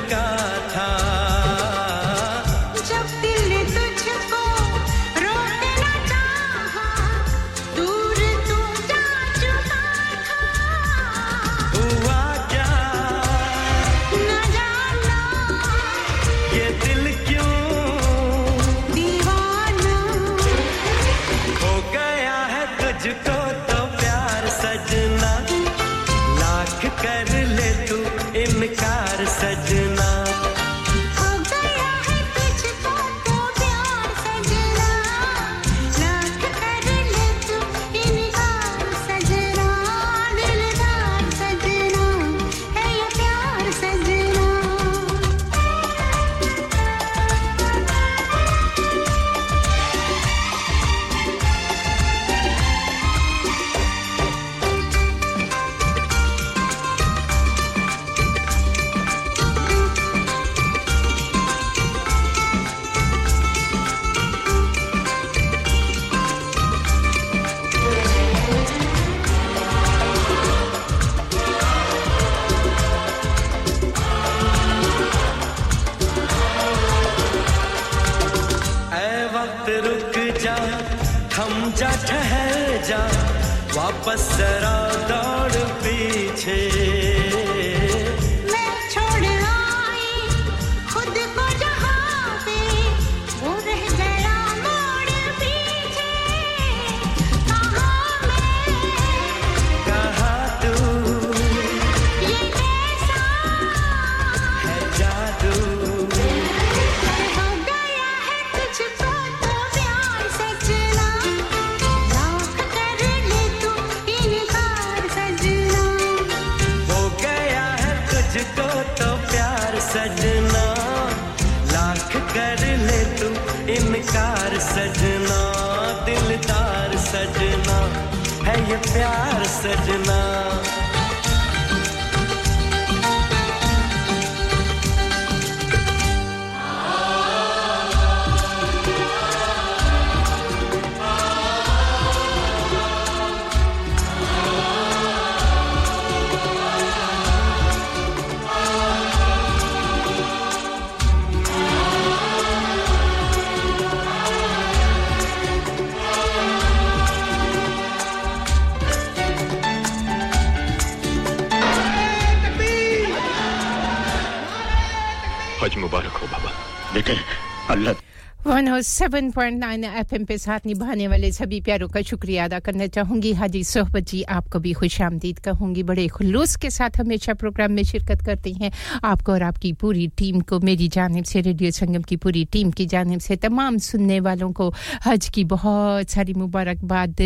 107.9 168.78 169.84
एफएम 170.00 170.24
पे 170.24 170.36
साथ 170.38 170.66
निभाने 170.66 171.06
वाले 171.08 171.30
सभी 171.32 171.60
प्यारों 171.60 171.88
का 171.88 172.00
शुक्रिया 172.02 172.44
अदा 172.44 172.58
करना 172.58 172.86
चाहूँगी। 172.86 173.32
हाजी 173.32 173.62
सोहबत 173.64 174.06
जी, 174.08 174.22
आपको 174.22 174.58
भी 174.58 174.72
खुश 174.72 175.00
आमदीद 175.02 175.38
कहूँगी। 175.38 175.82
बड़े 175.82 176.06
खुलूस 176.08 176.54
के 176.56 176.70
साथ 176.70 177.00
हमेशा 177.00 177.34
प्रोग्राम 177.34 177.72
में 177.72 177.82
शिरकत 177.82 178.22
करती 178.26 178.52
हैं। 178.52 178.70
आपको 179.04 179.32
और 179.32 179.42
आपकी 179.42 179.72
पूरी 179.72 180.06
टीम 180.18 180.40
को, 180.40 180.58
मेरी 180.60 180.88
जानब 180.88 181.24
से, 181.24 181.40
रेडियो 181.40 181.70
संगम 181.70 182.02
की 182.02 182.16
पूरी 182.16 182.44
टीम 182.44 182.70
की 182.70 182.86
जानब 182.86 183.20
से, 183.20 183.36
तमाम 183.36 183.78
सुनने 183.78 184.20
वालों 184.20 184.52
को 184.52 184.72
हज 185.06 185.28
की 185.28 185.44
बहुत 185.44 186.10
सारी 186.10 186.34
मुबारकबाद 186.34 187.16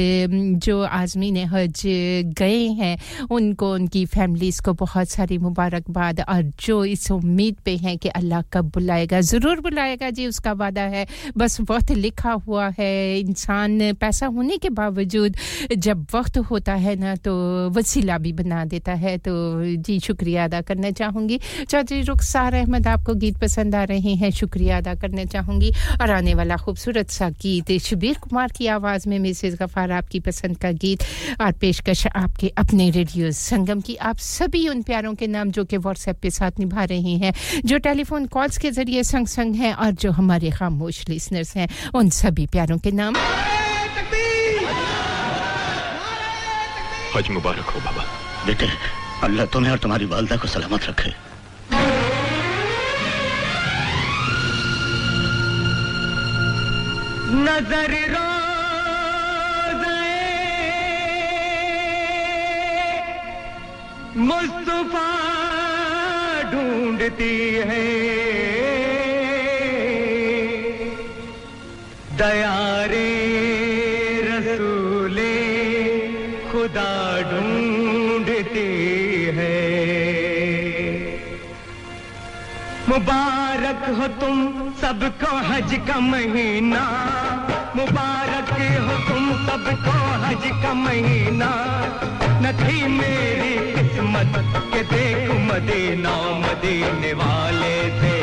जो 0.64 0.80
आजमीन 0.82 1.36
हज 1.52 1.82
गए 2.40 2.64
हैं, 2.80 2.96
उनको, 3.30 3.72
उनकी 3.74 4.04
फैमिलीज़ 4.06 4.62
को 4.62 4.72
बहुत 4.72 5.08
सारी 5.08 5.38
मुबारकबाद। 5.38 6.20
और 6.28 6.42
जो 6.60 6.84
इस 6.84 7.10
उम्मीद 7.10 7.56
पे 7.64 7.76
हैं 7.76 7.96
कि 7.98 8.08
अल्लाह 8.08 8.42
कब 8.52 8.70
बुलाएगा, 8.70 9.20
ज़रूर 9.20 9.60
बुलाएगा 9.60 10.10
जी, 10.10 10.26
उसका 10.26 10.52
वादा 10.52 10.82
है। 10.96 11.06
बस 11.42 11.60
वक्त 11.60 11.90
लिखा 11.92 12.32
हुआ 12.46 12.68
है। 12.78 13.18
इंसान 13.20 13.92
पैसा 14.00 14.26
होने 14.26 14.56
के 14.56 14.68
बावजूद 14.70 15.36
जब 15.76 16.06
वक्त 16.14 16.38
होता 16.50 16.74
है 16.74 16.94
ना 16.96 17.14
तो 17.18 17.32
वसीला 17.70 18.18
भी 18.18 18.32
बना 18.32 18.64
देता 18.64 18.92
है। 18.94 19.16
तो 19.18 19.32
जी, 19.76 19.98
शुक्रिया 20.00 20.44
अदा 20.44 20.60
करना 20.62 20.90
चाहूँगी। 20.92 21.38
चौधरी 21.68 22.00
रुखसार 22.02 22.54
अहमद, 22.54 22.86
आपको 22.86 23.14
गीत 23.14 23.38
पसंद 23.40 23.74
आ 23.74 23.82
रहे 23.84 24.14
हैं, 24.14 24.30
शुक्रिया 24.32 24.76
अदा 24.78 24.94
करना 24.94 25.24
चाहूँगी। 25.24 25.70
और 26.00 26.10
आने 26.10 26.34
वाला 26.34 26.56
खूबसूरत 26.56 27.10
सा 27.10 27.28
गीत, 27.42 27.72
शबीर 27.82 28.18
कुमार 28.18 28.52
की 28.56 28.66
आवाज़ 28.66 29.08
में 29.08 29.18
मिसेस 29.18 29.54
गफ़ार, 29.54 29.90
आपकी 29.92 30.20
पसंद 30.20 30.58
का 30.58 30.70
गीत 30.72 31.02
और 31.40 31.52
पेशकश 31.52 32.06
आपके 32.06 32.48
अपने 32.58 32.90
रेडियो 32.90 33.30
संगम 33.32 33.80
की। 33.80 33.94
आप 33.96 34.18
सभी 34.18 34.66
उन 34.68 34.82
प्यारों 34.82 35.14
के 35.14 35.26
नाम 35.26 35.50
जो 35.50 35.64
कि 35.64 35.76
व्हाट्सएप 35.78 36.18
पे 36.22 36.30
साथ 36.30 36.58
निभा 36.58 36.84
रहे 36.84 37.14
हैं, 37.16 37.32
जो 37.64 37.78
टेलीफोन 37.80 38.26
कॉल्स 38.28 38.58
के 38.58 38.70
ज़रिए 38.70 39.02
संग 39.02 39.26
संग 39.26 39.54
हैं 39.54 39.72
और 39.74 39.90
जो 39.92 40.10
हमारे 40.12 40.50
खामोश 40.50 41.04
लिसनर्स 41.32 41.56
हैं। 41.56 41.68
उन 41.94 42.10
सभी 42.10 42.46
प्यारों 42.46 42.78
के 42.78 42.90
नाम। 42.92 43.16
हज 47.16 47.28
मुबारक 47.30 47.66
हो 47.66 47.80
बाबा। 47.80 48.04
बेटे 48.46 48.68
अल्लाह 49.24 49.46
तुम्हें 49.46 49.72
और 49.72 49.78
तुम्हारी 49.78 50.06
वालदा 50.06 50.36
को 50.36 50.48
सलामत 50.48 50.88
रखे। 50.88 51.10
नज़र 57.42 58.00
मुस्तफ़ा 64.14 65.08
ढूंढती 66.52 67.34
है। 67.68 68.61
दयारे 72.22 73.08
खुदा 76.52 76.90
ढूंढती 77.22 78.66
है। 79.36 79.56
मुबारक 82.88 83.82
हो 83.98 84.08
तुम 84.20 84.36
सबको 84.82 85.30
हज 85.48 85.74
का 85.88 85.98
महीना। 86.00 86.82
मुबारक 87.76 88.52
हो 88.86 88.96
तुम 89.08 89.30
सबको 89.46 89.96
हज 90.24 90.46
का 90.62 90.74
महीना। 90.74 91.50
न 92.42 92.52
थी 92.52 92.86
मेरी 92.88 93.54
किस्मत 93.72 94.38
के 94.74 94.82
देख 94.84 95.30
मदीना, 95.30 96.14
मदीने 96.38 97.12
वाले 97.12 97.76
थे, 98.00 98.16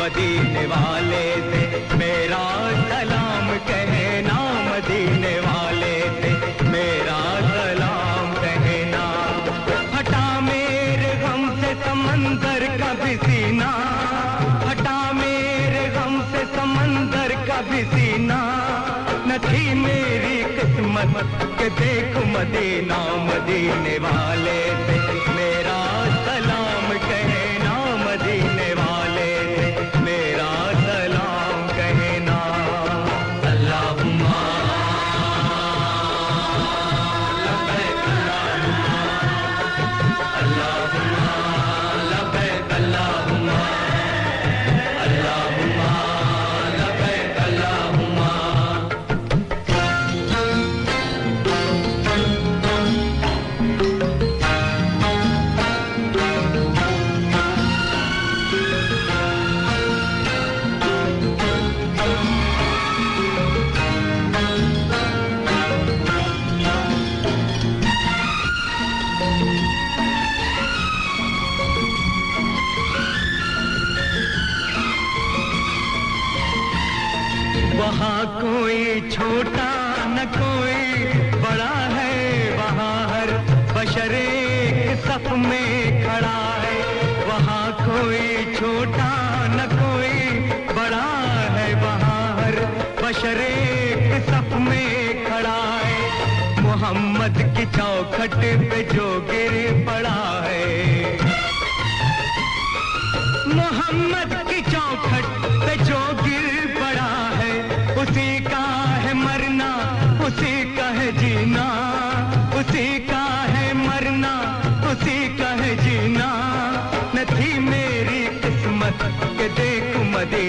मदीने 0.00 0.66
वाले 0.66 1.24
थे। 1.50 1.64
मेरा 1.96 2.44
सलाम 2.90 3.09
कहना 3.68 4.38
मदीने 4.66 5.34
वाले 5.40 5.94
थे। 6.20 6.32
मेरा 6.68 7.18
सलाम 7.48 8.32
कहना 8.34 9.04
हटा 9.94 10.24
मेरे 10.40 11.12
गम 11.22 11.42
से 11.60 11.74
समंदर 11.84 12.66
का 12.78 12.92
भी 12.94 13.16
सीना। 13.16 13.70
हटा 14.68 14.98
मेरे 15.12 15.86
गम 15.88 16.20
से 16.32 16.44
समंदर 16.56 17.34
का 17.48 17.60
भी 17.70 17.82
सीना। 17.84 18.40
न 19.28 19.38
थी 19.38 19.74
मेरी 19.74 20.36
किस्मत 20.56 21.14
के 21.58 21.68
देख 21.80 22.16
मदीना, 22.36 22.98
मदीने 23.26 23.98
वाले 23.98 24.60
थे। 24.86 25.09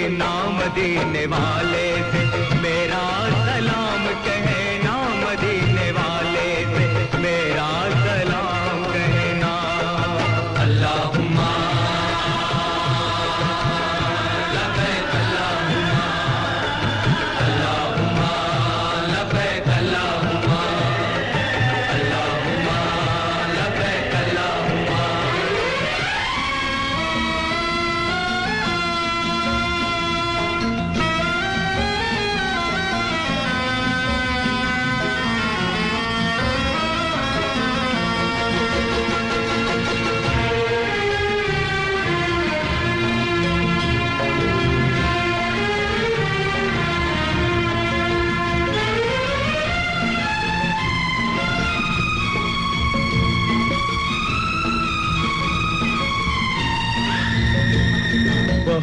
मदीना 0.02 0.68
देने 0.76 1.26
वाले 1.34 1.88
से 2.11 2.31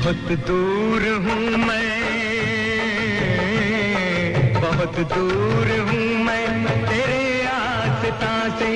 बहुत 0.08 0.30
दूर 0.48 1.02
हूँ 1.24 1.56
मैं। 1.60 1.90
बहुत 4.54 4.94
दूर 5.10 5.68
हूँ 5.88 6.06
मैं। 6.24 6.46
तेरे 6.86 7.24
आसता 7.46 8.32
से 8.58 8.70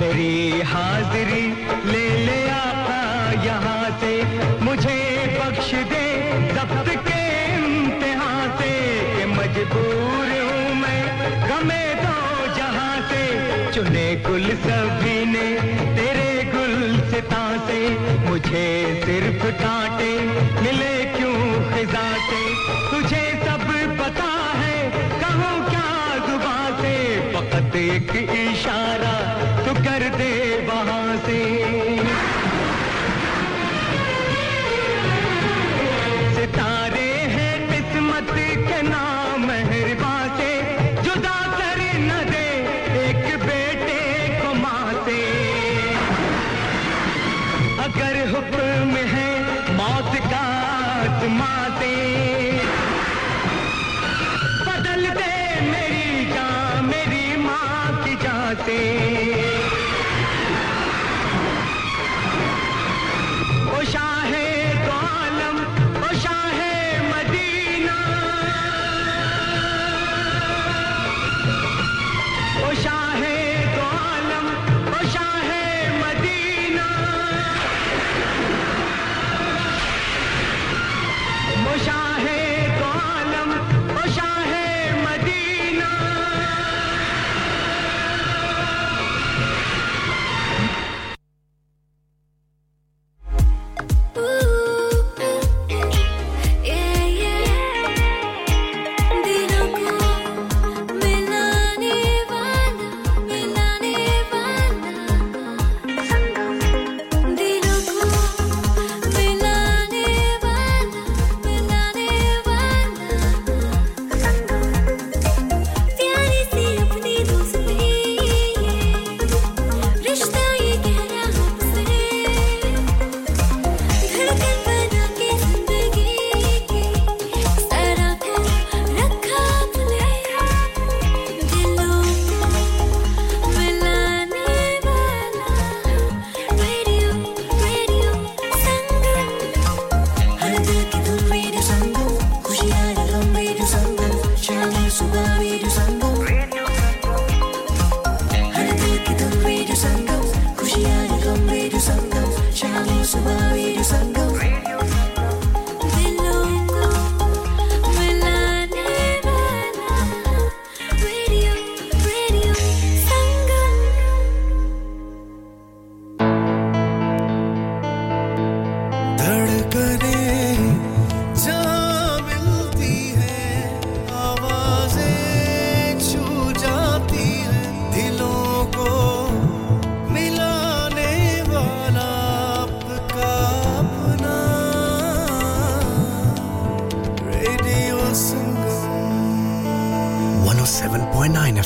मेरी 0.00 0.60
हाजिरी 0.70 1.44
ले 1.92 2.08
ले 2.26 2.40
आका 2.50 2.98
यहाँ 3.46 3.84
से। 4.00 4.12
मुझे 4.64 4.98
बख्श 5.38 5.70
दे 5.92 6.04
जब्त 6.50 6.90
के 7.06 7.22
इम्तिहान 7.54 8.50
से 8.58 8.74
कि 9.14 9.24
मजबूर 9.38 10.34
हूँ 10.42 10.74
मैं। 10.82 11.02
गमे 11.48 11.84
दो 12.02 12.18
जहाँ 12.58 12.96
से 13.12 13.22
चुने 13.74 14.08
गुल 14.26 14.50
सभी 14.66 15.16
ने। 15.34 15.48
तेरे 16.00 16.30
गुल 16.56 17.00
सिता 17.12 17.44
से 17.68 17.80
मुझे 18.28 18.66
सिर्फ़ 19.06 19.46
कांटे 19.62 20.10
इशारा 28.14 29.11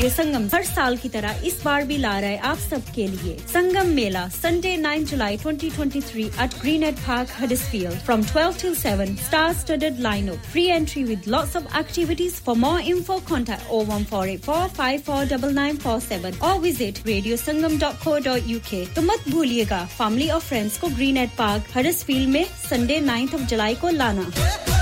रेडियो 0.00 0.16
संगम 0.16 0.44
हर 0.52 0.62
साल 0.64 0.96
की 0.96 1.08
तरह 1.14 1.40
इस 1.46 1.56
बार 1.64 1.84
भी 1.84 1.96
ला 1.98 2.18
रहा 2.20 2.30
है 2.30 2.38
आप 2.50 2.58
सबके 2.58 3.06
लिए। 3.06 3.36
Sangam 3.48 3.88
Mela 3.94 4.28
Sunday 4.36 4.76
9 4.76 5.04
July 5.10 5.36
2023 5.38 6.38
at 6.44 6.54
Greenhead 6.84 6.94
park 6.98 7.28
Huddersfield 7.40 7.98
from 8.06 8.22
12 8.30 8.60
till 8.62 8.74
7 8.76 9.16
star 9.24 9.52
studded 9.54 10.00
lineup 10.06 10.38
free 10.52 10.64
entry 10.68 11.02
with 11.04 11.22
lots 11.34 11.56
of 11.56 11.64
activities 11.78 12.34
for 12.46 12.56
more 12.56 12.80
info 12.92 13.16
contact 13.28 13.62
01484549947 13.72 16.40
और 16.42 16.58
विज़िट 16.60 16.98
radiosangam.co.uk 17.10 18.72
तो 18.96 19.02
मत 19.10 19.20
भूलिएगा 19.28 19.82
फैमिली 19.98 20.28
और 20.30 20.40
फ्रेंड्स 20.48 20.78
को 20.80 20.86
ग्रीन 20.96 21.16
एट 21.26 21.30
पार्क 21.38 21.62
हडिसफील्ड 21.76 22.28
में 22.30 22.44
Sunday 22.70 22.96
9th 23.10 23.34
of 23.34 23.44
July 23.52 23.74
को 23.84 23.88
लाना। 24.00 24.26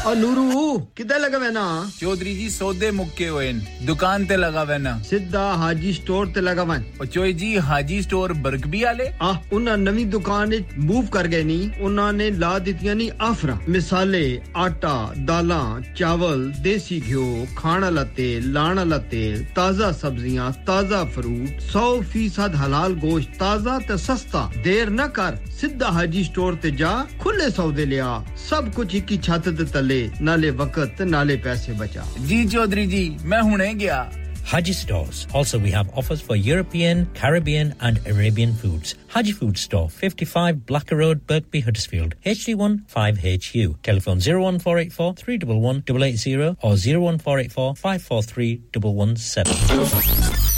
और 0.07 0.15
नूरू 0.16 0.78
किधर 0.97 1.19
लगा 1.20 1.39
वे 1.39 1.51
चौधरी 1.99 2.35
जी 2.36 2.49
सौदे 2.51 2.90
मुक्के 2.93 3.27
हुए 3.27 3.53
दुकान 3.86 4.27
ते 4.27 4.36
लगा 4.36 4.62
वे 4.62 4.78
ना? 4.78 5.03
सिद्धा 5.09 5.43
हाजी 5.60 5.93
स्टोर 5.93 6.26
ते 6.35 6.40
लगा 6.40 6.62
वन 6.68 6.85
और 7.01 7.06
चोई 7.06 7.32
जी 7.40 7.55
हाजी 7.66 8.01
स्टोर 8.02 8.32
बरगबी 8.44 8.82
वाले 8.85 9.06
आ 9.22 9.30
उन्हें 9.56 9.76
नवी 9.78 10.05
दुकान 10.14 10.52
मूव 10.80 11.06
कर 11.14 11.26
गए 11.35 11.44
नी 11.44 11.59
उन्होंने 11.82 12.30
ला 12.39 12.59
दितियाँ 12.66 12.94
नी 12.94 13.09
आफरा 13.22 13.59
मिसाले 13.68 14.24
आटा 14.64 14.97
दाला 15.30 15.60
चावल 15.97 16.44
देसी 16.62 17.01
घ्यो 17.01 17.24
खाण 17.59 17.82
वाला 17.82 18.05
तेल 18.18 18.52
लाण 18.55 18.78
वाला 18.78 18.98
तेल 19.14 19.44
ताज़ा 19.56 19.90
सब्ज़ियाँ 20.02 20.52
ताज़ा 20.68 21.02
फ्रूट 21.16 21.60
सौ 21.70 21.86
फ़ीसद 22.12 22.55
हलाल 22.62 22.94
गोश्त 23.06 23.32
ताज़ा 23.40 23.78
ते 23.89 23.98
सस्ता 23.98 24.47
देर 24.62 24.90
न 24.90 25.09
कर 25.16 25.40
सिद्धा 25.60 25.89
हाजी 25.97 26.24
स्टोर 26.24 26.60
ते 26.62 26.70
जा 26.76 26.93
खुले 27.22 27.51
सौदे 27.51 27.85
लिया 27.86 28.12
सब 28.44 28.72
कुछ 28.76 28.94
एक 28.94 29.10
ही 29.10 29.18
छत 29.24 29.52
ते 29.59 29.70
तले 29.72 30.01
नाले 30.22 30.51
वक्त 30.62 31.02
नाले 31.09 31.36
पैसे 31.44 31.80
बचा 31.80 32.09
जी 32.22 32.44
चौधरी 32.48 32.86
जी 32.86 33.05
मैं 33.24 33.40
हुने 33.43 33.74
गया 33.74 34.01
Haji 34.47 34.73
Stores. 34.73 35.27
Also, 35.34 35.57
we 35.57 35.72
have 35.72 35.89
offers 35.97 36.22
for 36.22 36.35
European, 36.35 37.07
Caribbean, 37.15 37.73
and 37.80 37.99
Arabian 38.05 38.53
foods. 38.53 38.95
Haji 39.07 39.31
Food 39.31 39.57
Store, 39.57 39.89
55 39.89 40.65
Blacker 40.65 40.97
Road, 40.97 41.26
Birkby, 41.26 41.64
Huddersfield, 41.64 42.15
HD1 42.26 42.85
5HU. 42.88 43.81
Telephone 43.81 44.19
01484 44.19 45.15
311 45.15 45.84
880 45.88 46.57
or 46.61 46.76
01484 46.76 47.76
543 47.76 48.61
117. 48.76 50.53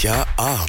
क्या 0.00 0.14
आप 0.40 0.68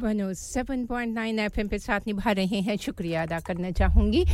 बनो 0.00 0.32
सेवन 0.34 0.84
पॉइंट 0.86 1.14
नाइन 1.14 1.38
एफ़ 1.38 1.60
पे 1.68 1.78
साथ 1.78 2.00
निभा 2.06 2.30
रहे 2.32 2.60
हैं। 2.60 2.76
शुक्रिया 2.76 3.22
अदा 3.22 3.38
करना 3.40 3.70
चाहूँगी। 3.70 4.24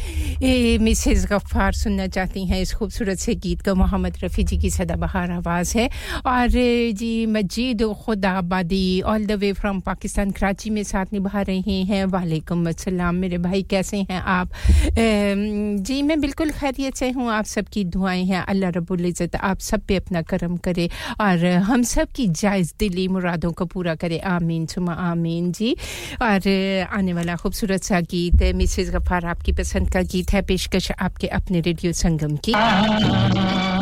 मिसेस 0.78 1.26
गफ्फार 1.32 1.72
सुनना 1.74 2.06
चाहती 2.06 2.44
हैं। 2.46 2.60
इस 2.62 2.72
खूबसूरत 2.74 3.18
से 3.18 3.34
गीत 3.36 3.62
को 3.64 3.74
मोहम्मद 3.74 4.18
रफ़ी 4.24 4.44
जी 4.44 4.56
की 4.58 4.70
सदाबहार 4.70 5.30
आवाज़ 5.30 5.76
है। 5.78 5.88
और, 6.26 6.48
जी, 6.92 7.14
Majeed 7.26 7.82
Khudabadi 8.04 9.00
all 9.02 9.26
the 9.26 9.32
way 9.40 9.52
from 9.52 9.80
Pakistan, 9.80 10.30
Karachi 10.30 10.70
में 10.70 10.82
साथ 10.84 11.12
निभा 11.12 11.42
रहे 11.42 11.80
हैं। 11.84 12.04
वालेकुम 12.06 12.68
अस्सलाम। 12.68 13.14
मेरे 13.16 13.38
भाई 13.38 13.62
कैसे 13.70 13.96
हैं 14.10 14.20
आप? 14.20 14.50
जी, 15.78 16.00
मैं 16.02 16.20
बिल्कुल 16.20 16.50
खैरियत 16.52 16.94
से 16.96 17.10
हूँ। 17.10 17.30
आप 17.32 17.44
सबकी 17.46 17.84
दुआएँ 17.86 18.24
हैं। 18.24 18.44
अल्लाह 18.44 18.70
रब्बुल 18.70 19.04
इज़्ज़त 19.06 19.36
आप 19.36 19.58
सब 19.60 19.84
पे 19.88 19.96
अपना 19.96 20.22
करम 20.30 20.56
करे। 20.64 20.88
और 21.20 21.44
हम 21.66 21.82
सब 21.86 22.12
की 22.16 22.26
जायज़ 22.36 22.72
दिली 22.80 23.08
मुरादों 23.08 23.52
को 23.52 23.64
पूरा 23.66 23.94
करे। 23.94 24.18
आमीन, 24.30 24.66
सुमा, 24.66 24.92
आमीन। 25.10 25.52
जी। 25.58 25.76
और 26.22 26.48
आने 26.92 27.12
वाला 27.12 27.36
खूबसूरत 27.36 27.82
सा 27.82 28.00
गीत 28.00 28.42
मिसेस 28.54 28.90
गफार 28.90 29.24
आपकी 29.26 29.52
पसंद 29.52 29.92
का 29.92 30.02
गीत 30.02 30.32
है, 30.32 30.42
पेशकश 30.42 30.90
आपके 30.98 31.26
अपने 31.26 31.60
रेडियो 31.60 31.92
संगम 31.92 32.36
की। 32.44 33.75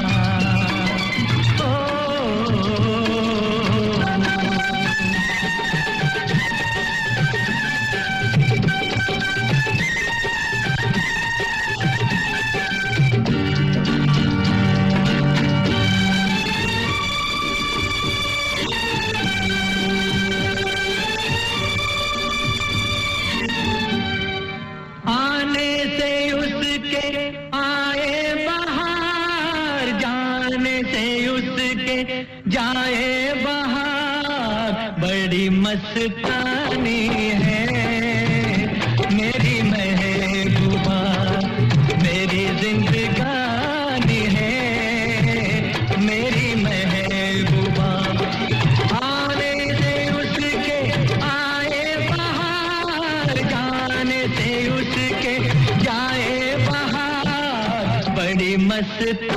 जाए 32.48 33.32
बहार, 33.44 34.72
बड़ी 35.00 35.48
मस्तानी 35.48 37.06
है। 37.42 37.62
मेरी 39.14 39.62
महबूबा, 39.62 40.98
मेरी 42.02 42.44
जिंदगानी 42.60 44.22
है। 44.36 44.52
मेरी 45.98 46.48
महबूबा, 46.62 47.90
आने 49.06 49.52
से 49.74 49.94
उसके, 50.10 50.78
आए 51.24 52.08
बहार। 52.10 53.36
जाने 53.50 54.22
से 54.28 54.68
उसके, 54.70 55.38
जाए 55.84 56.56
बहार। 56.66 58.10
बड़ी 58.10 58.56
मस्तानी 58.56 59.33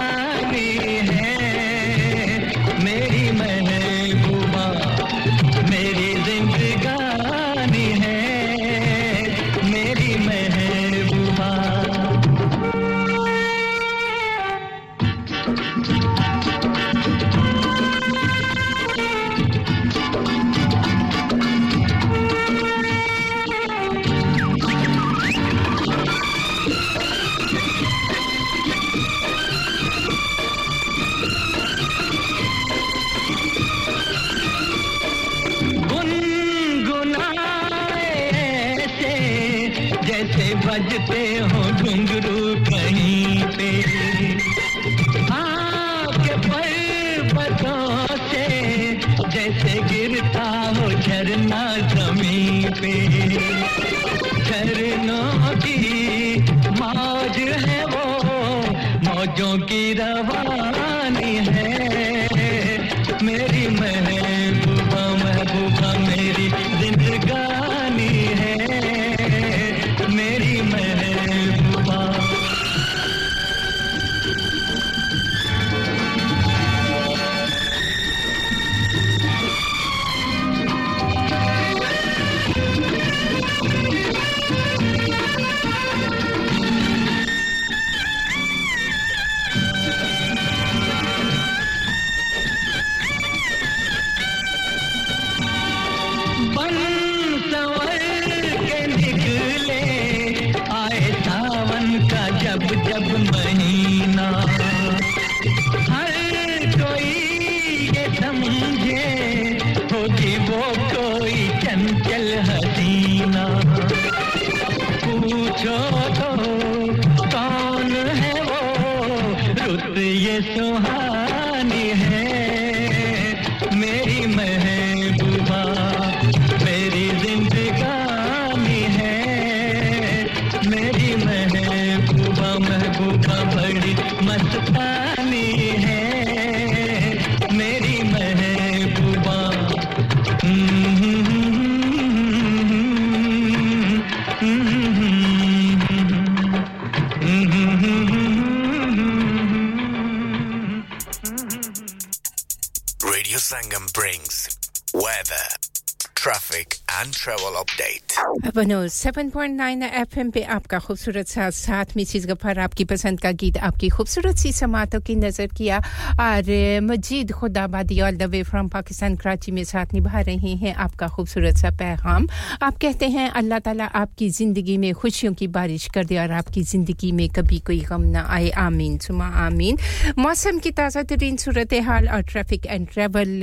update. 158.59 158.67
बनो 158.67 158.87
7.9 158.87 159.83
एफएम 159.83 160.29
पे 160.31 160.41
आपका 160.41 160.79
खूबसूरत 160.79 161.27
सा 161.27 161.49
साथ 161.49 161.85
मिसिस 161.95 162.25
गफ़र, 162.25 162.59
आपकी 162.59 162.85
पसंद 162.85 163.21
का 163.21 163.31
गीत, 163.31 163.57
आपकी 163.57 163.89
खूबसूरत 163.89 164.35
सी 164.35 164.51
समातों 164.51 164.99
की 165.01 165.15
नज़र 165.15 165.47
किया। 165.47 165.77
और 166.19 166.81
Majeed 166.81 167.31
Khudabadi 167.31 168.01
all 168.01 168.11
the 168.11 168.23
way 168.23 168.43
from 168.43 168.67
Pakistan, 168.67 169.15
Karachi 169.15 169.51
में 169.51 169.63
साथ 169.63 169.93
निभा 169.93 170.21
रहे 170.21 170.55
हैं 170.55 170.73
आपका 170.73 171.07
खूबसूरत 171.07 171.55
सा 171.57 171.69
पैगाम। 171.69 172.27
आप 172.61 172.77
कहते 172.77 173.05
हैं, 173.05 173.29
अल्लाह 173.29 173.59
ताला 173.59 173.85
आपकी 173.85 174.29
ज़िंदगी 174.29 174.77
में 174.77 174.93
खुशियों 174.93 175.33
की 175.33 175.47
बारिश 175.47 175.87
कर 175.93 176.05
दे 176.05 176.17
और 176.17 176.31
आपकी 176.31 176.61
ज़िंदगी 176.63 177.11
में 177.11 177.29
कभी 177.29 177.59
कोई 177.59 177.79
गम 177.79 178.01
ना 178.01 178.21
आए। 178.21 178.49
आमीन। 178.49 178.97
सुमा 178.97 179.27
आमीन। 179.45 179.77
मौसम 180.17 180.59
की 180.59 180.71
ताज़ा 180.71 181.03
तरीन 181.03 181.37
सूरत 181.37 181.73
हाल 181.73 182.09
और 182.09 182.21
ट्रैफ़िक 182.21 182.65
एंड 182.65 182.87
ट्रैवल 182.87 183.39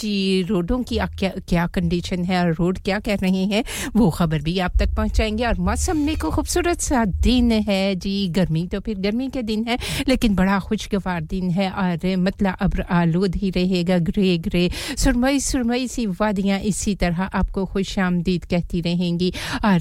जी 0.00 0.42
रोडों 0.48 0.82
की 0.82 0.98
क्या 0.98 1.32
क्या 1.48 1.66
कंडीशन 1.66 2.24
है 2.24 2.44
और 2.44 2.52
रोड 2.54 2.78
क्या 2.78 2.98
कह 2.98 3.14
रहे 3.22 3.44
हैं, 3.44 3.64
वो 3.96 4.10
खबर 4.10 4.42
भी 4.42 4.49
आप 4.58 4.76
तक 4.78 4.94
पहुंचाएँगे 4.96 5.44
और 5.46 5.58
मौसम 5.60 5.96
में 5.96 6.16
को 6.18 6.30
खूबसूरत 6.30 6.80
सा 6.80 7.04
दिन 7.04 7.50
है 7.68 7.94
जी। 7.96 8.28
गर्मी 8.30 8.66
तो 8.66 8.80
फिर 8.80 8.98
गर्मी 9.00 9.28
के 9.28 9.42
दिन 9.42 9.64
है, 9.68 9.76
लेकिन 10.08 10.34
बड़ा 10.34 10.58
खुशगवार 10.60 11.22
दिन 11.22 11.50
है 11.50 11.70
और 11.72 12.16
मतलब 12.18 12.56
अब्र 12.60 12.82
आलूद 12.90 13.36
ही 13.36 13.50
रहेगा 13.50 13.98
ग्रे 14.00 14.36
ग्रे। 14.38 14.68
सुरमई 14.98 15.40
सुरमई 15.40 15.86
सी 15.88 16.06
वादियाँ 16.10 16.58
इसी 16.60 16.94
तरह 16.94 17.22
आपको 17.24 17.64
खुश 17.66 17.98
आमदीद 17.98 18.44
कहती 18.44 18.80
रहेंगी। 18.80 19.32
और 19.64 19.80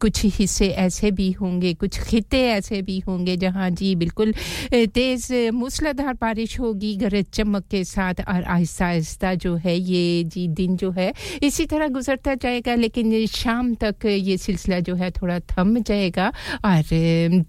कुछ 0.00 0.24
हिस्से 0.36 0.68
ऐसे 0.80 1.10
भी 1.10 1.30
होंगे, 1.32 1.72
कुछ 1.74 1.98
खिते 2.00 2.40
ऐसे 2.48 2.82
भी 2.82 2.98
होंगे 3.00 3.36
जहाँ 3.36 3.70
जी 3.72 3.94
बिल्कुल 3.96 4.32
तेज़ 4.72 5.32
मूसलाधार 5.52 6.14
बारिश 6.14 6.58
होगी, 6.60 6.94
गरज 6.96 7.24
चमक 7.34 7.64
के 7.70 7.84
साथ 7.84 8.14
और 8.28 8.42
आहिस्ता 8.44 8.86
आहिस्ता 8.86 9.34
जो 9.36 9.54
है 9.56 9.76
ये 9.78 10.24
जी 10.26 10.46
दिन 10.50 10.76
जो 10.76 10.90
है 10.90 11.12
इसी 11.42 11.66
तरह 11.66 11.88
गुजरता 11.90 12.34
जाएगा, 12.34 12.74
लेकिन 12.74 13.26
शाम 13.26 13.74
तक 13.74 13.99
ये 14.08 14.36
सिलसिला 14.36 14.80
जो 14.80 14.94
है 14.94 15.10
थोड़ा 15.10 15.38
थम 15.38 15.78
जाएगा 15.82 16.32
और 16.64 16.82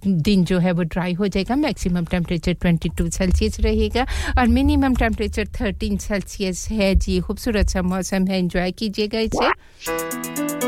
दिन 0.07 0.45
जो 0.45 0.59
है 0.59 0.71
वो 0.71 0.83
ड्राई 0.83 1.13
हो 1.13 1.27
जाएगा। 1.27 1.55
मैक्सिमम 1.55 2.05
टेम्परेचर 2.05 2.53
22 2.53 3.09
सेल्सियस 3.09 3.59
रहेगा 3.59 4.05
और 4.39 4.47
मिनिमम 4.47 4.95
टेम्परेचर 4.95 5.45
13 5.45 5.97
सेल्सियस 5.97 6.67
है। 6.71 6.95
जी, 6.95 7.19
खूबसूरत 7.19 7.69
सा 7.69 7.81
मौसम 7.81 8.27
है। 8.27 8.39
एंजॉय 8.39 8.71
कीजिएगा 8.71 9.19
इसे। 9.19 10.60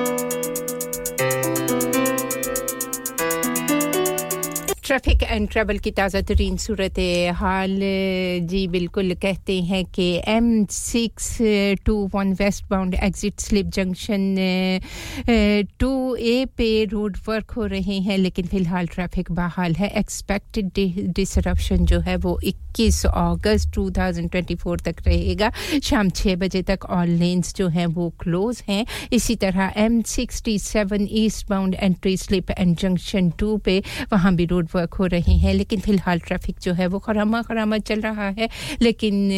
ट्रैफ़िक 4.94 5.24
एंड 5.24 5.48
ट्रैवल 5.50 5.78
की 5.82 5.92
ताज़ा 5.92 6.20
तरीन 6.22 6.58
सूरत 6.58 7.00
हाल, 7.36 7.80
जी, 8.50 8.68
बिल्कुल 8.68 9.14
कहते 9.22 9.54
हैं 9.64 9.84
कि 9.86 10.06
M 10.28 10.66
six 10.70 11.38
two 11.86 11.96
one 12.14 12.34
westbound 12.70 12.96
exit 12.96 13.40
slip 13.42 13.70
junction 13.74 14.36
two 15.80 15.94
A 16.16 16.46
पे 16.58 16.68
रोड 16.92 17.18
वर्क 17.28 17.52
हो 17.52 17.66
रहे 17.66 17.98
हैं, 18.00 18.18
लेकिन 18.18 18.48
फ़िलहाल 18.48 18.88
ट्रैफ़िक 18.88 19.32
बहाल 19.32 19.74
है। 19.76 19.90
एक्सपेक्टेड 20.00 20.70
डिसरप्शन 21.16 21.86
जो 21.86 22.00
है 22.00 22.16
वो 22.18 22.38
21 22.44 23.06
अगस्त 23.06 23.70
2024 23.78 24.82
तक 24.86 25.02
रहेगा। 25.08 25.52
शाम 25.84 26.10
6 26.12 26.36
बजे 26.36 26.62
तक 26.70 26.86
ऑल 26.90 27.10
लेंस 27.24 27.54
जो 27.56 27.68
हैं 27.70 27.86
वो 27.98 28.10
क्लोज 28.20 28.62
हैं। 28.70 28.86
इसी 29.14 29.36
तरह 29.42 29.74
M 29.78 30.02
sixty 30.14 30.58
seven 30.60 31.08
eastbound 31.50 31.76
entry 31.76 32.16
slip 32.18 32.52
and 32.52 32.78
junction 32.78 33.30
two 33.40 33.58
पे 33.66 33.82
वहाँ 34.14 34.36
भी 34.36 34.46
रोड 34.46 34.68
वर्क 34.76 34.82
हो 35.00 35.06
रहे 35.06 35.34
हैं, 35.34 35.54
लेकिन 35.54 35.80
फ़िलहाल 35.80 36.20
ट्रैफ़िक 36.20 36.56
जो 36.64 36.74
है 36.74 36.88
वो 36.88 37.00
खरामा 37.00 37.42
खरामा 37.42 37.78
चल 37.78 38.02
रहा 38.02 38.28
है। 38.30 38.50
लेकिन 38.82 39.30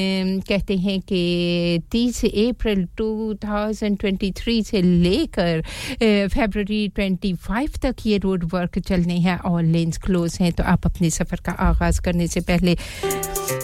कहते 0.47 0.77
हैं 0.77 0.99
कि 1.01 1.81
30 1.91 2.23
अप्रैल 2.25 2.85
2023 2.97 4.61
से 4.63 4.81
लेकर 4.81 5.61
फरवरी 6.01 6.87
25 6.89 7.79
तक 7.81 7.95
ये 8.05 8.17
रोड 8.17 8.49
वर्क 8.53 8.79
चलने 8.79 9.17
हैं 9.19 9.39
ऑल 9.45 9.65
लेन्स 9.65 9.97
क्लोज 9.97 10.37
हैं। 10.41 10.51
तो 10.53 10.63
आप 10.63 10.85
अपने 10.85 11.09
सफ़र 11.09 11.39
का 11.45 11.51
आगाज़ 11.51 12.01
करने 12.01 12.27
से 12.27 12.39
पहले 12.41 12.77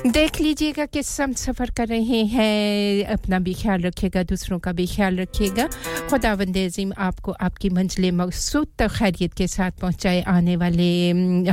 देख 0.08 0.40
लीजिएगा 0.42 0.86
कि 0.86 1.02
सम 1.04 1.34
सफ़र 1.34 1.70
कर 1.78 1.88
रहे 1.88 2.24
हैं। 2.26 3.06
अपना 3.06 3.40
भी 3.40 3.54
ख्याल 3.54 3.82
रखिएगा, 3.82 4.24
दूसरों 4.24 4.60
का 4.60 4.72
भी 4.72 4.86
ख्याल 4.88 5.18
रखिएगा। 5.18 5.68
खुदा 6.10 6.34
वंदीम 6.34 6.92
आपको 6.98 7.32
आपकी 7.32 7.70
मंजिल 7.70 8.12
मकसूद 8.12 8.68
तक 8.80 8.92
खैरियत 8.92 9.34
के 9.34 9.48
साथ 9.48 9.72
पहुँचाए 9.72 10.22
आने 10.28 10.56
वाले 10.56 10.90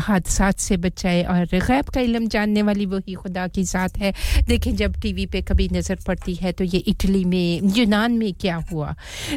हादसा 0.09 0.51
से 0.59 0.77
बचाए 0.79 1.23
और 1.25 1.45
गैब 1.55 1.89
का 1.95 2.01
इलम 2.01 2.27
जानने 2.29 2.63
वाली 2.63 2.87
वही 2.87 3.15
खुदा 3.15 3.47
की 3.49 3.63
ज़ात 3.65 3.99
है। 3.99 4.13
देखें, 4.49 4.75
जब 4.77 5.01
टीवी 5.03 5.27
पे 5.27 5.43
कभी 5.43 5.69
नज़र 5.73 5.99
पड़ती 6.07 6.35
है 6.35 6.53
तो 6.53 6.65
ये 6.65 6.79
इटली 6.89 7.25
में, 7.25 7.77
यूनान 7.77 8.13
में 8.13 8.33
क्या 8.35 8.57
हुआ? 8.73 8.95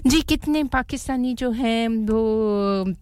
जी, 0.07 0.21
कितने 0.23 0.63
पाकिस्तानी 0.63 1.33
जो 1.35 1.51
हैं, 1.51 1.87
वो 1.87 2.93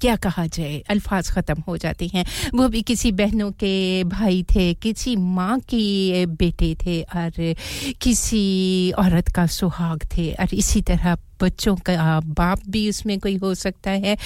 क्या 0.00 0.14
कहा 0.16 0.46
जाए, 0.46 0.78
अल्फाज 0.90 1.30
ख़त्म 1.30 1.62
हो 1.68 1.76
जाते 1.76 2.06
हैं। 2.14 2.24
वो 2.54 2.68
भी 2.68 2.80
किसी 2.82 3.10
बहनों 3.12 3.50
के 3.52 4.04
भाई 4.04 4.42
थे, 4.54 4.72
किसी 4.74 5.16
माँ 5.16 5.58
के 5.68 6.24
बेटे 6.26 6.74
थे, 6.76 7.00
और 7.02 7.54
किसी 8.00 8.92
औरत 8.98 9.28
का 9.28 9.46
सुहाग 9.46 10.06
थे, 10.16 10.30
और 10.32 10.54
इसी 10.54 10.82
तरह 10.82 11.16
बच्चों 11.42 11.74
का 11.86 12.20
बाप 12.20 12.60
भी 12.68 12.88
उसमें 12.88 13.18
कोई 13.20 13.36
हो 13.36 13.54
सकता 13.56 13.90
है। 13.90 14.16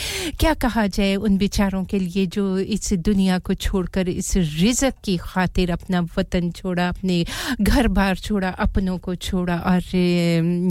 क्या 0.40 0.54
कहा 0.56 0.86
जाए 0.88 1.14
उन 1.16 1.36
बेचारों 1.38 1.84
के 1.84 1.98
लिए 1.98 2.26
जो 2.28 2.58
इस 2.58 2.92
दुनिया 3.00 3.38
को 3.38 3.54
छोड़कर, 3.56 4.08
इस 4.08 4.36
रिजक 4.36 4.94
की 5.04 5.16
खातिर 5.16 5.70
अपना 5.70 6.00
वतन 6.16 6.50
छोड़ा, 6.50 6.88
अपने 6.88 7.24
घर 7.60 7.88
बार 7.90 8.16
छोड़ा, 8.18 8.48
अपनों 8.48 8.96
को 8.98 9.14
छोड़ा, 9.16 9.56
और 9.56 9.80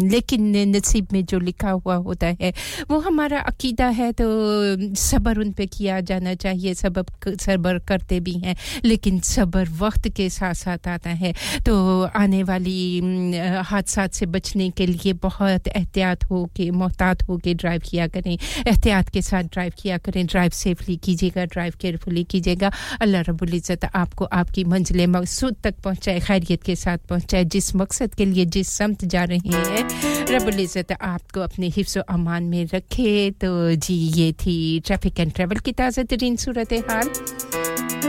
लेकिन 0.10 0.56
नसीब 0.70 1.08
में 1.14 1.24
जो 1.26 1.40
लिखा 1.40 1.72
हुआ 1.72 1.96
होता 1.98 2.28
है, 2.42 2.54
वो 2.90 3.00
हमारा 3.00 3.40
अकीदा 3.42 3.88
है 3.90 4.12
तो 4.12 4.26
सब्र 4.96 5.40
उन 5.40 5.52
पे 5.52 5.66
किया 5.68 6.00
जाना 6.02 6.34
चाहिए। 6.36 6.74
सबब 6.74 7.06
सब्र 7.40 7.78
करते 7.88 8.20
भी 8.20 8.34
हैं, 8.40 8.56
लेकिन 8.86 9.20
सब्र 9.26 9.68
वक्त 9.80 10.08
के 10.10 10.30
साथ 10.30 10.54
साथ 10.56 10.88
आता 10.88 11.10
है। 11.12 11.34
तो 11.66 12.04
आने 12.16 12.44
वाली 12.44 12.78
हादसा 13.66 14.08
से 14.08 14.26
बचने 14.28 14.70
के 14.70 14.86
लिए 14.86 15.14
बहुत 15.22 15.68
एहतियात 15.68 16.24
हो 16.32 16.44
के 16.56 16.70
मोहतात 16.72 17.24
हो 17.30 17.38
के 17.38 17.54
ड्राइव 17.56 17.82
किया 17.86 18.08
करें, 18.08 18.32
एहतियात 18.68 19.10
के 19.10 19.22
साथ 19.22 19.44
ड्राइव 19.54 19.74
किया 19.78 19.98
करें 20.00 20.26
ड्राइव 20.26 20.52
सेफली 20.54 20.96
कीजिएगा 21.04 21.46
ड्राइव 21.46 21.74
केयरफुली 21.82 22.24
कीजिएगा। 22.24 22.72
अल्लाह 23.02 23.22
रब्बुल 23.30 23.54
इज़्ज़त 23.56 23.86
आपको 23.96 24.26
आपकी 24.26 24.64
मंजिल 24.66 25.06
मकसूद 25.10 25.56
तक 25.64 25.76
पहुँचाए, 25.84 26.20
खैरियत 26.20 26.64
के 26.64 26.76
साथ 26.76 26.98
पहुँचाए, 27.10 27.46
जिस 27.46 27.76
मकसद 27.76 28.16
के 28.16 28.26
लिए 28.26 28.46
जिस 28.48 28.74
समत 28.78 29.06
जा 29.06 29.24
रहे 29.24 29.56
हैं, 29.56 30.26
रब्बुल 30.32 30.60
इज़्ज़त 30.60 30.92
आपको 31.02 31.42
अपने 31.42 31.68
हिफ्स 31.78 31.98
अमान 31.98 32.44
में 32.46 32.66
रखे। 32.74 33.30
तो 33.42 33.76
जी, 33.76 33.96
ये 33.96 34.32
थी 34.36 34.58
ट्रैफ़िक 34.86 35.20
एंड 35.20 35.34
ट्रैवल 35.34 35.60
की 35.60 35.72
ताज़ा 35.74 36.04
तरीन 36.04 36.36
सूरत 36.38 36.74
हाल 36.90 38.09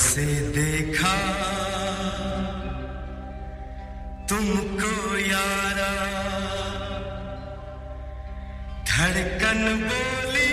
से 0.00 0.26
देखा। 0.50 1.16
तुमको 4.28 4.92
यारा। 5.18 5.92
धड़कन 8.90 9.62
बोली 9.88 10.49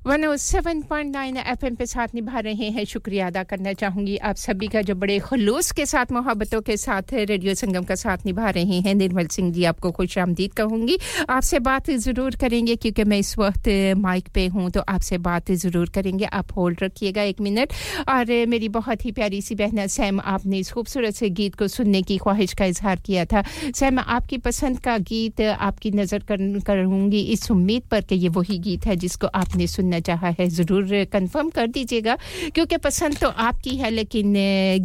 107.9 0.00 1.36
एफएम 1.38 1.74
पे 1.76 1.86
साथ 1.86 2.14
निभा 2.14 2.38
रहे 2.40 2.68
हैं। 2.70 2.84
शुक्रिया 2.84 3.26
अदा 3.26 3.42
करना 3.44 3.72
चाहूँगी 3.72 4.16
आप 4.18 4.36
सभी 4.36 4.68
का 4.68 4.82
जो 4.82 4.94
बड़े 4.94 5.18
खलूस 5.20 5.70
के 5.72 5.84
साथ, 5.86 6.12
मोहब्बतों 6.12 6.60
के 6.60 6.76
साथ 6.76 7.12
रेडियो 7.12 7.54
संगम 7.54 7.84
का 7.84 7.94
साथ 7.94 8.24
निभा 8.26 8.50
रहे 8.50 8.78
हैं। 8.80 8.94
निर्मल 8.94 9.26
सिंह 9.26 9.50
जी, 9.52 9.64
आपको 9.64 9.90
खुश 9.90 10.16
आमदीद 10.18 10.52
कहूँगी। 10.52 10.96
आपसे 11.30 11.58
बात 11.60 11.90
ज़रूर 11.90 12.36
करेंगे 12.40 12.76
क्योंकि 12.76 13.04
मैं 13.04 13.18
इस 13.18 13.36
वक्त 13.38 13.68
माइक 13.98 14.28
पे 14.34 14.46
हूँ 14.46 14.70
तो 14.70 14.80
आपसे 14.88 15.18
बात 15.20 15.52
ज़रूर 15.52 15.90
करेंगे। 15.94 16.24
आप 16.24 16.56
होल्ड 16.56 16.82
रखिएगा 16.82 17.22
एक 17.24 17.40
मिनट। 17.40 17.72
और 18.08 18.46
मेरी 18.48 18.68
बहुत 18.70 19.04
ही 19.04 19.12
प्यारी 19.12 19.42
सी 19.42 19.54
बहना 19.54 19.86
सैम, 19.88 20.20
आपने 20.20 20.58
इस 20.58 20.72
खूबसूरत 20.72 21.14
से 21.14 21.30
गीत 21.30 21.54
को 21.54 21.68
सुनने 21.68 22.02
की 22.02 22.18
ख्वाहिश 22.18 22.54
का 22.54 22.64
इजहार 22.64 23.00
किया 23.06 23.24
था। 23.26 23.42
सैम, 23.74 23.98
आपकी 23.98 24.38
पसंद 24.40 24.80
का 24.80 24.96
गीत 25.04 25.40
आपकी 25.40 25.90
नज़र 25.92 26.24
करूँगी। 26.66 27.20
इस 27.32 27.50
उम्मीद 27.50 27.82
पर 27.90 28.00
कि 28.02 28.14
ये 28.16 28.28
वही 28.30 28.58
गीत 28.60 28.86
है 28.86 28.96
जिसको 28.96 29.26
आपने 29.26 29.66
सुनना 29.90 30.00
चाहा 30.00 30.28
है, 30.38 30.48
ज़रूर 30.48 31.04
कंफर्म 31.12 31.48
कर 31.50 31.66
दीजिएगा, 31.68 32.16
क्योंकि 32.54 32.76
पसंद 32.78 33.18
तो 33.18 33.28
आपकी 33.28 33.76
है, 33.76 33.90
लेकिन 33.90 34.34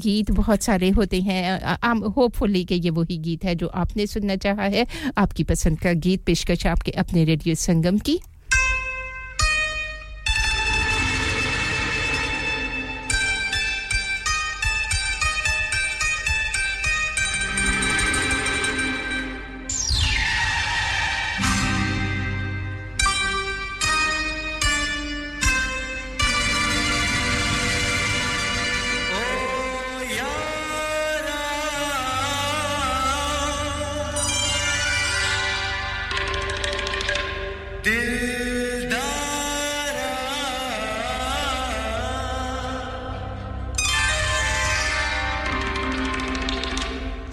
गीत 0.02 0.32
बहुत 0.34 0.64
सारे 0.64 0.90
होते 0.91 1.22
हैं। 1.22 2.02
होपफुली 2.10 2.64
कि 2.65 2.76
ये 2.76 2.90
वही 2.90 3.18
गीत 3.19 3.44
है 3.45 3.56
जो 3.56 3.68
आपने 3.76 4.07
सुनना 4.07 4.36
चाहा 4.38 4.64
है। 4.65 4.86
आपकी 5.18 5.44
पसंद 5.45 5.80
का 5.80 5.94
गीत, 5.95 6.23
पेशकश 6.26 6.65
आपके 6.68 6.91
अपने 6.98 7.23
रेडियो 7.26 7.56
संगम 7.56 7.98
की 7.99 8.19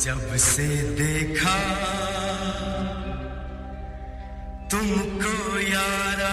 जब 0.02 0.34
से 0.44 0.66
देखा 0.98 1.56
तुमको 4.72 5.34
यारा 5.60 6.32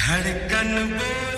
धड़कन 0.00 0.70
बोली 0.92 1.29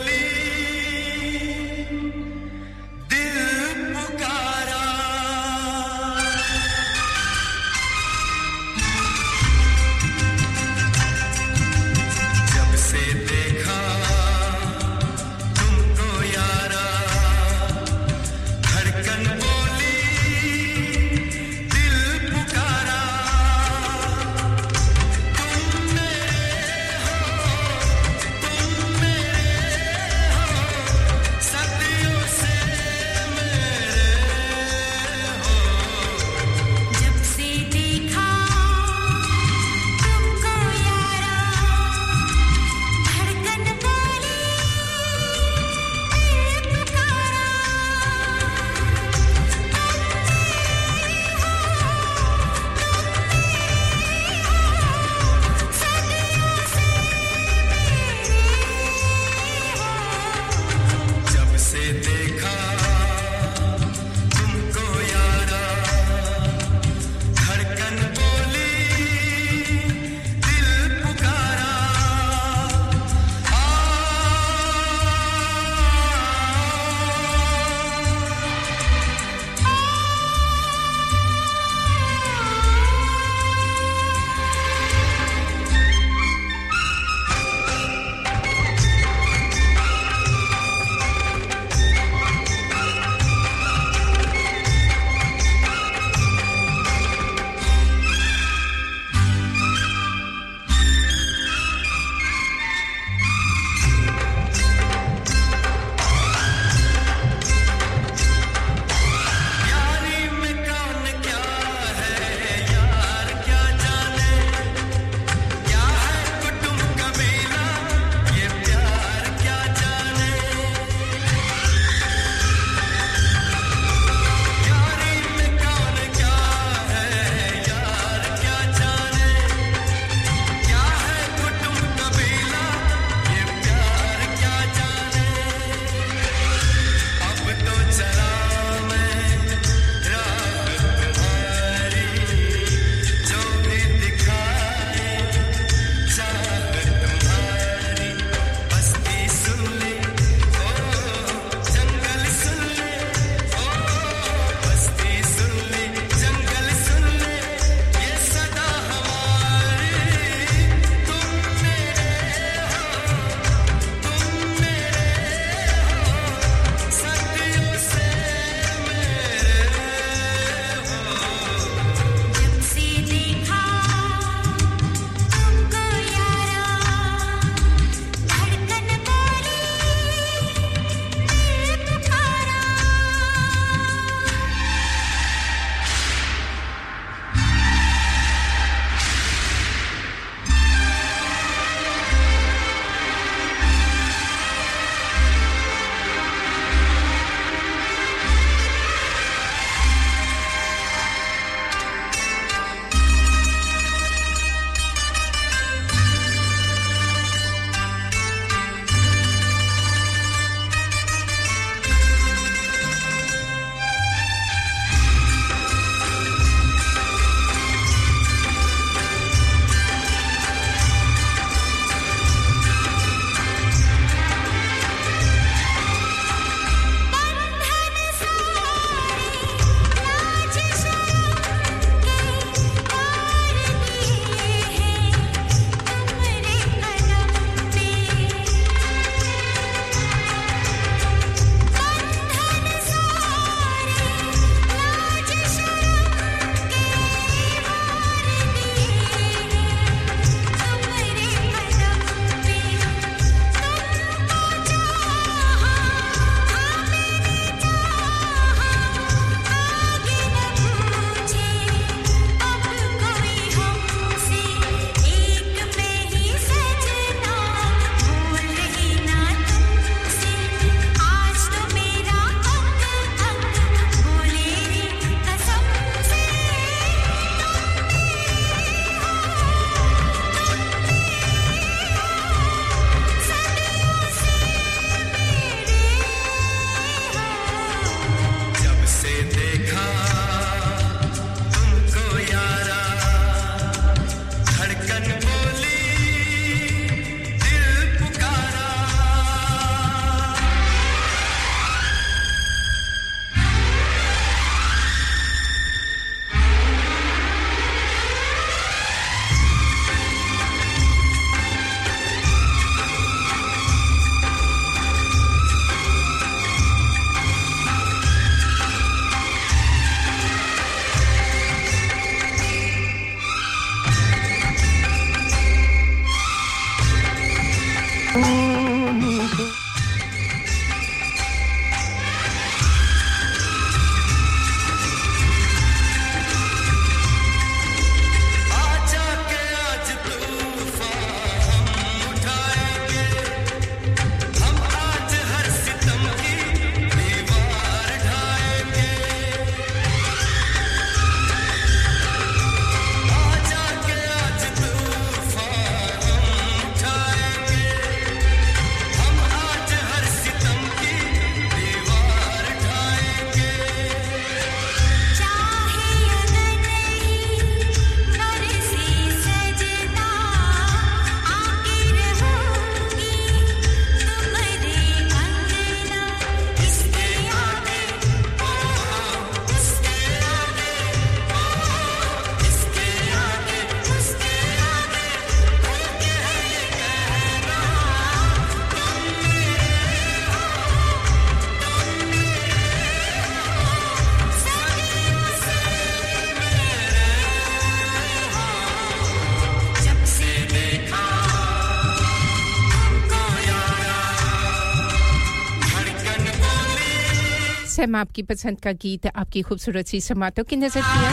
एम 407.83 407.97
आपकी 407.97 408.23
पसंद 408.23 408.61
का 408.61 408.73
गीत, 408.75 409.07
आपकी 409.07 409.43
खूबसूरत 409.43 409.87
सी 409.87 410.01
समातों 410.03 410.45
की 410.45 410.57
नज़र 410.57 410.81
किया 410.83 411.11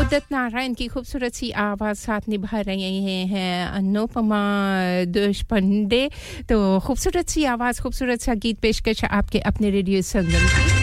उदत 0.00 0.24
नारायण 0.32 0.74
की 0.74 0.86
खूबसूरत 0.86 1.34
सी 1.34 1.50
आवाज़ 1.50 1.98
साथ 1.98 2.28
निभा 2.28 2.60
रहे 2.60 3.22
हैं 3.26 3.66
अनुपमा 3.68 4.42
देशपांडे 5.10 6.02
तो 6.48 6.56
खूबसूरत 6.80 7.28
सी 7.28 7.44
आवाज़, 7.44 7.80
खूबसूरत 7.82 8.20
सा 8.20 8.34
गीत 8.36 8.58
पेशकश 8.60 9.04
आपके 9.04 9.38
अपने 9.50 9.70
रेडियो 9.70 10.02
संगम 10.02 10.46
की। 10.46 10.79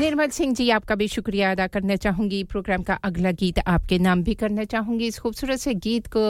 निर्मल 0.00 0.28
सिंह 0.28 0.52
जी, 0.54 0.68
आपका 0.70 0.94
भी 0.94 1.06
शुक्रिया 1.08 1.50
अदा 1.52 1.66
करना 1.66 1.96
चाहूँगी। 1.96 2.42
प्रोग्राम 2.44 2.82
का 2.82 2.94
अगला 3.04 3.30
गीत 3.30 3.58
आपके 3.66 3.98
नाम 3.98 4.22
भी 4.22 4.34
करना 4.34 4.64
चाहूँगी। 4.64 5.06
इस 5.06 5.18
खूबसूरत 5.18 5.58
से 5.58 5.74
गीत 5.76 6.06
को 6.06 6.22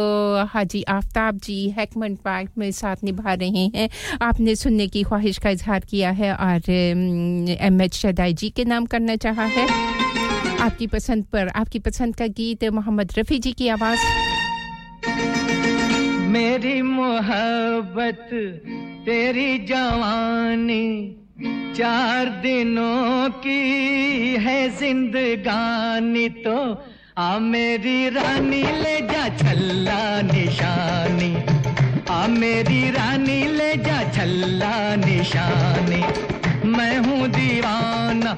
हाजी 0.44 0.82
आफ्ताब 0.82 1.38
जी 1.38 1.58
हैकमन 1.70 2.14
पार्क 2.24 2.50
में 2.58 2.70
साथ 2.70 3.04
निभा 3.04 3.34
रहे 3.34 3.66
हैं। 3.76 3.88
आपने 4.22 4.54
सुनने 4.54 4.86
की 4.86 5.02
ख्वाहिश 5.02 5.38
का 5.38 5.50
इजहार 5.50 5.80
किया 5.80 6.10
है 6.10 6.32
और 6.34 6.70
एम 6.70 7.80
एच 7.82 7.94
शदाई 7.94 8.32
जी 8.32 8.50
के 8.50 8.64
नाम 8.64 8.86
करना 8.86 9.16
चाहा 9.16 9.44
है। 9.44 9.68
आपकी 10.58 10.86
पसंद 10.86 11.24
पर, 11.24 11.48
आपकी 11.48 11.78
पसंद 11.78 12.16
का 12.16 12.26
गीत 12.26 12.64
मोहम्मद 12.64 13.12
रफ़ी 13.18 13.38
जी 13.38 13.52
की 13.52 13.68
आवाज़। 13.68 13.98
मेरी 16.26 16.82
मोहब्बत, 16.82 18.28
तेरी 19.06 19.58
जवानी 19.66 21.16
चार 21.42 22.26
दिनों 22.42 23.30
की 23.40 24.36
है 24.36 24.58
जिंदगानी 24.78 26.28
तो 26.28 26.56
आ 27.18 27.38
मेरी 27.38 28.08
रानी 28.08 28.62
ले 28.62 29.00
जा 29.00 29.28
छल्ला 29.36 30.20
निशानी। 30.22 31.32
आ 32.10 32.26
मेरी 32.26 32.90
रानी 32.90 33.42
ले 33.48 33.74
जा 33.76 34.02
छल्ला 34.12 34.74
निशानी। 34.96 36.02
मैं 36.68 36.98
हूँ 36.98 37.28
दीवाना 37.28 38.34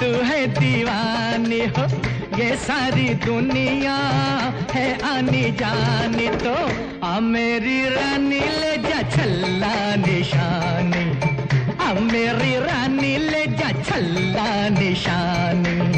तू 0.00 0.10
है 0.22 0.46
दीवानी, 0.46 1.60
हो, 1.60 1.86
ये 2.38 2.56
सारी 2.56 3.08
दुनिया 3.24 3.96
है 4.74 4.86
आनी 5.08 5.50
जानी 5.52 6.28
तो। 6.42 6.56
आ 7.06 7.20
मेरी 7.20 7.82
रानी 7.88 8.40
ले 8.60 8.76
जा 8.88 9.02
छल्ला 9.10 9.74
निशानी। 10.06 11.15
मेरी 12.00 12.56
रानी 12.56 13.16
ले 13.16 13.46
जा 13.56 13.70
छल्ला 13.82 14.48
निशानी। 14.68 15.95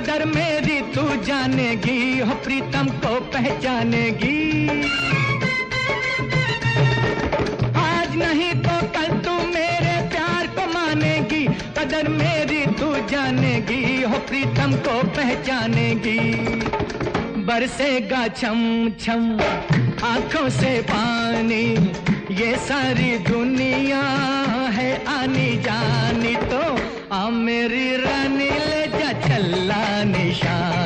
अगर 0.00 0.24
मेरी, 0.24 0.80
तू 0.80 1.02
जानेगी 1.22 2.18
हो, 2.18 2.34
प्रीतम 2.34 2.86
को 2.88 3.20
पहचानेगी। 3.20 4.68
आज 7.80 8.16
नहीं 8.16 8.52
तो 8.62 8.76
कल 8.94 9.12
तू 9.18 9.34
मेरे 9.48 10.08
प्यार 10.08 10.46
को 10.46 10.66
मानेगी। 10.72 11.44
कदर 11.78 12.08
मेरी, 12.08 12.66
तू 12.66 12.94
जानेगी 13.08 14.02
हो, 14.02 14.18
प्रीतम 14.18 14.72
को 14.72 14.96
पहचानेगी। 15.08 16.20
बरसेगा 17.44 18.26
छम 18.28 18.90
छम, 19.00 19.30
आँखों 20.04 20.48
से 20.48 20.80
पानी। 20.82 21.66
ये 22.34 22.56
सारी 22.56 23.18
दुनिया 23.18 24.02
है 24.70 24.90
आनी 25.06 25.56
जानी 25.56 26.36
तो 26.36 26.64
आ 27.14 27.28
मेरी 27.30 27.96
रानी 27.96 28.50
ले। 28.50 28.79
छल्ला 29.26 29.82
निशानी। 30.12 30.79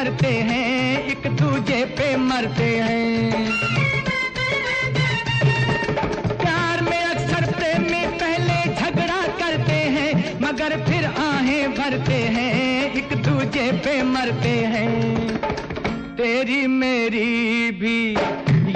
भरते 0.00 0.26
हैं, 0.26 1.06
एक 1.06 1.26
दूजे 1.36 1.84
पे 1.84 2.04
मरते 2.16 2.68
हैं। 2.78 3.48
प्यार 6.36 6.80
में 6.82 7.02
अक्सर 7.02 7.50
प्रेमी 7.52 8.00
पहले 8.16 8.56
झगड़ा 8.74 9.20
करते 9.40 9.76
हैं, 9.96 10.40
मगर 10.40 10.76
फिर 10.84 11.04
आहें 11.04 11.74
भरते 11.74 12.20
हैं, 12.36 12.92
एक 12.94 13.12
दूजे 13.22 13.70
पे 13.72 14.02
मरते 14.02 14.56
हैं। 14.74 15.36
तेरी 16.16 16.66
मेरी 16.66 17.70
भी 17.70 17.98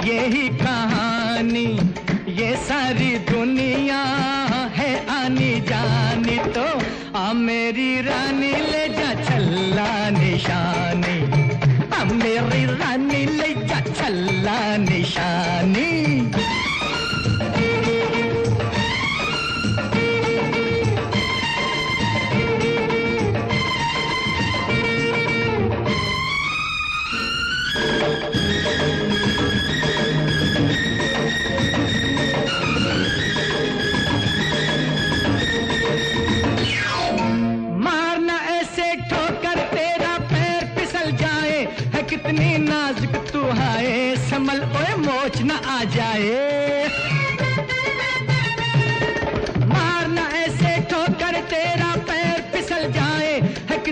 यही 0.05 0.47
कहानी, 0.57 1.67
ये 2.33 2.55
सारी 2.55 3.17
दुनिया 3.31 4.03
है 4.75 4.93
आनी 5.15 5.53
जानी 5.61 6.37
तो 6.49 6.67
आ 7.15 7.31
मेरी 7.33 8.01
रानी 8.01 8.51
ले 8.71 8.87
जा 8.89 9.13
छल्ला 9.23 9.87
निशानी। 10.19 11.17
आ 11.95 12.03
मेरी 12.11 12.65
रानी 12.65 13.25
ले 13.25 13.53
जा 13.67 13.79
छल्ला 13.79 14.57
निशानी। 14.77 15.94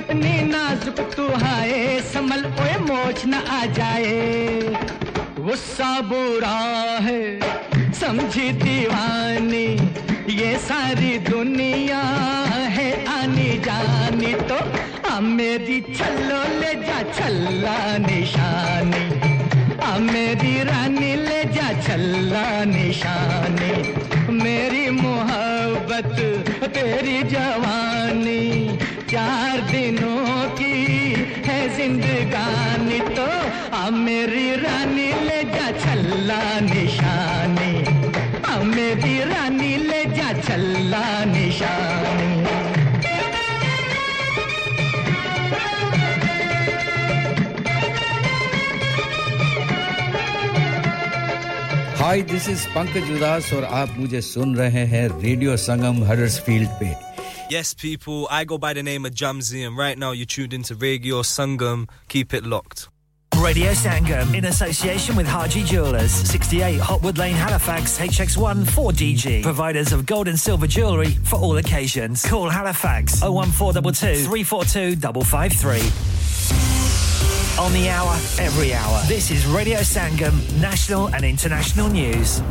कितनी 0.04 0.42
नाजुक 0.44 0.98
तू 1.16 1.26
है 1.42 2.00
संभल 2.04 2.42
ओए 2.62 2.74
मोच 2.80 3.22
न 3.26 3.34
आ 3.34 3.66
जाए। 3.66 4.60
गुस्सा 5.40 5.92
बुरा 6.02 6.58
है, 7.06 7.22
समझी 7.94 8.50
दीवानी, 8.64 9.68
ये 10.34 10.58
सारी 10.60 11.18
दुनिया 11.30 12.02
है, 12.76 12.90
आनी 13.14 13.50
जानी 13.60 14.34
तो 14.44 14.60
आ 15.10 15.20
मेरी 15.20 15.80
छल्लो 15.96 16.42
ले 16.60 16.74
जा, 16.84 17.02
छल्ला 17.14 17.78
निशानी। 18.08 19.06
आ 19.84 19.98
मेरी 20.12 20.56
रानी 20.64 21.16
ले 21.24 21.44
जा, 21.56 21.72
छल्ला 21.82 22.46
निशानी। 22.68 23.74
मेरी 24.44 24.90
मोहब्बत 25.02 26.16
तेरी 26.68 27.22
जवानी। 27.30 28.03
चार 29.14 29.60
दिनों 29.62 30.50
की 30.58 30.74
है 31.46 31.58
जिंदगानी 31.78 33.00
तो 33.16 33.26
आ 33.76 33.90
मेरी 33.90 34.46
रानी 34.56 35.10
ले 35.26 35.42
जा 35.52 35.68
छल्ला 35.84 36.40
निशानी। 36.60 37.74
आ 38.46 38.58
मेरी 38.64 39.20
रानी 39.24 39.76
ले 39.86 40.04
जा 40.16 40.32
छल्ला 40.42 41.04
निशानी। 41.26 42.32
हाय 52.02 52.22
दिस 52.34 52.50
इज़ 52.50 52.68
पंकज 52.76 53.16
उदास 53.16 53.54
और 53.54 53.64
आप 53.64 53.96
मुझे 54.00 54.22
सुन 54.34 54.56
रहे 54.56 54.86
हैं 54.94 55.08
रेडियो 55.22 55.58
संगम 55.70 56.04
हडर्सफील्ड 56.04 56.70
पे। 56.80 57.03
Yes, 57.54 57.76
people, 57.76 58.28
I 58.32 58.46
go 58.46 58.58
by 58.58 58.74
the 58.74 58.82
name 58.82 59.06
of 59.06 59.14
Jamzi, 59.14 59.64
and 59.64 59.78
right 59.78 59.96
now 59.96 60.12
you're 60.12 60.26
tuned 60.26 60.54
into 60.54 60.74
Radio 60.74 61.22
Sangam. 61.22 61.88
Keep 62.10 62.34
it 62.34 62.44
locked. 62.44 62.90
Radio 63.40 63.74
Sangam 63.74 64.36
in 64.36 64.46
association 64.46 65.16
with 65.16 65.28
Haji 65.28 65.64
Jewelers, 65.64 66.10
68 66.10 66.80
Hotwood 66.80 67.20
Lane, 67.20 67.36
Halifax, 67.36 68.00
HX1 68.00 68.64
4DG. 68.64 69.44
Providers 69.44 69.94
of 69.94 70.08
gold 70.08 70.28
and 70.28 70.40
silver 70.40 70.66
jewellery 70.66 71.12
for 71.12 71.36
all 71.36 71.58
occasions. 71.58 72.26
Call 72.26 72.50
Halifax 72.50 73.22
01422 73.22 74.24
342 74.24 74.96
553. 75.24 77.64
On 77.64 77.72
the 77.72 77.88
hour, 77.88 78.16
every 78.40 78.74
hour. 78.74 79.00
This 79.06 79.30
is 79.30 79.46
Radio 79.46 79.82
Sangam, 79.82 80.34
national 80.60 81.14
and 81.14 81.24
international 81.24 81.88
news. 81.88 82.42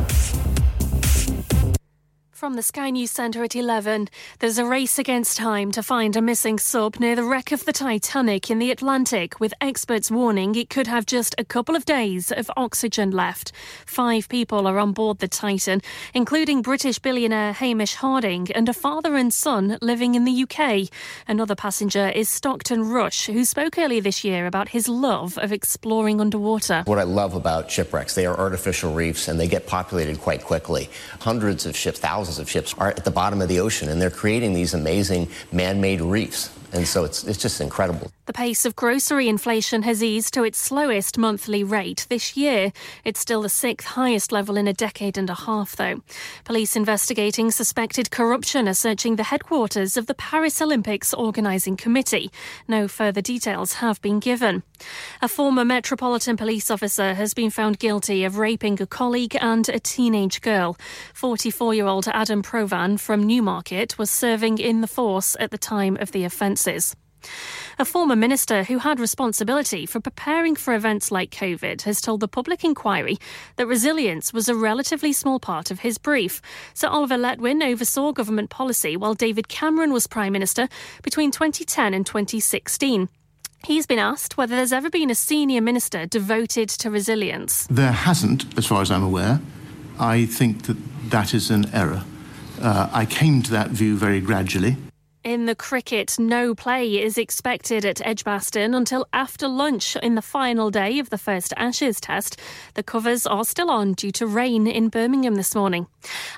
From 2.43 2.55
the 2.55 2.61
Sky 2.61 2.89
News 2.89 3.09
Centre 3.09 3.41
at 3.45 3.55
11, 3.55 4.09
there's 4.39 4.57
a 4.57 4.65
race 4.65 4.99
against 4.99 5.37
time 5.37 5.71
to 5.71 5.81
find 5.81 6.13
a 6.17 6.21
missing 6.21 6.59
sub 6.59 6.99
near 6.99 7.15
the 7.15 7.23
wreck 7.23 7.53
of 7.53 7.63
the 7.63 7.71
Titanic 7.71 8.51
in 8.51 8.59
the 8.59 8.69
Atlantic, 8.69 9.39
with 9.39 9.53
experts 9.61 10.11
warning 10.11 10.53
it 10.55 10.69
could 10.69 10.87
have 10.87 11.05
just 11.05 11.33
a 11.37 11.45
couple 11.45 11.73
of 11.73 11.85
days 11.85 12.33
of 12.33 12.51
oxygen 12.57 13.11
left. 13.11 13.53
Five 13.85 14.27
people 14.27 14.67
are 14.67 14.77
on 14.77 14.91
board 14.91 15.19
the 15.19 15.29
Titan, 15.29 15.81
including 16.13 16.61
British 16.61 16.99
billionaire 16.99 17.53
Hamish 17.53 17.95
Harding 17.95 18.51
and 18.51 18.67
a 18.67 18.73
father 18.73 19.15
and 19.15 19.33
son 19.33 19.77
living 19.81 20.15
in 20.15 20.25
the 20.25 20.43
UK. 20.43 20.89
Another 21.29 21.55
passenger 21.55 22.09
is 22.09 22.27
Stockton 22.27 22.89
Rush, 22.89 23.27
who 23.27 23.45
spoke 23.45 23.77
earlier 23.77 24.01
this 24.01 24.25
year 24.25 24.47
about 24.47 24.67
his 24.67 24.89
love 24.89 25.37
of 25.37 25.53
exploring 25.53 26.19
underwater. 26.19 26.83
What 26.87 26.99
I 26.99 27.03
love 27.03 27.35
about 27.35 27.71
shipwrecks, 27.71 28.15
they 28.15 28.25
are 28.25 28.37
artificial 28.37 28.93
reefs 28.93 29.29
and 29.29 29.39
they 29.39 29.47
get 29.47 29.65
populated 29.65 30.19
quite 30.19 30.43
quickly. 30.43 30.89
Hundreds 31.21 31.65
of 31.65 31.77
ships, 31.77 31.99
thousands 31.99 32.32
of 32.39 32.49
ships 32.49 32.73
are 32.77 32.89
at 32.89 33.03
the 33.03 33.11
bottom 33.11 33.41
of 33.41 33.49
the 33.49 33.59
ocean 33.59 33.89
and 33.89 34.01
they're 34.01 34.09
creating 34.09 34.53
these 34.53 34.73
amazing 34.73 35.29
man-made 35.51 36.01
reefs. 36.01 36.49
And 36.73 36.87
so 36.87 37.03
it's, 37.03 37.23
it's 37.25 37.37
just 37.37 37.61
incredible. 37.61 38.11
The 38.25 38.33
pace 38.33 38.65
of 38.65 38.75
grocery 38.75 39.29
inflation 39.29 39.83
has 39.83 40.01
eased 40.01 40.33
to 40.33 40.43
its 40.43 40.57
slowest 40.57 41.19
monthly 41.19 41.63
rate 41.63 42.07
this 42.09 42.35
year. 42.35 42.73
It's 43.05 43.19
still 43.19 43.43
the 43.43 43.49
sixth 43.49 43.89
highest 43.89 44.31
level 44.31 44.57
in 44.57 44.67
a 44.67 44.73
decade 44.73 45.15
and 45.15 45.29
a 45.29 45.35
half, 45.35 45.75
though. 45.75 46.01
Police 46.45 46.75
investigating 46.75 47.51
suspected 47.51 48.09
corruption 48.09 48.67
are 48.67 48.73
searching 48.73 49.17
the 49.17 49.23
headquarters 49.23 49.97
of 49.97 50.07
the 50.07 50.15
Paris 50.15 50.63
Olympics 50.63 51.13
organising 51.13 51.77
committee. 51.77 52.31
No 52.67 52.87
further 52.87 53.21
details 53.21 53.73
have 53.73 54.01
been 54.01 54.19
given. 54.19 54.63
A 55.21 55.27
former 55.27 55.65
Metropolitan 55.65 56.37
Police 56.37 56.69
officer 56.71 57.13
has 57.13 57.33
been 57.33 57.49
found 57.49 57.79
guilty 57.79 58.23
of 58.23 58.37
raping 58.37 58.81
a 58.81 58.85
colleague 58.85 59.37
and 59.39 59.67
a 59.69 59.79
teenage 59.79 60.41
girl. 60.41 60.77
44 61.13 61.73
year 61.73 61.87
old 61.87 62.07
Adam 62.07 62.43
Provan 62.43 62.99
from 62.99 63.23
Newmarket 63.23 63.97
was 63.97 64.09
serving 64.09 64.57
in 64.57 64.81
the 64.81 64.87
force 64.87 65.35
at 65.39 65.51
the 65.51 65.57
time 65.57 65.97
of 65.97 66.11
the 66.11 66.23
offences. 66.23 66.95
A 67.79 67.85
former 67.85 68.15
minister 68.15 68.63
who 68.63 68.79
had 68.79 68.99
responsibility 68.99 69.85
for 69.85 69.99
preparing 69.99 70.55
for 70.55 70.73
events 70.73 71.11
like 71.11 71.31
COVID 71.31 71.81
has 71.83 72.01
told 72.01 72.19
the 72.19 72.27
public 72.27 72.63
inquiry 72.63 73.17
that 73.55 73.67
resilience 73.67 74.33
was 74.33 74.49
a 74.49 74.55
relatively 74.55 75.13
small 75.13 75.39
part 75.39 75.71
of 75.71 75.79
his 75.79 75.97
brief. 75.97 76.41
Sir 76.73 76.87
Oliver 76.87 77.17
Letwin 77.17 77.63
oversaw 77.63 78.11
government 78.11 78.49
policy 78.49 78.97
while 78.97 79.13
David 79.13 79.47
Cameron 79.47 79.93
was 79.93 80.07
Prime 80.07 80.33
Minister 80.33 80.67
between 81.01 81.31
2010 81.31 81.93
and 81.93 82.05
2016. 82.05 83.09
He's 83.65 83.85
been 83.85 83.99
asked 83.99 84.37
whether 84.37 84.57
there's 84.57 84.73
ever 84.73 84.89
been 84.89 85.09
a 85.09 85.15
senior 85.15 85.61
minister 85.61 86.05
devoted 86.05 86.67
to 86.67 86.91
resilience. 86.91 87.65
There 87.69 87.93
hasn't, 87.93 88.57
as 88.57 88.65
far 88.65 88.81
as 88.81 88.91
I'm 88.91 89.03
aware. 89.03 89.39
I 89.97 90.25
think 90.25 90.63
that 90.63 90.75
that 91.09 91.33
is 91.33 91.49
an 91.49 91.73
error. 91.73 92.03
Uh, 92.61 92.89
I 92.91 93.05
came 93.05 93.41
to 93.43 93.51
that 93.51 93.69
view 93.69 93.95
very 93.95 94.19
gradually. 94.19 94.75
In 95.23 95.45
the 95.45 95.55
cricket, 95.55 96.19
no 96.19 96.53
play 96.53 97.01
is 97.01 97.17
expected 97.17 97.85
at 97.85 98.05
Edgbaston 98.05 98.73
until 98.73 99.07
after 99.13 99.47
lunch 99.47 99.95
in 99.95 100.15
the 100.15 100.21
final 100.21 100.69
day 100.69 100.99
of 100.99 101.11
the 101.11 101.17
first 101.17 101.53
Ashes 101.55 102.01
test. 102.01 102.37
The 102.73 102.83
covers 102.83 103.25
are 103.25 103.45
still 103.45 103.71
on 103.71 103.93
due 103.93 104.11
to 104.11 104.27
rain 104.27 104.67
in 104.67 104.89
Birmingham 104.89 105.35
this 105.35 105.55
morning. 105.55 105.87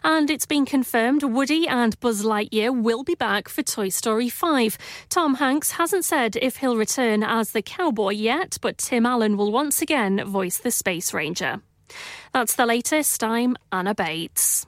And 0.03 0.29
it's 0.29 0.45
been 0.45 0.67
confirmed 0.67 1.23
Woody 1.23 1.67
and 1.67 1.99
Buzz 1.99 2.23
Lightyear 2.23 2.79
will 2.79 3.03
be 3.03 3.15
back 3.15 3.49
for 3.49 3.63
Toy 3.63 3.89
Story 3.89 4.29
5. 4.29 4.77
Tom 5.09 5.35
Hanks 5.35 5.71
hasn't 5.71 6.05
said 6.05 6.35
if 6.39 6.57
he'll 6.57 6.77
return 6.77 7.23
as 7.23 7.53
the 7.53 7.63
cowboy 7.63 8.11
yet, 8.11 8.59
but 8.61 8.77
Tim 8.77 9.07
Allen 9.07 9.35
will 9.35 9.51
once 9.51 9.81
again 9.81 10.23
voice 10.25 10.59
the 10.59 10.69
Space 10.69 11.11
Ranger. 11.11 11.59
That's 12.33 12.53
the 12.53 12.67
latest. 12.67 13.23
I'm 13.23 13.55
Anna 13.71 13.95
Bates. 13.95 14.67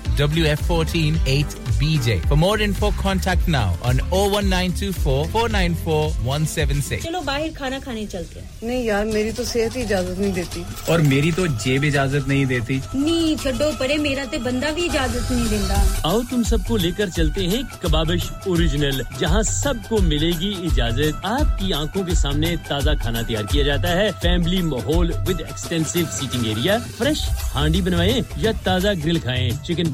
WF14 0.17 1.17
8BJ. 1.33 2.27
For 2.27 2.37
more 2.37 2.59
info, 2.59 2.91
contact 2.91 3.47
now 3.47 3.77
on 3.83 3.99
01924 4.11 5.27
494 5.33 6.13
176. 6.25 7.03
चलो 7.03 7.21
बाहर 7.21 7.49
खाना 7.57 7.79
खाने 7.79 8.05
चलते 8.05 8.39
हैं। 8.39 8.49
नहीं 8.63 8.83
यार 8.85 9.05
मेरी 9.05 9.31
तो 9.31 9.43
सेहत 9.45 9.75
ही 9.75 9.81
इजाज़त 9.81 10.19
नहीं 10.19 10.33
देती। 10.33 10.65
और 10.91 11.01
मेरी 11.01 11.31
तो 11.31 11.47
जेब 11.63 11.83
इजाज़त 11.83 12.27
नहीं 12.27 12.45
देती। 12.45 12.81
नी 12.95 13.35
छड्डो 13.43 13.71
परे 13.79 13.97
मेरा 13.97 14.25
ते 14.25 14.37
बंदा 14.45 14.71
भी 14.71 14.85
इजाज़त 14.85 15.31
नहीं 15.31 15.47
देता 15.49 16.09
आओ 16.09 16.21
तुम 16.31 16.43
सबको 16.51 16.77
लेकर 16.77 17.09
चलते 17.09 17.45
हैं 17.53 17.63
कबाबिश 17.83 18.29
ओरिजिनल 18.47 19.03
जहाँ 19.19 19.43
सबको 19.43 20.01
मिलेगी 20.01 20.51
इजाज़त। 20.67 21.21
आपकी 21.25 21.71
आँखों 21.71 22.03
के 22.05 22.15
सामने 22.15 22.55
ताज़ा 22.69 22.93
खाना 23.03 23.23
तैयार 23.23 23.45
किया 23.51 23.63
जाता 23.65 23.89
है। 23.99 24.11
फैमिली 24.21 24.61
माहौल 24.69 25.13
with 25.27 25.41
extensive 25.41 26.05
seating 26.19 26.47
area. 26.51 26.77
Fresh 26.99 27.25
handi 27.53 27.81
बनवाएँ 27.81 28.23
या 28.43 28.51
ताज़ा 28.65 28.93
ग्रिल 29.01 29.19
खाएँ। 29.19 29.49
Chicken 29.65 29.93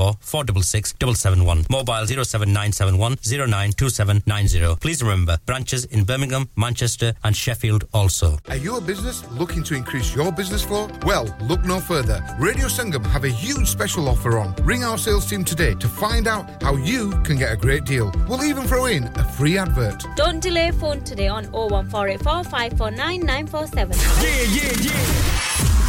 01924 0.01 0.17
466 0.21 0.95
771. 0.97 1.65
Mobile 1.69 2.05
07971 2.07 3.17
092790. 3.23 4.75
Please 4.79 5.01
remember, 5.03 5.37
branches 5.45 5.85
in 5.85 6.03
Birmingham, 6.03 6.49
Manchester 6.55 7.13
and 7.23 7.35
Sheffield 7.35 7.85
also. 7.93 8.37
Are 8.49 8.55
you 8.55 8.77
a 8.77 8.81
business 8.81 9.23
looking 9.31 9.63
to 9.63 9.75
increase 9.75 10.15
your 10.15 10.31
business 10.31 10.63
flow? 10.63 10.89
Well, 11.05 11.25
look 11.41 11.63
no 11.65 11.79
further. 11.79 12.23
Radio 12.39 12.67
Sangam 12.67 13.05
have 13.05 13.23
a 13.23 13.29
huge 13.29 13.67
special 13.67 14.09
offer 14.09 14.37
on. 14.39 14.55
Ring 14.63 14.83
our 14.83 14.97
sales 14.97 15.25
team 15.29 15.43
today 15.43 15.75
to 15.75 15.87
find 15.87 16.27
out 16.27 16.61
how 16.63 16.75
you 16.75 17.11
can 17.23 17.37
get 17.37 17.51
a 17.53 17.57
great 17.57 17.85
deal. 17.85 18.11
We'll 18.27 18.43
even 18.43 18.63
throw 18.65 18.85
in 18.85 19.05
a 19.05 19.23
free 19.23 19.57
advert. 19.57 20.05
Don't 20.15 20.39
delay 20.41 20.71
phone 20.71 21.01
today 21.03 21.27
on 21.27 21.45
01484 21.51 22.43
549 22.45 23.19
947. 23.21 23.97
Yeah, 24.21 24.41
yeah, 24.51 24.73
yeah. 24.81 25.70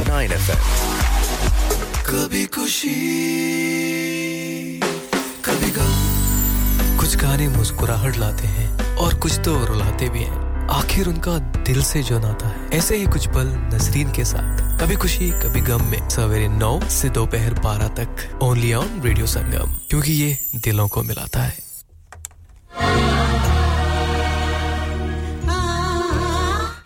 FM. 0.00 0.56
कभी 2.06 2.46
खुशी, 2.46 2.90
कभी 5.44 5.70
गम। 5.70 6.96
कुछ 7.00 7.16
गाने 7.16 7.48
मुस्कुराहट 7.48 8.16
लाते 8.16 8.46
हैं 8.46 8.96
और 8.96 9.14
कुछ 9.14 9.38
तो 9.38 9.64
रुलाते 9.64 10.08
भी 10.08 10.22
हैं। 10.22 10.68
आखिर 10.68 11.08
उनका 11.08 11.38
दिल 11.38 11.82
से 11.82 12.02
जो 12.02 12.18
नाता 12.18 12.48
है, 12.48 12.78
ऐसे 12.78 12.96
ही 12.96 13.06
कुछ 13.06 13.28
पल 13.28 13.46
नसरीन 13.74 14.12
के 14.12 14.24
साथ। 14.24 14.80
कभी 14.80 14.96
खुशी, 14.96 15.30
कभी 15.30 15.60
गम 15.60 15.84
में 15.84 16.08
सवेरे 16.08 16.48
नौ 16.48 16.80
से 16.90 17.08
दोपहर 17.08 17.54
बारह 17.54 17.88
तक। 17.88 18.38
ओनली 18.42 18.72
ऑन 18.72 19.02
रेडियो 19.04 19.26
संगम 19.26 19.74
क्योंकि 19.90 20.12
ये 20.12 20.38
दिलों 20.56 20.88
को 20.88 21.02
मिलाता 21.02 21.42
है। 21.42 21.58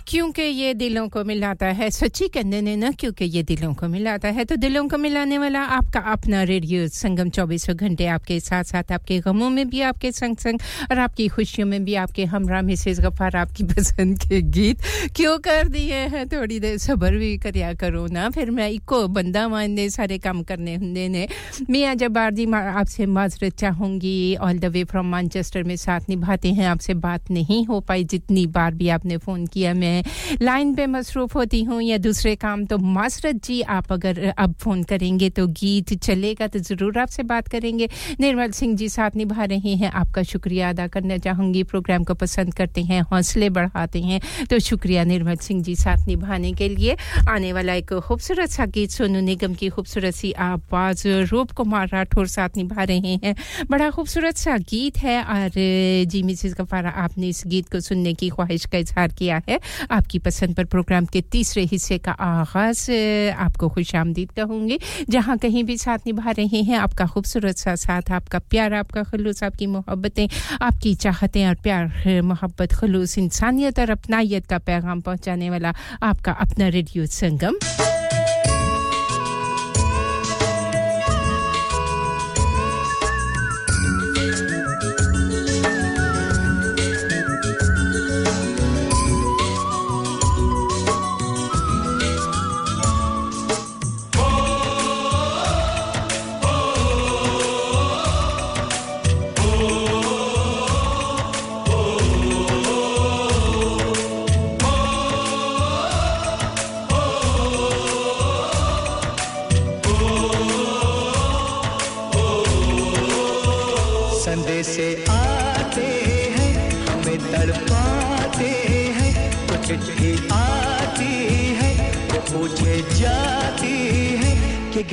क्योंकि 0.07 0.43
ये 0.43 0.73
दिलों 0.75 1.09
को 1.09 1.23
मिलाता 1.25 1.67
है, 1.67 1.89
सच्ची 1.91 2.27
कहने 2.29 2.61
ने 2.61 2.75
ना, 2.77 2.91
क्योंकि 2.91 3.25
ये 3.25 3.43
दिलों 3.43 3.73
को 3.75 3.89
मिलाता 3.89 4.29
है 4.29 4.45
तो 4.45 4.57
दिलों 4.57 4.89
को 4.89 4.99
मिलाने 4.99 5.39
वाला 5.39 5.61
आपका 5.77 6.01
अपना 6.13 6.43
रेडियो 6.43 6.89
संगम 6.89 7.29
चौबीसों 7.29 7.77
घंटे 7.77 8.07
आपके 8.07 8.39
साथ 8.41 8.65
साथ 8.65 8.93
आपके 8.93 9.19
गमों 9.19 9.49
में 9.51 9.69
भी 9.69 9.81
आपके 9.81 10.11
संग 10.13 10.37
संग 10.37 10.59
और 10.91 10.99
आपकी 10.99 11.29
खुशियों 11.29 11.67
में 11.69 11.85
भी 11.85 11.95
आपके 11.95 12.25
हमरा 12.25 12.61
मिसेज 12.63 13.01
गफार 13.01 13.37
आपकी 13.37 13.65
पसंद 13.75 14.19
के 14.19 14.41
गीत 14.43 14.83
क्यों 15.17 15.39
कर 15.39 15.69
दिए 15.69 15.95
हैं? 15.95 16.27
थोड़ी 16.29 16.61
देर 16.61 16.77
सबर 16.79 17.17
भी 17.17 17.37
करिया 17.39 17.73
करो 17.75 18.07
ना, 18.07 18.29
फिर 18.31 18.51
मैं 18.51 18.69
इको 18.71 19.07
बंदा 19.09 19.47
मानने, 19.49 19.89
सारे 19.91 20.19
काम 20.19 20.43
करने 20.43 20.75
होंगे 20.77 21.09
ने। 21.09 21.27
मियाँ 21.71 21.95
जबार 21.95 22.35
जी 22.35 22.47
आपसे 22.53 23.07
माजरत 23.07 23.57
चाहूँगी 23.59 24.37
all 24.37 24.59
the 24.59 24.65
way 24.65 24.85
from 24.85 25.07
Manchester 25.07 25.63
में 25.63 25.77
साथ 25.77 26.09
निभाते 26.09 26.53
हैं, 26.53 26.67
आपसे 26.67 26.95
बात 26.95 27.31
नहीं 27.31 27.65
हो 27.67 27.81
पाई 27.81 28.05
जितनी 28.05 28.47
बार 28.47 28.75
भी 28.75 28.89
आपने 28.89 29.17
फ़ोन 29.17 29.47
किया, 29.47 29.75
मैं 29.75 29.93
लाइन 30.43 30.75
पे 30.75 30.87
मसरूफ़ 30.89 31.35
होती 31.35 31.63
हूँ 31.65 31.81
या 31.83 31.99
दूसरे 31.99 32.35
काम 32.37 32.65
तो 32.65 32.79
मासरत 32.79 33.45
जी, 33.45 33.61
आप 33.63 33.93
अगर 33.93 34.33
अब 34.39 34.55
फ़ोन 34.55 34.83
करेंगे 34.85 35.31
तो 35.31 35.47
गीत 35.55 35.93
चलेगा 35.97 36.47
तो 36.47 36.59
ज़रूर 36.61 36.99
आपसे 36.99 37.23
बात 37.25 37.49
करेंगे। 37.49 37.89
निर्मल 38.21 38.51
सिंह 38.53 38.77
जी 38.77 38.89
साथ 38.89 39.17
निभा 39.17 39.45
रहे 39.45 39.75
हैं, 39.75 39.91
आपका 39.93 40.23
शुक्रिया 40.25 40.69
अदा 40.71 40.87
करना 40.89 41.19
चाहूँगी। 41.19 41.63
प्रोग्राम 41.65 42.05
को 42.05 42.15
पसंद 42.17 42.55
करते 42.55 42.83
हैं, 42.83 43.01
हौसले 43.03 43.51
बढ़ाते 43.51 44.01
हैं 44.03 44.21
तो 44.51 44.59
शुक्रिया 44.61 45.05
निर्मल 45.05 45.37
सिंह 45.39 45.63
जी 45.63 45.75
साथ 45.77 46.07
निभाने 46.09 46.53
के 46.53 46.69
लिए। 46.69 46.97
आने 47.29 47.53
वाला 47.53 47.75
एक 47.75 47.93
खूबसूरत 48.05 48.51
सा 48.51 48.67
गीत 48.69 48.91
सोनू 48.91 49.21
निगम 49.23 49.55
की 49.55 49.69
खूबसूरत 49.69 50.15
सी 50.15 50.33
आवाज़, 50.33 51.07
रूप 51.31 51.51
कुमार 51.53 51.89
राठौर 51.89 52.27
साथ 52.29 52.57
निभा 52.57 52.83
रहे 52.85 53.15
हैं। 53.25 53.35
बड़ा 53.71 53.91
खूबसूरत 53.91 54.37
सा 54.37 54.57
गीत 54.71 54.99
है 54.99 55.23
और 55.25 55.51
जी 56.07 56.23
मिसिस 56.23 56.55
गफारा, 56.55 56.91
आपने 56.91 57.29
इस 57.29 57.43
गीत 57.47 57.69
को 57.73 57.81
सुनने 57.81 58.13
की 58.15 58.29
ख्वाहिश 58.31 58.65
का 58.67 58.79
इजहार 58.79 59.13
किया 59.19 59.41
है। 59.49 59.59
आपकी 59.91 60.19
पसंद 60.19 60.55
पर 60.57 60.65
प्रोग्राम 60.65 61.07
के 61.07 61.21
तीसरे 61.23 61.63
हिस्से 61.65 61.99
का 61.99 62.13
आगाज़ 62.13 62.91
आपको 63.37 63.69
खुश 63.69 63.95
आमदीद 63.95 64.31
कहूँगी। 64.31 64.79
जहाँ 65.11 65.37
कहीं 65.39 65.65
भी 65.65 65.77
साथ 65.79 66.07
निभा 66.07 66.31
रहे 66.31 66.63
हैं, 66.63 66.79
आपका 66.79 67.07
खूबसूरत 67.07 67.57
सा 67.57 67.75
साथ, 67.75 68.11
आपका 68.11 68.39
प्यार, 68.39 68.75
आपका 68.75 69.03
खलूस, 69.03 69.43
आपकी 69.43 69.67
मोहब्बतें, 69.67 70.29
आपकी 70.63 70.95
चाहतें 70.95 71.47
और 71.47 71.55
प्यार, 71.55 72.21
मोहब्बत, 72.23 72.73
खलूस, 72.73 73.19
इंसानियत 73.19 73.81
और 73.81 73.91
अपनाइत 73.91 74.47
का 74.47 74.59
पैगाम 74.59 75.01
पहुँचाने 75.01 75.51
वाला 75.51 75.75
आपका 76.03 76.33
अपना 76.33 76.69
रेडियो 76.69 77.07
संगम। 77.07 77.59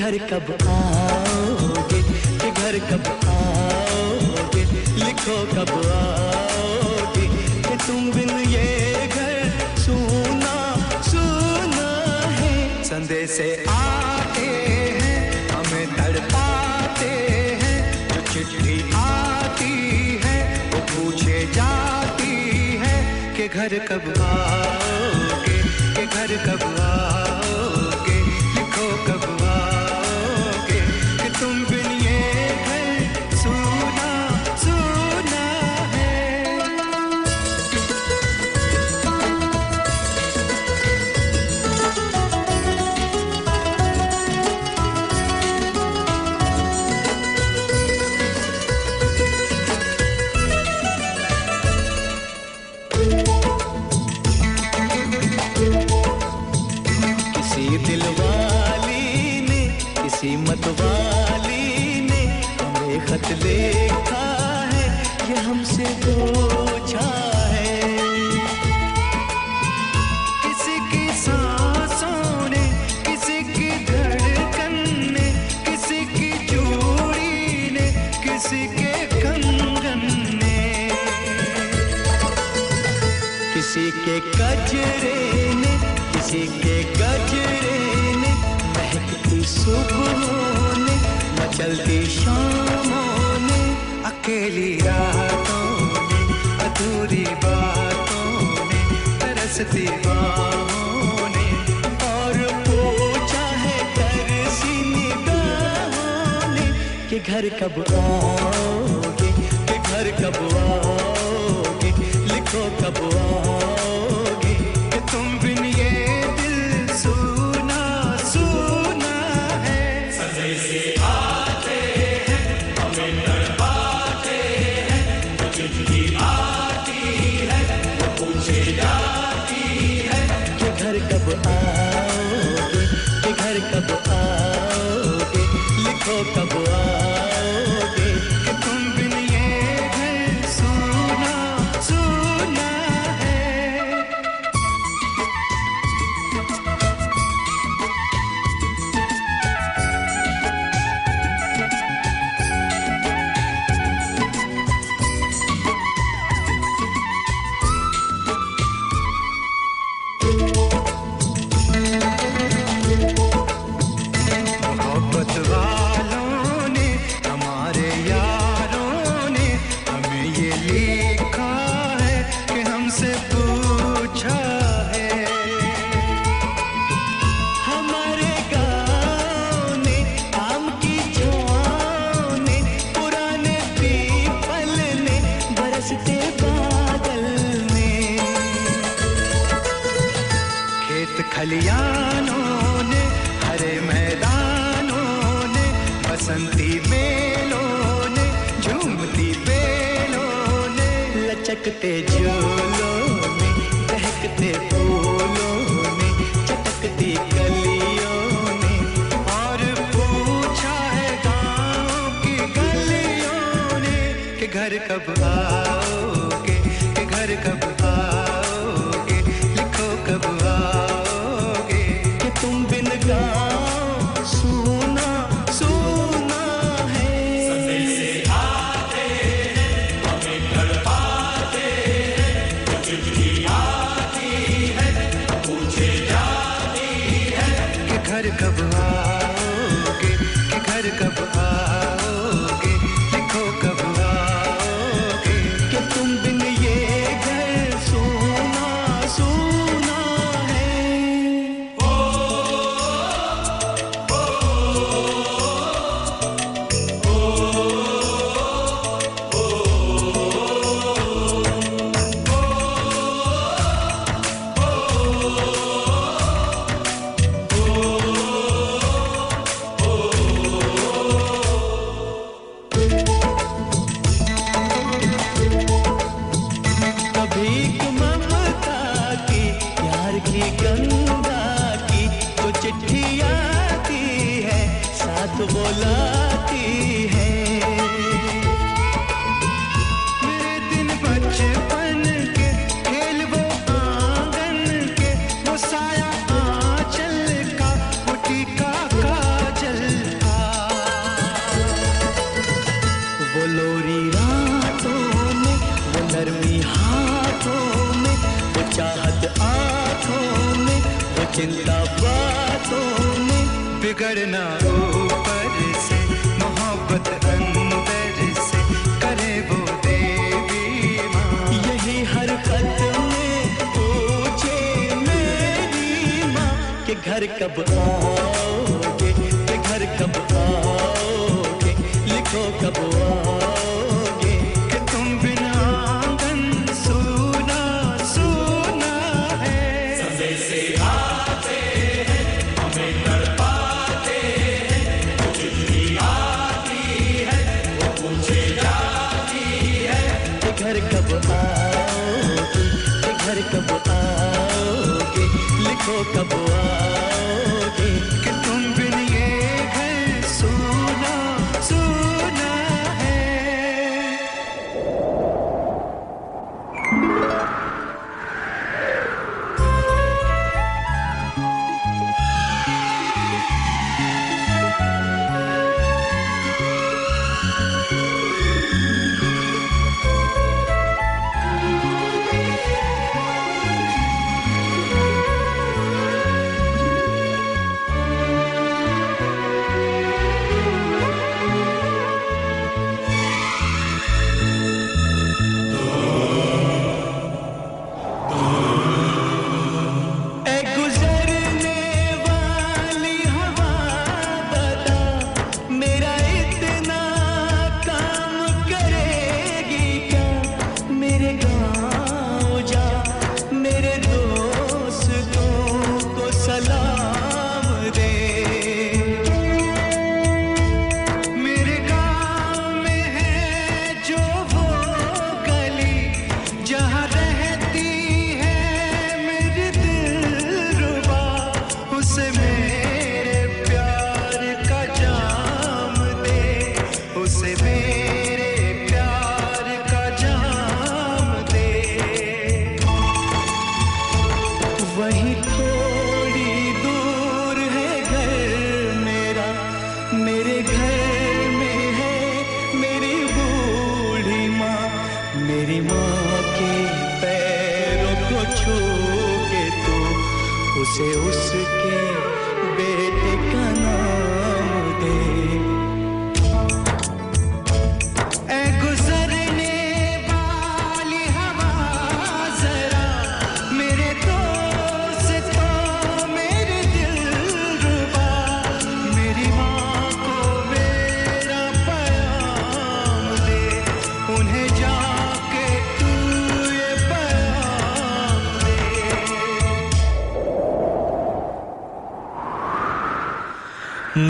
घर 0.01 0.17
कब 0.17 0.67
आओगे? 0.67 2.03
कि 2.37 2.51
घर 2.51 2.79
कब 2.79 3.19
आओगे? 3.25 4.63
लिखो 5.05 5.45
कब 5.45 5.69
आओगे? 5.91 7.27
कि 7.61 7.77
तुम 7.87 8.11
बिन 8.11 8.29
ये 8.29 8.93
घर 9.07 9.49
सुना 9.77 10.75
सुना 11.01 12.29
है। 12.29 12.83
संदेश 12.83 13.65
आते 13.69 14.45
हैं, 15.01 15.49
हमें 15.49 15.95
तड़पाते 15.95 17.09
हैं। 17.61 18.07
जो 18.07 18.33
चिट्ठी 18.33 18.91
आती 18.95 19.75
है, 20.23 20.69
वो 20.69 20.79
पूछे 20.79 21.47
जाती 21.53 22.35
है 22.81 23.33
कि 23.33 23.47
घर 23.47 23.79
कब 23.79 24.20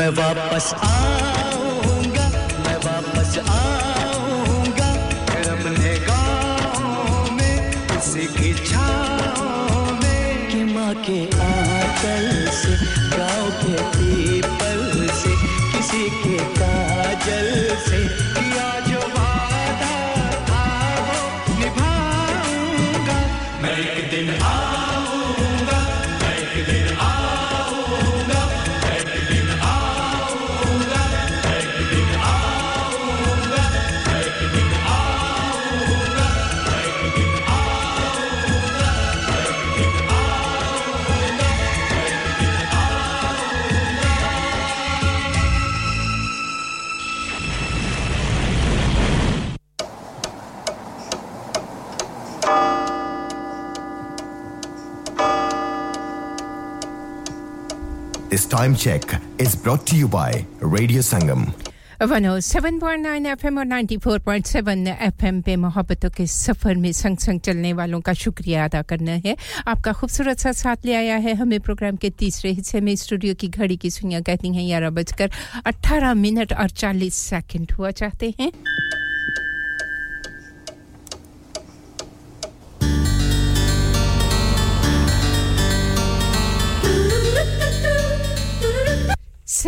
मैं 0.01 0.09
वापस 0.17 0.73
आऊँगा 0.73 0.90
Time 58.51 58.75
check 58.75 59.03
is 59.39 59.55
brought 59.55 59.85
to 59.85 59.95
you 59.95 60.07
by 60.09 60.45
Radio 60.59 61.01
Sangam. 61.01 61.53
107.9 62.01 63.25
FM 63.27 63.57
और 63.57 63.65
94.7 63.65 64.87
एफएम 64.87 65.41
पे 65.41 65.55
मोहब्बतों 65.55 66.09
के 66.09 66.25
सफ़र 66.27 66.75
में 66.75 66.91
संग 66.91 67.17
संग 67.17 67.39
चलने 67.39 67.73
वालों 67.73 67.99
का 68.01 68.13
शुक्रिया 68.13 68.65
अदा 68.65 68.81
करना 68.81 69.11
है। 69.25 69.35
आपका 69.67 69.93
खूबसूरत 69.93 70.39
सा 70.39 70.51
साथ 70.51 70.85
ले 70.85 70.95
आया 70.95 71.15
है 71.15 71.33
हमें 71.33 71.59
प्रोग्राम 71.59 71.95
के 71.95 72.09
तीसरे 72.09 72.51
हिस्से 72.51 72.81
में 72.81 72.95
स्टूडियो 72.95 73.35
की 73.35 73.47
घड़ी 73.47 73.77
की 73.77 73.89
सुइयाँ 73.89 74.21
कहती 74.21 74.53
हैं 74.55 74.67
ग्यारह 74.67 74.89
बजकर 74.89 75.31
18 75.67 76.13
मिनट 76.13 76.53
और 76.53 76.69
40 76.69 77.13
सेकंड 77.13 77.71
हुआ। 77.71 77.91
चाहते 77.91 78.33
हैं? 78.39 78.51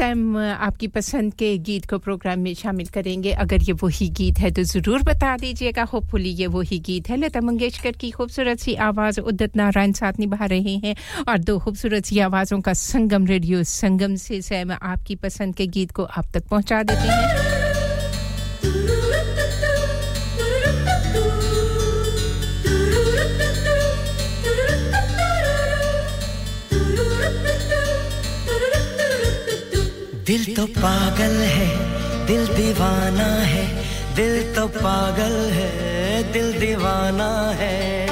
सैम 0.03 0.37
आपकी 0.37 0.87
पसंद 0.87 1.33
के 1.33 1.57
गीत 1.57 1.85
को 1.89 1.97
प्रोग्राम 1.97 2.39
में 2.39 2.53
शामिल 2.53 2.87
करेंगे। 2.87 3.31
अगर 3.43 3.61
ये 3.63 3.73
वही 3.73 4.07
गीत 4.09 4.39
है 4.39 4.51
तो 4.51 4.63
ज़रूर 4.63 5.03
बता 5.03 5.35
दीजिएगा। 5.37 5.83
होपफुली 5.83 6.29
ये 6.31 6.47
वही 6.47 6.79
गीत 6.79 7.09
है। 7.09 7.17
लता 7.17 7.41
मंगेशकर 7.41 7.91
की 8.01 8.09
खूबसूरत 8.11 8.59
सी 8.59 8.75
आवाज़ 8.83 9.19
उद्दत 9.21 9.55
नारायण 9.55 9.91
साथ 9.93 10.19
निभा 10.19 10.45
रहे 10.45 10.75
हैं। 10.85 10.95
और 11.27 11.37
दो 11.39 11.57
खूबसूरत 11.59 12.05
सी 12.05 12.19
आवाज़ों 12.19 12.59
का 12.61 12.73
संगम, 12.73 13.25
रेडियो 13.25 13.63
संगम 13.63 14.15
से 14.17 14.41
सैम 14.41 14.71
आपकी 14.73 15.15
पसंद 15.23 15.55
के 15.55 15.67
गीत 15.69 15.91
को 15.91 16.03
आप 16.03 16.31
तक 16.33 16.47
पहुँचा 16.47 16.83
देते 16.83 17.07
हैं। 17.07 17.52
दिल 30.27 30.43
तो 30.55 30.65
पागल 30.65 31.33
है, 31.43 31.67
दिल 32.27 32.45
दीवाना 32.47 33.25
है, 33.43 33.63
दिल 34.15 34.53
तो 34.55 34.67
पागल 34.67 35.33
है, 35.51 36.31
दिल 36.31 36.51
दीवाना 36.59 37.27
है। 37.59 38.07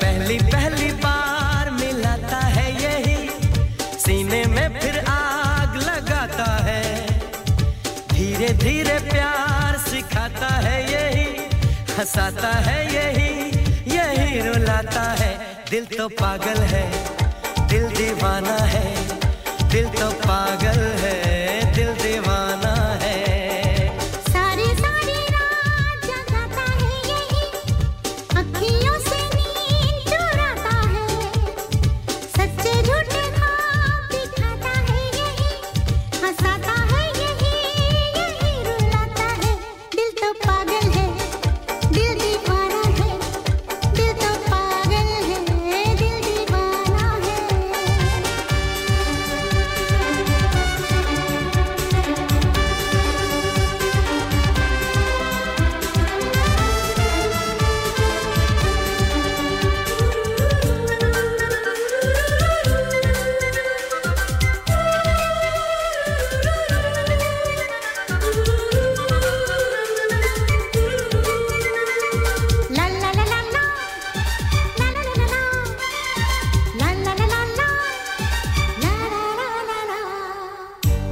पहली 0.00 0.38
पहली 0.44 0.90
बार 1.04 1.70
मिलाता 1.70 2.38
है 2.56 2.66
यही, 2.82 3.28
सीने 3.98 4.42
में 4.44 4.80
फिर 4.80 4.98
आग 5.08 5.76
लगाता 5.78 6.50
है। 6.62 6.84
धीरे 8.12 8.52
धीरे 8.64 8.98
प्यार 9.10 9.78
सिखाता 9.88 10.54
है 10.58 10.80
यही, 10.92 11.28
हंसाता 11.98 12.54
है 12.68 12.80
यही 12.94 13.30
यही 13.96 14.40
रुलाता 14.40 15.10
है। 15.20 15.34
दिल 15.70 15.84
तो 15.86 16.08
पागल 16.08 16.62
है 16.64 16.84
दीवाना 18.06 18.56
है। 18.56 18.95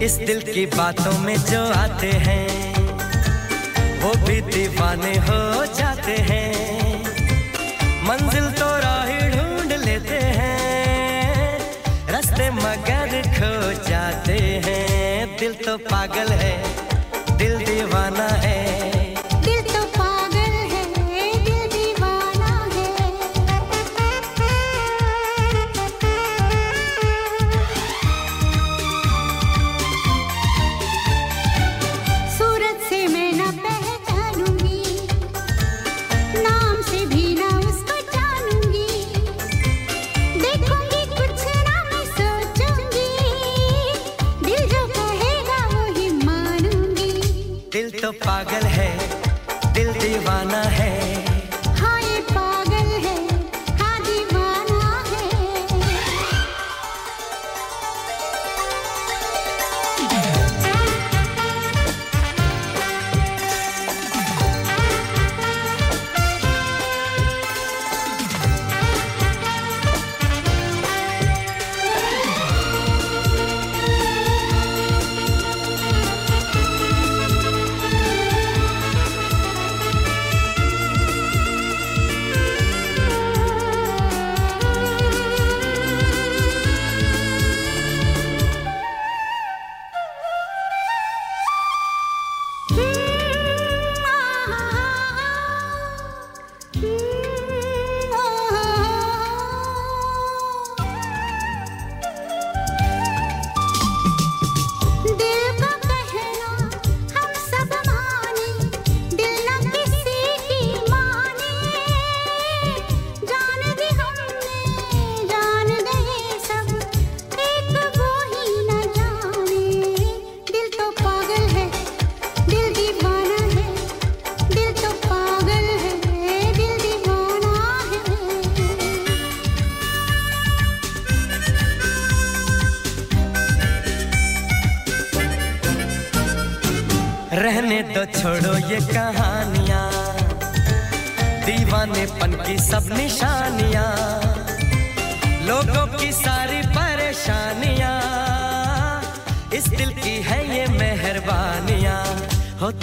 इस 0.03 0.13
दिल 0.27 0.41
की 0.43 0.65
बातों 0.67 1.19
में 1.19 1.37
जो 1.37 1.61
आते 1.73 2.11
हैं, 2.25 2.49
वो 4.01 4.11
भी 4.27 4.41
दीवाने 4.41 5.13
हो 5.19 5.65
जाते 5.75 6.17
हैं। 6.31 6.53
मंजिल 8.03 8.51
तो 8.51 8.69
राह 8.81 9.11
ढूंढ 9.31 9.73
लेते 9.85 10.19
हैं, 10.39 11.59
रास्ते 12.11 12.51
मगर 12.51 13.23
खो 13.29 13.73
जाते 13.89 14.39
हैं। 14.67 15.37
दिल 15.39 15.55
तो 15.55 15.77
पागल 15.79 16.33
है 16.33 16.84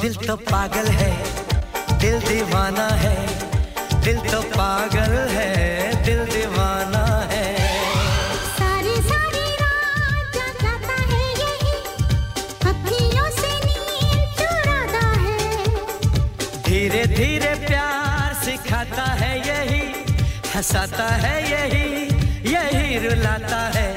दिल 0.01 0.15
तो 0.17 0.35
पागल 0.49 0.87
है 0.99 1.09
दिल 2.01 2.19
दीवाना 2.21 2.87
है 3.01 3.15
दिल 4.03 4.17
तो 4.29 4.41
पागल 4.55 5.13
है 5.29 5.49
दिल 6.05 6.23
दीवाना 6.25 7.03
है। 7.31 7.43
सारी 8.55 8.95
सारी 9.09 9.43
रात 9.59 10.37
जगाता 10.37 10.95
है 11.11 11.27
यही 11.41 11.75
अखियों 12.71 13.29
से 13.37 13.51
नींद 13.67 14.33
चुराता 14.39 15.05
है। 15.19 15.45
धीरे 16.67 17.05
धीरे 17.15 17.53
प्यार 17.67 18.33
सिखाता 18.43 19.05
है 19.21 19.33
यही 19.47 19.83
हंसाता 20.55 21.09
है 21.25 21.35
यही 21.51 21.85
यही 22.53 23.07
रुलाता 23.07 23.61
है। 23.77 23.90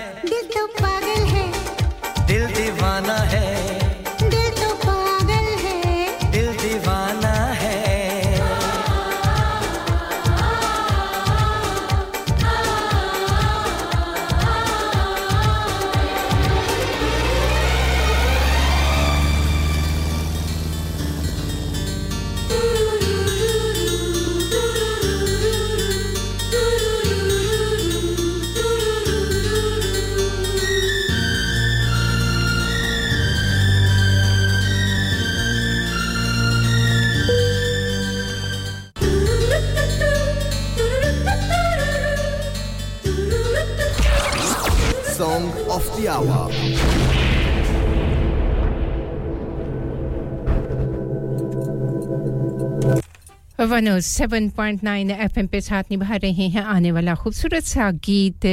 107.9 53.75 55.11
एफएम 55.11 55.47
पे 55.47 55.61
साथ 55.61 55.91
निभा 55.91 56.17
रहे 56.17 56.47
हैं 56.49 56.63
आने 56.63 56.93
वाला 56.93 57.15
खूबसूरत 57.15 57.65
सा 57.65 57.91
गीत 58.07 58.47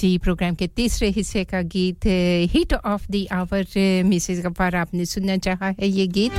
जी 0.00 0.18
प्रोग्राम 0.18 0.54
के 0.54 0.66
तीसरे 0.76 1.08
हिस्से 1.08 1.44
का 1.44 1.62
गीत 1.74 2.06
hit 2.54 2.74
of 2.74 3.10
the 3.10 3.26
hour 3.32 3.66
Mrs 4.04 4.46
Gaffar 4.46 4.76
आपने 4.76 5.04
सुनना 5.04 5.36
चाहा 5.36 5.74
है 5.80 5.88
ये 5.88 6.06
गीत। 6.06 6.32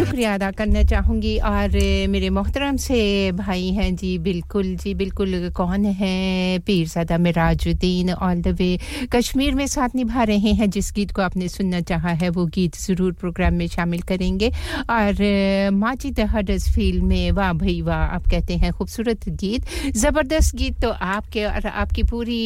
शुक्रिया 0.00 0.34
अदा 0.34 0.50
करना 0.50 0.82
चाहूँगी। 0.82 1.36
और 1.44 1.76
मेरे 2.08 2.28
मोहतरम 2.30 2.76
से 2.80 3.00
भाई 3.36 3.68
हैं 3.70 3.94
जी, 3.96 4.16
बिल्कुल 4.18 4.74
जी, 4.76 4.94
बिल्कुल 4.94 5.48
कौन 5.56 5.84
है? 5.84 6.58
Pirzada 6.66 7.18
Mirajuddin 7.18 8.10
all 8.10 8.40
the 8.42 8.48
way 8.58 8.70
Kashmir 9.12 9.54
में 9.54 9.66
साथ 9.66 9.96
निभा 9.96 10.22
रहे 10.24 10.52
हैं। 10.52 10.68
जिस 10.70 10.92
गीत 10.96 11.10
को 11.12 11.22
आपने 11.22 11.48
सुनना 11.48 11.80
चाहा 11.80 12.12
है, 12.12 12.28
वो 12.30 12.44
गीत 12.46 12.76
ज़रूर 12.76 13.12
प्रोग्राम 13.12 13.54
में 13.54 13.66
शामिल 13.68 14.00
करेंगे। 14.02 14.48
और 14.90 15.70
माजिद 15.74 16.20
हडसफील्ड 16.30 17.04
में, 17.04 17.30
वाह 17.32 17.52
भाई 17.52 17.80
वाह, 17.82 18.04
आप 18.16 18.26
कहते 18.30 18.56
हैं 18.56 18.72
खूबसूरत 18.72 19.28
गीत। 19.28 19.64
ज़बरदस्त 19.96 20.56
गीत 20.56 20.80
तो 20.82 20.90
आपके 21.10 21.44
और 21.44 21.66
आपकी 21.66 22.02
पूरी 22.04 22.40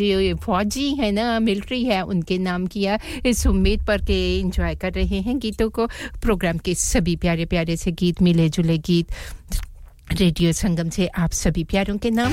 जो 0.00 0.36
फौजी 0.42 0.88
है 0.94 1.12
ना, 1.12 1.38
मिलिट्री 1.40 1.82
है, 1.84 2.02
उनके 2.02 2.38
नाम 2.40 2.66
किया। 2.66 2.98
इस 3.26 3.46
उम्मीद 3.46 3.86
पर 3.86 4.02
के 4.02 4.20
इंजॉय 4.40 4.74
कर 4.74 4.92
रहे 4.92 5.20
हैं 5.20 5.38
गीतों 5.38 5.70
को। 5.70 5.86
प्रोग्राम 6.22 6.58
के 6.58 6.74
सभी 6.80 7.16
प्यारे 7.16 7.44
प्यारे 7.44 7.76
से 7.76 7.92
गीत, 7.92 8.22
मिले 8.22 8.48
जुले 8.48 8.78
गीत। 8.78 9.12
रेडियो 10.12 10.52
संगम 10.52 10.88
से 10.88 11.06
आप 11.06 11.32
सभी 11.32 11.64
प्यारों 11.64 11.96
के 11.98 12.10
नाम। 12.10 12.32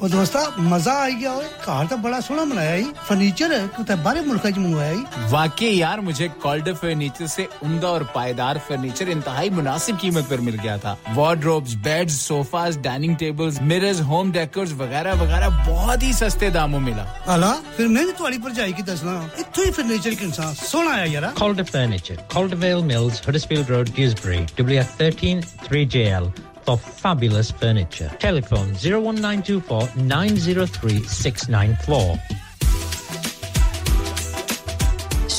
ਉਹ 0.00 0.08
ਦੋਸਤਾ 0.08 0.40
ਮਜ਼ਾ 0.60 0.92
ਆ 1.02 1.08
ਗਿਆ 1.20 1.30
ਓਏ 1.32 1.44
ਘਰ 1.66 1.86
ਤਾਂ 1.90 1.96
ਬੜਾ 1.98 2.18
ਸੋਹਣਾ 2.20 2.44
ਬਣਾਇਆ 2.44 2.74
ਈ 2.76 2.84
ਫਰਨੀਚਰ 3.06 3.52
ਕਿਤੇ 3.76 3.94
ਬਾਹਰੇ 4.04 4.20
ਮੁਲਕਾਂ 4.20 4.50
ਚ 4.50 4.58
ਮੰਗਵਾਇਆ 4.58 4.92
ਈ 4.92 5.04
वाकई 5.30 5.68
यार 5.76 6.00
मुझे 6.08 6.26
कॉल्डर 6.42 6.74
फर्नीचर 6.80 7.28
से 7.34 7.44
उम्दा 7.68 7.92
और 7.92 8.02
पायदार 8.16 8.58
फर्नीचर 8.66 9.08
इंतहाई 9.14 9.48
मुनासिब 9.58 9.96
कीमत 10.02 10.28
पर 10.32 10.42
मिल 10.48 10.58
गया 10.64 10.74
था 10.84 10.92
wardrobes 11.18 11.76
beds 11.86 12.18
sofas 12.26 12.76
dining 12.86 13.14
tables 13.22 13.60
mirrors 13.70 14.02
home 14.10 14.32
decors 14.36 14.74
वगैरह 14.82 15.16
वगैरह 15.22 15.56
बहुत 15.70 16.06
ही 16.08 16.12
सस्ते 16.20 16.50
दामों 16.58 16.82
मिला 16.88 17.06
ਹਾਲਾ 17.28 17.52
ਫਿਰ 17.76 17.88
ਮੈਂ 17.96 18.04
ਵੀ 18.06 18.12
ਤੁਹਾਡੀ 18.18 18.38
ਭਰਜਾਈ 18.46 18.72
ਕੀ 18.72 18.82
ਦੱਸਣਾ 18.90 19.14
ਇੱਥੋਂ 19.38 19.64
ਹੀ 19.64 19.70
ਫਰਨੀਚਰ 19.78 20.14
ਕਿੰਨਾ 20.22 20.52
ਸੋਹਣਾ 20.62 20.92
ਆਇਆ 20.92 21.06
ਯਾਰਾ 21.14 21.32
Calder 21.40 21.66
Furniture, 21.70 22.18
Caldervale 22.34 22.84
Mills, 22.92 23.22
Huddersfield 23.26 23.72
Road, 23.76 23.94
Dewsbury, 23.98 24.42
WF13 24.60 25.42
3JL 25.66 26.30
for 26.65 26.77
fabulous 26.77 27.51
furniture. 27.51 28.09
Telephone 28.19 28.69
01924 28.73 29.89
903 29.97 31.03
694. 31.03 32.19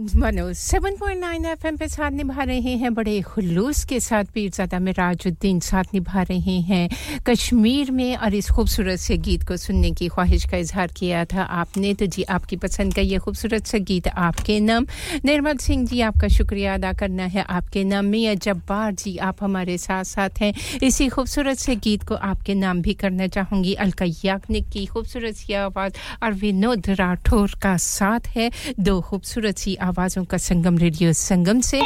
मनो 0.00 0.52
7.9 0.52 1.46
एफएम 1.46 1.76
पे 1.76 1.88
साथ 1.88 2.10
निभा 2.10 2.42
रहे 2.42 2.60
हैं। 2.60 2.94
बड़े 2.94 3.20
खुलूस 3.20 3.84
के 3.84 4.00
साथ 4.00 4.24
पीरजादा 4.24 4.78
में 4.78 4.92
राजुद्दीन 4.92 5.60
साथ 5.60 5.84
निभा 5.94 6.22
रहे 6.22 6.60
हैं। 6.60 6.88
कश्मीर 7.26 7.90
में 7.90 8.16
और 8.16 8.34
इस 8.34 8.48
खूबसूरत 8.48 8.98
से 8.98 9.16
गीत 9.16 9.42
को 9.42 9.56
सुनने 9.56 9.90
की 9.90 10.08
ख्वाहिश 10.08 10.44
का 10.44 10.56
इजहार 10.56 10.86
किया 10.86 11.24
था 11.24 11.42
आपने। 11.42 11.94
तो 11.94 12.06
जी, 12.06 12.22
आपकी 12.22 12.56
पसंद 12.56 12.94
का 12.94 13.02
ये 13.02 13.18
खूबसूरत 13.18 13.66
सा 13.66 13.78
गीत, 13.78 14.08
आपके 14.08 14.60
नाम। 14.60 14.86
निर्मल 15.24 15.56
सिंह 15.56 15.86
जी, 15.86 16.00
आपका 16.00 16.28
शुक्रिया 16.28 16.74
अदा 16.74 16.92
करना 16.92 17.24
है 17.24 17.42
आपके 17.42 17.84
नाम। 17.84 18.04
मियाँ 18.04 18.34
जब्बार 18.34 18.92
जी, 18.92 19.16
आप 19.16 19.36
हमारे 19.40 19.78
साथ 19.78 20.04
साथ 20.04 20.30
हैं। 20.40 20.54
इसी 20.82 21.08
खूबसूरत 21.08 21.56
से 21.56 21.76
गीत 21.76 22.02
को 22.02 22.14
आपके 22.14 22.54
नाम 22.54 22.82
भी 22.82 22.94
करना 22.94 23.26
चाहूँगी। 23.26 23.74
अलका 23.74 24.06
याग्निक 24.24 24.68
की 24.68 24.86
खूबसूरत 24.86 25.34
सी 25.34 25.52
आवाज़। 25.52 25.92
और 26.22 26.32
विनोद 26.32 26.82
राठौर 26.88 27.50
का 27.62 27.76
साथ 27.76 28.20
है। 28.26 28.50
दो 28.80 29.00
खूबसूरत 29.00 29.58
सी 29.58 29.74
आवाज़ों 29.74 29.89
का 30.24 30.36
संगम 30.36 30.78
रेडियो 30.78 31.12
संगम 31.12 31.60
से। 31.60 31.80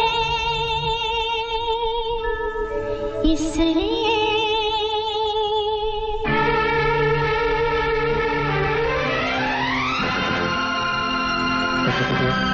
इसलिए 3.32 3.94
कैसी 11.84 12.53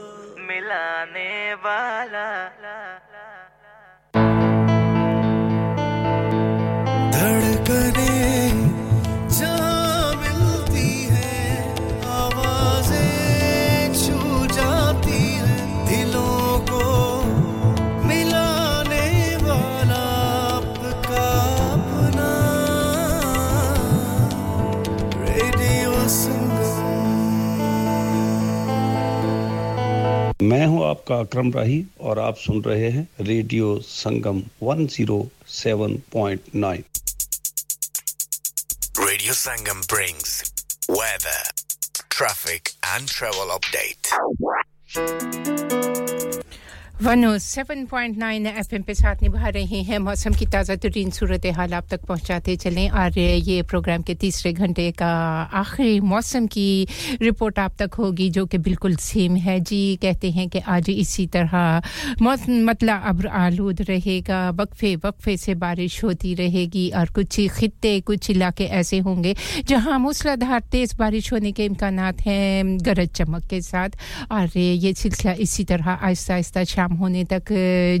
वाला 1.63 2.27
आपका 30.91 31.15
अक्रम 31.19 31.51
राही 31.53 31.83
और 32.09 32.19
आप 32.19 32.37
सुन 32.37 32.61
रहे 32.63 32.89
हैं 32.91 33.07
radio 33.27 33.67
Sangam 33.87 34.41
107.9 34.63 36.71
radio 38.99 39.33
Sangam 39.33 39.81
brings 39.93 40.41
weather 40.89 41.51
traffic 42.17 42.69
and 42.85 43.07
travel 43.09 43.49
update 43.55 44.07
107.9 47.01 48.47
FM 48.47 48.81
पे 48.83 48.93
साथ 48.93 49.21
निभा 49.23 49.47
रहे 49.49 49.77
हैं 49.83 49.97
मौसम 49.99 50.33
की 50.37 50.45
ताज़ा 50.45 50.75
तरीन 50.77 51.09
सूरत 51.11 51.45
हाल 51.57 51.73
आप 51.73 51.85
तक 51.91 52.01
पहुंचाते 52.05 52.55
चलें। 52.55 52.89
और 52.89 53.17
ये 53.19 53.61
प्रोग्राम 53.63 54.01
के 54.01 54.15
तीसरे 54.15 54.51
घंटे 54.53 54.89
का 54.91 55.09
आखिरी 55.59 55.99
मौसम 55.99 56.47
की 56.47 56.87
रिपोर्ट 57.21 57.59
आप 57.59 57.75
तक 57.79 57.93
होगी, 57.93 58.29
जो 58.29 58.45
कि 58.45 58.57
बिल्कुल 58.57 58.95
सेम 58.97 59.35
है। 59.35 59.59
जी, 59.59 59.95
कहते 60.01 60.31
हैं 60.31 60.47
कि 60.49 60.59
आज 60.59 60.89
इसी 60.89 61.25
तरह 61.27 61.81
मतलब 62.21 63.01
अब्र 63.05 63.27
आलूद 63.41 63.81
रहेगा, 63.89 64.49
वक्फे 64.51 64.95
वक्फे 65.05 65.37
से 65.37 65.55
बारिश 65.55 66.03
होती 66.03 66.33
रहेगी, 66.35 66.89
और 66.91 67.09
कुछ 67.09 67.39
खत्ते, 67.57 67.99
कुछ 68.01 68.29
इलाके 68.29 68.65
ऐसे 68.81 68.99
होंगे 68.99 69.35
जहाँ 69.67 69.99
मूसलाधार 69.99 70.61
तेज़ 70.71 70.95
बारिश 70.99 71.33
होने 71.33 71.51
के 71.51 71.65
इम्कान 71.65 71.99
हैं, 72.21 72.77
गरज 72.85 73.09
चमक 73.15 73.49
के 73.49 73.61
साथ। 73.63 73.89
और 74.31 74.57
ये 74.57 74.93
सिलसिला 74.93 75.33
इसी 75.41 75.63
तरह 75.63 75.91
आहिस्ता 75.91 76.33
आहिस्ता 76.33 76.63
शाम 76.63 76.89
होने 76.91 77.23
तक 77.23 77.51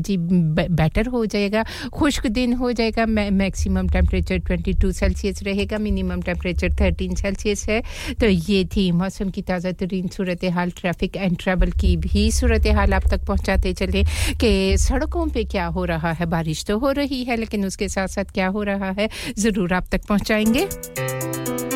जी 0.01 0.17
बेटर 0.17 1.07
हो 1.07 1.25
जाएगा। 1.25 1.63
खुश्क 1.93 2.27
दिन 2.29 2.53
हो 2.53 2.71
जाएगा। 2.71 3.05
मैक्सिमम 3.05 3.87
टेम्परेचर 3.89 4.39
22 4.41 4.91
सेल्सियस 4.91 5.43
रहेगा। 5.43 5.77
मिनिमम 5.79 6.21
टेम्परेचर 6.21 6.73
13 6.75 7.15
सेल्सियस 7.15 7.67
है। 7.69 7.81
तो 8.19 8.27
ये 8.27 8.63
थी 8.67 8.91
मौसम 8.93 9.29
की 9.29 9.41
ताज़ा 9.41 9.71
तरीन 9.79 10.07
सूरत 10.07 10.45
हाल 10.53 10.71
ट्रैफ़िक 10.71 11.15
एंड 11.17 11.37
ट्रैवल 11.39 11.71
की 11.81 11.95
भी 11.99 12.29
सूरत 12.31 12.67
हाल 12.75 12.93
आप 12.93 13.09
तक 13.11 13.25
पहुंचाते 13.27 13.73
चले 13.73 14.03
कि 14.41 14.77
सड़कों 14.77 15.27
पे 15.29 15.43
क्या 15.45 15.65
हो 15.67 15.85
रहा 15.85 16.11
है। 16.11 16.25
बारिश 16.27 16.65
तो 16.65 16.77
हो 16.79 16.91
रही 16.91 17.23
है, 17.23 17.37
लेकिन 17.37 17.65
उसके 17.65 17.89
साथ 17.89 18.07
साथ 18.09 18.33
क्या 18.33 18.47
हो 18.47 18.63
रहा 18.63 18.91
है, 18.91 19.09
ज़रूर 19.37 19.73
आप 19.73 19.87
तक 19.91 20.07
पहुंचाएँगे। 20.07 21.70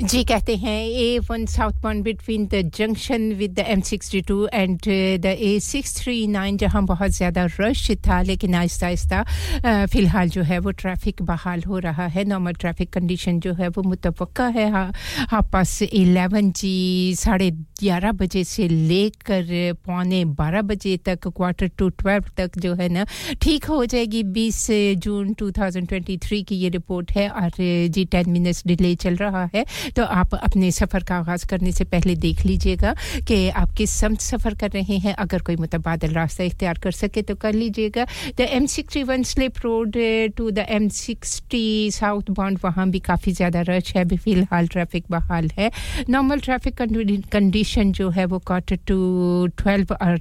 जी, 0.00 0.22
कहते 0.24 0.54
हैं 0.56 0.80
A 0.88 1.18
one 1.28 1.44
south 1.46 1.80
point 1.82 2.02
between 2.04 2.44
the 2.46 2.60
junction 2.74 3.22
with 3.36 3.54
the 3.54 3.64
M 3.68 3.80
sixty 3.80 4.20
two 4.28 4.46
and 4.46 4.78
the 5.22 5.26
A 5.26 5.58
six 5.60 5.96
three 5.96 6.26
nine 6.26 6.56
जहाँ 6.56 6.84
बहुत 6.86 7.10
ज़्यादा 7.12 7.46
रश 7.60 7.90
था, 8.06 8.20
लेकिन 8.22 8.54
आहिस्ता 8.54 8.86
आहिस्ता 8.86 9.24
फ़िलहाल 9.64 10.28
जो 10.28 10.42
है 10.42 10.58
वो 10.58 10.70
ट्रैफ़िक 10.72 11.22
बहाल 11.22 11.62
हो 11.62 11.78
रहा 11.78 12.06
है। 12.06 12.24
नॉर्मल 12.24 12.52
ट्रैफ़िक 12.52 12.92
कंडीशन 12.92 13.40
जो 13.40 13.54
है 13.54 13.68
वो 13.68 13.82
मुतव 13.82 14.26
है। 14.38 14.70
हाफ़ 14.70 15.50
पास 15.52 15.80
एलेवन 15.82 16.52
जी, 16.52 17.14
साढ़े 17.18 17.50
ग्यारह 17.80 18.12
बजे 18.14 18.42
से 18.44 18.68
लेकर 18.68 19.46
पौने 19.86 20.24
बारह 20.38 20.62
बजे 20.62 20.96
तक 21.06 21.28
क्वार्टर 21.28 21.70
टू 21.78 21.88
ट्वेल्व 21.90 22.24
तक 22.36 22.58
जो 22.58 22.74
है 22.74 22.88
ना, 22.88 23.04
ठीक 23.42 23.64
हो 23.66 23.84
जाएगी। 23.86 24.22
बीस 24.30 24.66
जून 24.98 25.32
2023 25.34 26.42
की 26.44 26.56
ये 26.56 26.68
रिपोर्ट 26.68 27.10
है 27.12 27.28
और 27.30 27.50
जी 27.90 28.04
टेन 28.06 28.30
मिनट्स 28.30 28.62
डिले 28.66 28.94
चल 28.96 29.16
रहा 29.16 29.44
है। 29.54 29.64
तो 29.96 30.04
आप 30.04 30.34
अपने 30.34 30.70
सफ़र 30.72 31.04
का 31.04 31.16
आगाज़ 31.18 31.46
करने 31.46 31.72
से 31.72 31.84
पहले 31.86 32.14
देख 32.16 32.44
लीजिएगा 32.46 32.94
कि 33.28 33.48
आप 33.50 33.72
किस 33.78 33.90
समत 34.00 34.20
सफ़र 34.20 34.54
कर 34.54 34.70
रहे 34.70 34.96
हैं। 34.98 35.14
अगर 35.16 35.42
कोई 35.42 35.56
मुतबादल 35.56 36.12
रास्ता 36.14 36.44
इख्तियार 36.44 36.78
कर 36.78 36.92
सके 36.92 37.22
तो 37.22 37.34
कर 37.36 37.52
लीजिएगा। 37.54 38.06
The 38.38 38.48
M 38.50 38.66
sixty 38.68 39.02
one 39.04 39.22
slip 39.24 39.58
road 39.64 39.96
to 40.36 40.50
the 40.50 40.66
M 40.70 40.88
sixty 40.96 41.90
south 41.92 42.30
bound 42.32 42.58
वहाँ 42.64 42.88
भी 42.90 42.98
काफ़ी 43.02 43.32
ज़्यादा 43.32 43.60
रश 43.68 43.94
है। 43.96 44.04
अभी 44.04 44.16
फ़िलहाल 44.18 44.68
ट्रैफ़िक 44.68 45.04
बहाल 45.10 45.50
है। 45.58 45.70
नॉर्मल 46.10 46.40
ट्रैफ़िक 46.40 46.82
कंडीशन 47.32 47.66
जो 47.76 48.08
है 48.10 48.24
वो 48.26 48.38
क्वार्टर 48.38 48.76
टू 48.86 49.46
ट्वेल्व 49.58 49.92
और 49.94 50.18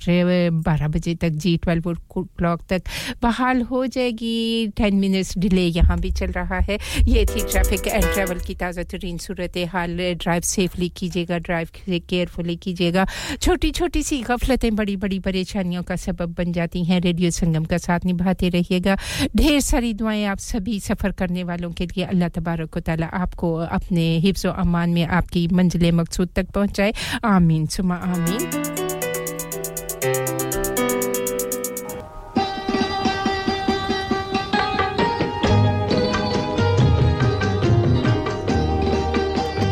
बारह 0.63 0.87
बजे 0.87 1.13
तक 1.15 1.29
जी 1.29 1.55
ट्वेल्व 1.57 1.93
क्लॉक 2.13 2.61
तक 2.69 2.81
बहाल 3.21 3.61
हो 3.61 3.85
जाएगी। 3.87 4.67
टेन 4.77 4.95
मिनट्स 4.95 5.37
डिले 5.37 5.65
यहाँ 5.67 5.97
भी 5.99 6.11
चल 6.11 6.31
रहा 6.31 6.59
है। 6.59 6.77
ये 7.07 7.25
थी 7.25 7.41
ट्रैफ़िक 7.41 7.87
एंड 7.87 8.03
ट्रैवल 8.03 8.39
की 8.39 8.55
ताज़ा 8.55 8.83
तरीन 8.91 9.17
सूरत 9.17 9.57
हाल। 9.73 9.97
ड्राइव 9.97 10.41
सेफली 10.45 10.89
कीजिएगा 10.97 11.37
ड्राइव 11.39 11.69
केयरफुली 11.87 12.55
कीजिएगा। 12.57 13.05
छोटी 13.41 13.71
छोटी 13.71 14.03
सी 14.03 14.21
गफलतें 14.21 14.75
बड़ी 14.75 14.95
बड़ी 14.97 15.19
परेशानियों 15.19 15.83
का 15.83 15.95
सबब 15.97 16.33
बन 16.37 16.51
जाती 16.53 16.83
हैं। 16.83 16.99
रेडियो 17.01 17.31
संगम 17.31 17.65
का 17.65 17.77
साथ 17.77 18.05
निभाते 18.05 18.49
रहिएगा। 18.49 18.97
ढेर 19.35 19.59
सारी 19.61 19.93
दुआएँ 19.93 20.23
आप 20.25 20.39
सभी 20.39 20.79
सफ़र 20.79 21.11
करने 21.13 21.43
वालों 21.43 21.71
के 21.71 21.85
लिए 21.85 22.05
अल्लाह 22.05 22.29
तबारक 22.29 22.77
व 22.77 22.79
तआला 22.81 23.05
आपको 23.17 23.53
अपने 23.55 24.05
हिफ्ज़ 24.19 24.47
व 24.47 24.51
अमान 24.57 24.89
में 24.89 25.05
आपकी 25.07 25.47
मंजिल 25.53 25.91
मकसूद 25.91 26.29
तक 26.35 26.49
पहुँचाए। 26.51 26.93
आमीन 27.37 27.65
सुमा 27.67 27.95
आमीन 27.95 28.75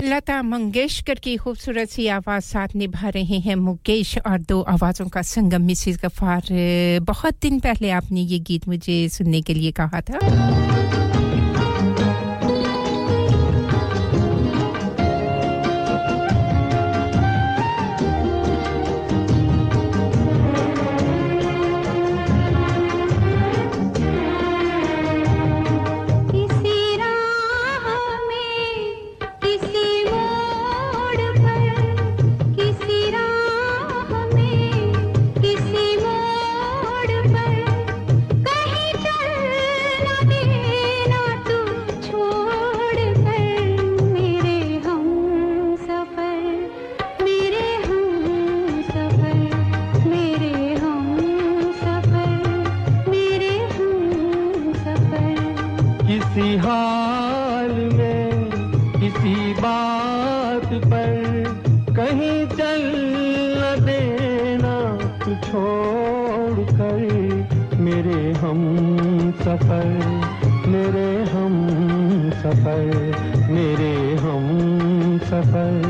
लता 0.06 0.42
मंगेशकर 0.42 1.20
की 1.24 1.36
खूबसूरत 1.38 1.90
सी 1.90 2.08
आवाज़ 2.08 2.44
साथ 2.44 2.76
निभा 2.76 3.10
रहे 3.10 3.38
हैं 3.46 3.56
मुकेश 3.56 4.18
और 4.20 4.40
दो 4.50 4.62
आवाज़ों 4.64 5.08
का 5.10 5.22
संगम, 5.22 5.62
मिसिस 5.62 5.98
गफ़ार। 6.04 6.42
बहुत 7.04 7.34
दिन 7.42 7.60
पहले 7.60 7.90
आपने 7.92 8.22
ये 8.22 8.40
गीत 8.40 8.68
मुझे 8.68 8.98
सुनने 9.10 9.42
के 9.42 9.54
लिए 9.54 9.72
कहा 9.72 10.02
था। 10.02 10.20
हाल 56.66 57.72
में 57.94 58.50
किसी 58.92 59.36
बात 59.54 60.66
पर 60.86 61.44
कहीं 61.98 62.38
चल 62.48 62.84
न 63.58 63.86
देना, 63.86 64.74
तू 65.26 65.36
छोड़ 65.48 66.66
कर 66.72 67.78
मेरे 67.80 68.22
हम 68.34 68.62
सफ़र, 69.40 69.88
मेरे 70.68 71.08
हम 71.32 71.56
सफ़र, 72.44 73.48
मेरे 73.50 73.94
हम 74.16 74.46
सफ़र। 75.24 75.85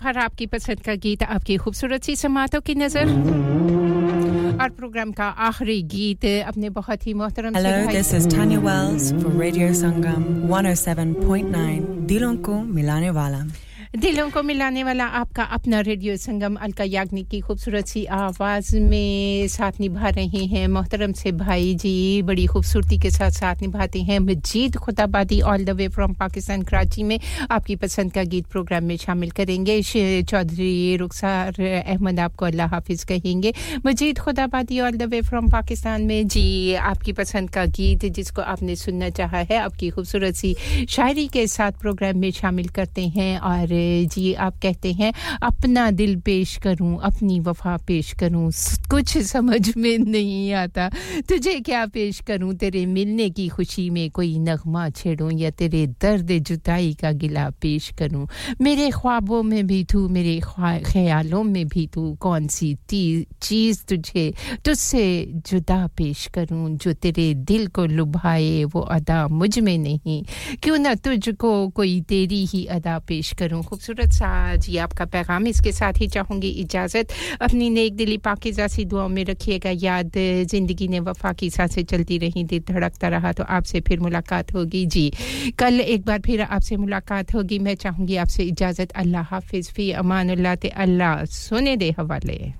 गफार 0.00 0.18
आपकी 0.18 0.46
पसंद 0.46 0.80
का 0.80 0.94
गीत 0.96 1.22
आपकी 1.22 1.56
खूबसूरत 1.60 2.02
सी 2.04 2.14
समातों 2.16 2.60
की 2.64 2.74
नज़र। 2.74 3.04
और 4.56 4.68
प्रोग्राम 4.72 5.12
का 5.12 5.24
आखिरी 5.46 5.82
गीत 5.92 6.24
अपने 6.24 6.68
बहुत 6.72 7.06
ही 7.06 7.12
मोहतरम 7.20 7.56
hello 7.56 7.68
Hello, 7.68 7.90
is 7.90 7.96
this 7.96 8.12
is 8.16 8.24
Tanya 8.32 8.60
Wells 8.64 9.04
for 9.20 9.32
Radio 9.36 9.68
Sangam 9.76 10.24
107.9 10.48 12.08
दिलों 12.08 12.34
को 12.48 12.54
मिलाने 12.80 13.10
वाला। 13.12 13.40
दिलों 14.00 14.28
को 14.30 14.42
मिलाने 14.42 14.84
वाला 14.84 15.06
आपका 15.30 15.42
अपना 15.54 15.80
रेडियो 15.86 16.16
संगम 16.16 16.54
अलका 16.56 16.84
याग्निक 16.84 17.28
की 17.30 17.38
खूबसूरत 17.40 17.86
सी 17.86 18.04
आवाज़ 18.04 18.76
में 18.82 19.48
साथ 19.48 19.78
निभा 19.80 20.08
रहे 20.08 20.44
हैं 20.44 20.66
मोहतरम 20.68 21.12
से 21.12 21.32
भाई 21.32 21.74
जी। 21.78 22.22
बड़ी 22.26 22.46
खूबसूरती 22.46 22.98
के 22.98 23.10
साथ 23.10 23.30
साथ 23.30 23.62
निभाते 23.62 24.00
हैं 24.02 24.18
Majeed 24.20 24.76
Khudabadi 24.76 25.40
all 25.40 25.64
the 25.64 25.70
way 25.70 25.86
from 25.88 26.14
Pakistan 26.18 26.62
Karachi 26.62 27.02
में। 27.02 27.18
आपकी 27.50 27.76
पसंद 27.76 28.12
का 28.12 28.22
गीत 28.24 28.46
प्रोग्राम 28.46 28.84
में 28.84 28.96
शामिल 28.96 29.30
करेंगे। 29.30 29.80
चौधरी 29.82 30.96
रुखसार 30.96 31.60
अहमद 31.60 32.20
आपको 32.20 32.46
अल्लाह 32.46 32.68
हाफिज़ 32.74 33.06
कहेंगे। 33.06 33.52
Majeed 33.86 34.18
Khudabadi 34.18 34.80
all 34.80 34.98
the 34.98 35.08
way 35.14 35.20
from 35.30 35.48
Pakistan 35.50 36.06
में। 36.06 36.26
जी, 36.26 36.74
आपकी 36.90 37.12
पसंद 37.22 37.50
का 37.50 37.64
गीत 37.78 38.04
जिसको 38.10 38.42
आपने 38.42 38.76
सुनना 38.76 39.10
चाहा 39.20 39.44
है, 39.46 39.58
आपकी 39.60 39.90
खूबसूरत 39.90 40.34
सी 40.34 40.54
शायरी 40.88 41.28
के 41.28 41.46
साथ 41.46 41.80
प्रोग्राम 41.80 42.18
में 42.18 42.30
शामिल 42.32 42.68
करते 42.74 43.06
हैं। 43.10 43.38
और 43.38 43.78
जी, 44.10 44.32
आप 44.34 44.58
कहते 44.62 44.92
हैं 44.92 45.12
अपना 45.42 45.90
दिल 45.90 46.16
पेश 46.16 46.56
करूँ, 46.56 47.00
अपनी 47.02 47.40
वफा 47.40 47.76
पेश 47.76 48.12
करूँ 48.12 48.50
कुछ 48.90 49.18
समझ 49.18 49.76
में 49.76 49.98
नहीं 49.98 50.52
आता। 50.52 50.90
तुझे 51.28 51.60
क्या 51.60 51.86
पेश 51.86 52.20
करूँ? 52.20 52.54
तेरे 52.54 52.86
मिलने 52.86 53.30
की 53.30 53.48
खुशी 53.48 53.90
में 53.90 54.10
कोई 54.10 54.38
नगमा 54.38 54.90
छेड़ूं 54.90 55.30
या 55.38 55.50
तेरे 55.50 55.86
दर्द 55.86 56.32
जुदाई 56.32 56.94
का 56.94 57.12
गिला 57.12 57.50
पेश 57.50 57.90
करूँ? 57.98 58.28
मेरे 58.60 58.90
ख्वाबों 58.90 59.42
में 59.42 59.66
भी 59.66 59.84
तू, 59.84 60.08
मेरे 60.08 60.40
ख्यालों 60.84 61.42
में 61.42 61.68
भी 61.68 61.86
तू। 61.86 62.16
कौन 62.20 62.46
सी 62.48 62.74
चीज़ 63.42 63.84
तुझे, 63.84 64.34
तुझसे 64.64 65.32
जुदा 65.34 65.86
पेश 65.86 66.26
करूँ, 66.26 66.76
जो 66.76 66.92
तेरे 66.92 67.34
दिल 67.34 67.66
को 67.66 67.86
लुभाए, 67.86 68.64
वो 68.64 68.80
अदा 68.80 69.28
मुझमें 69.28 69.78
नहीं। 69.78 70.24
क्यों 70.62 70.78
ना 70.78 70.94
तुझको 70.94 71.68
कोई 71.68 72.00
तेरी 72.00 72.46
ही 72.46 72.64
अदा 72.64 72.98
पेश 72.98 73.32
करूँ? 73.38 73.62
खूबसूरत 73.62 74.12
सा 74.12 74.56
जी 74.56 74.76
आपका 74.76 75.04
पैगाम। 75.12 75.46
इसके 75.46 75.72
साथ 75.72 76.00
ही 76.00 76.08
चाहूँगी 76.08 76.48
इजाज़त। 76.60 77.12
अपनी 77.42 77.70
नेक 77.70 77.96
दिली 77.96 78.16
पाकिज़ा 78.20 78.66
सी 78.68 78.84
दुआओं 78.84 79.08
में 79.08 79.24
रखिएगा 79.24 79.70
याद। 79.78 80.12
ज़िंदगी 80.46 80.88
ने 80.88 81.00
वफा 81.00 81.32
की 81.32 81.50
साँसें 81.50 81.82
चलती 81.84 82.18
रहीं, 82.18 82.44
दिल 82.44 82.62
धड़कता 82.68 83.08
रहा 83.08 83.32
तो 83.32 83.44
आपसे 83.50 83.80
फिर 83.80 84.00
मुलाकात 84.00 84.54
होगी। 84.54 84.84
जी, 84.86 85.10
कल 85.58 85.80
एक 85.80 86.06
बार 86.06 86.20
फिर 86.26 86.42
आपसे 86.42 86.76
मुलाकात 86.76 87.34
होगी। 87.34 87.58
मैं 87.58 87.74
चाहूँगी 87.76 88.16
आपसे 88.16 88.44
इजाज़त। 88.44 88.92
अल्लाह 88.96 89.22
हाफिज़। 89.30 89.70
फ़ी 89.72 89.90
अमानुल्लाह 90.00 90.54
ते। 90.56 90.68
अल्लाह 90.78 91.24
सुने 91.26 91.76
दे 91.76 91.90
हवाले। 91.98 92.59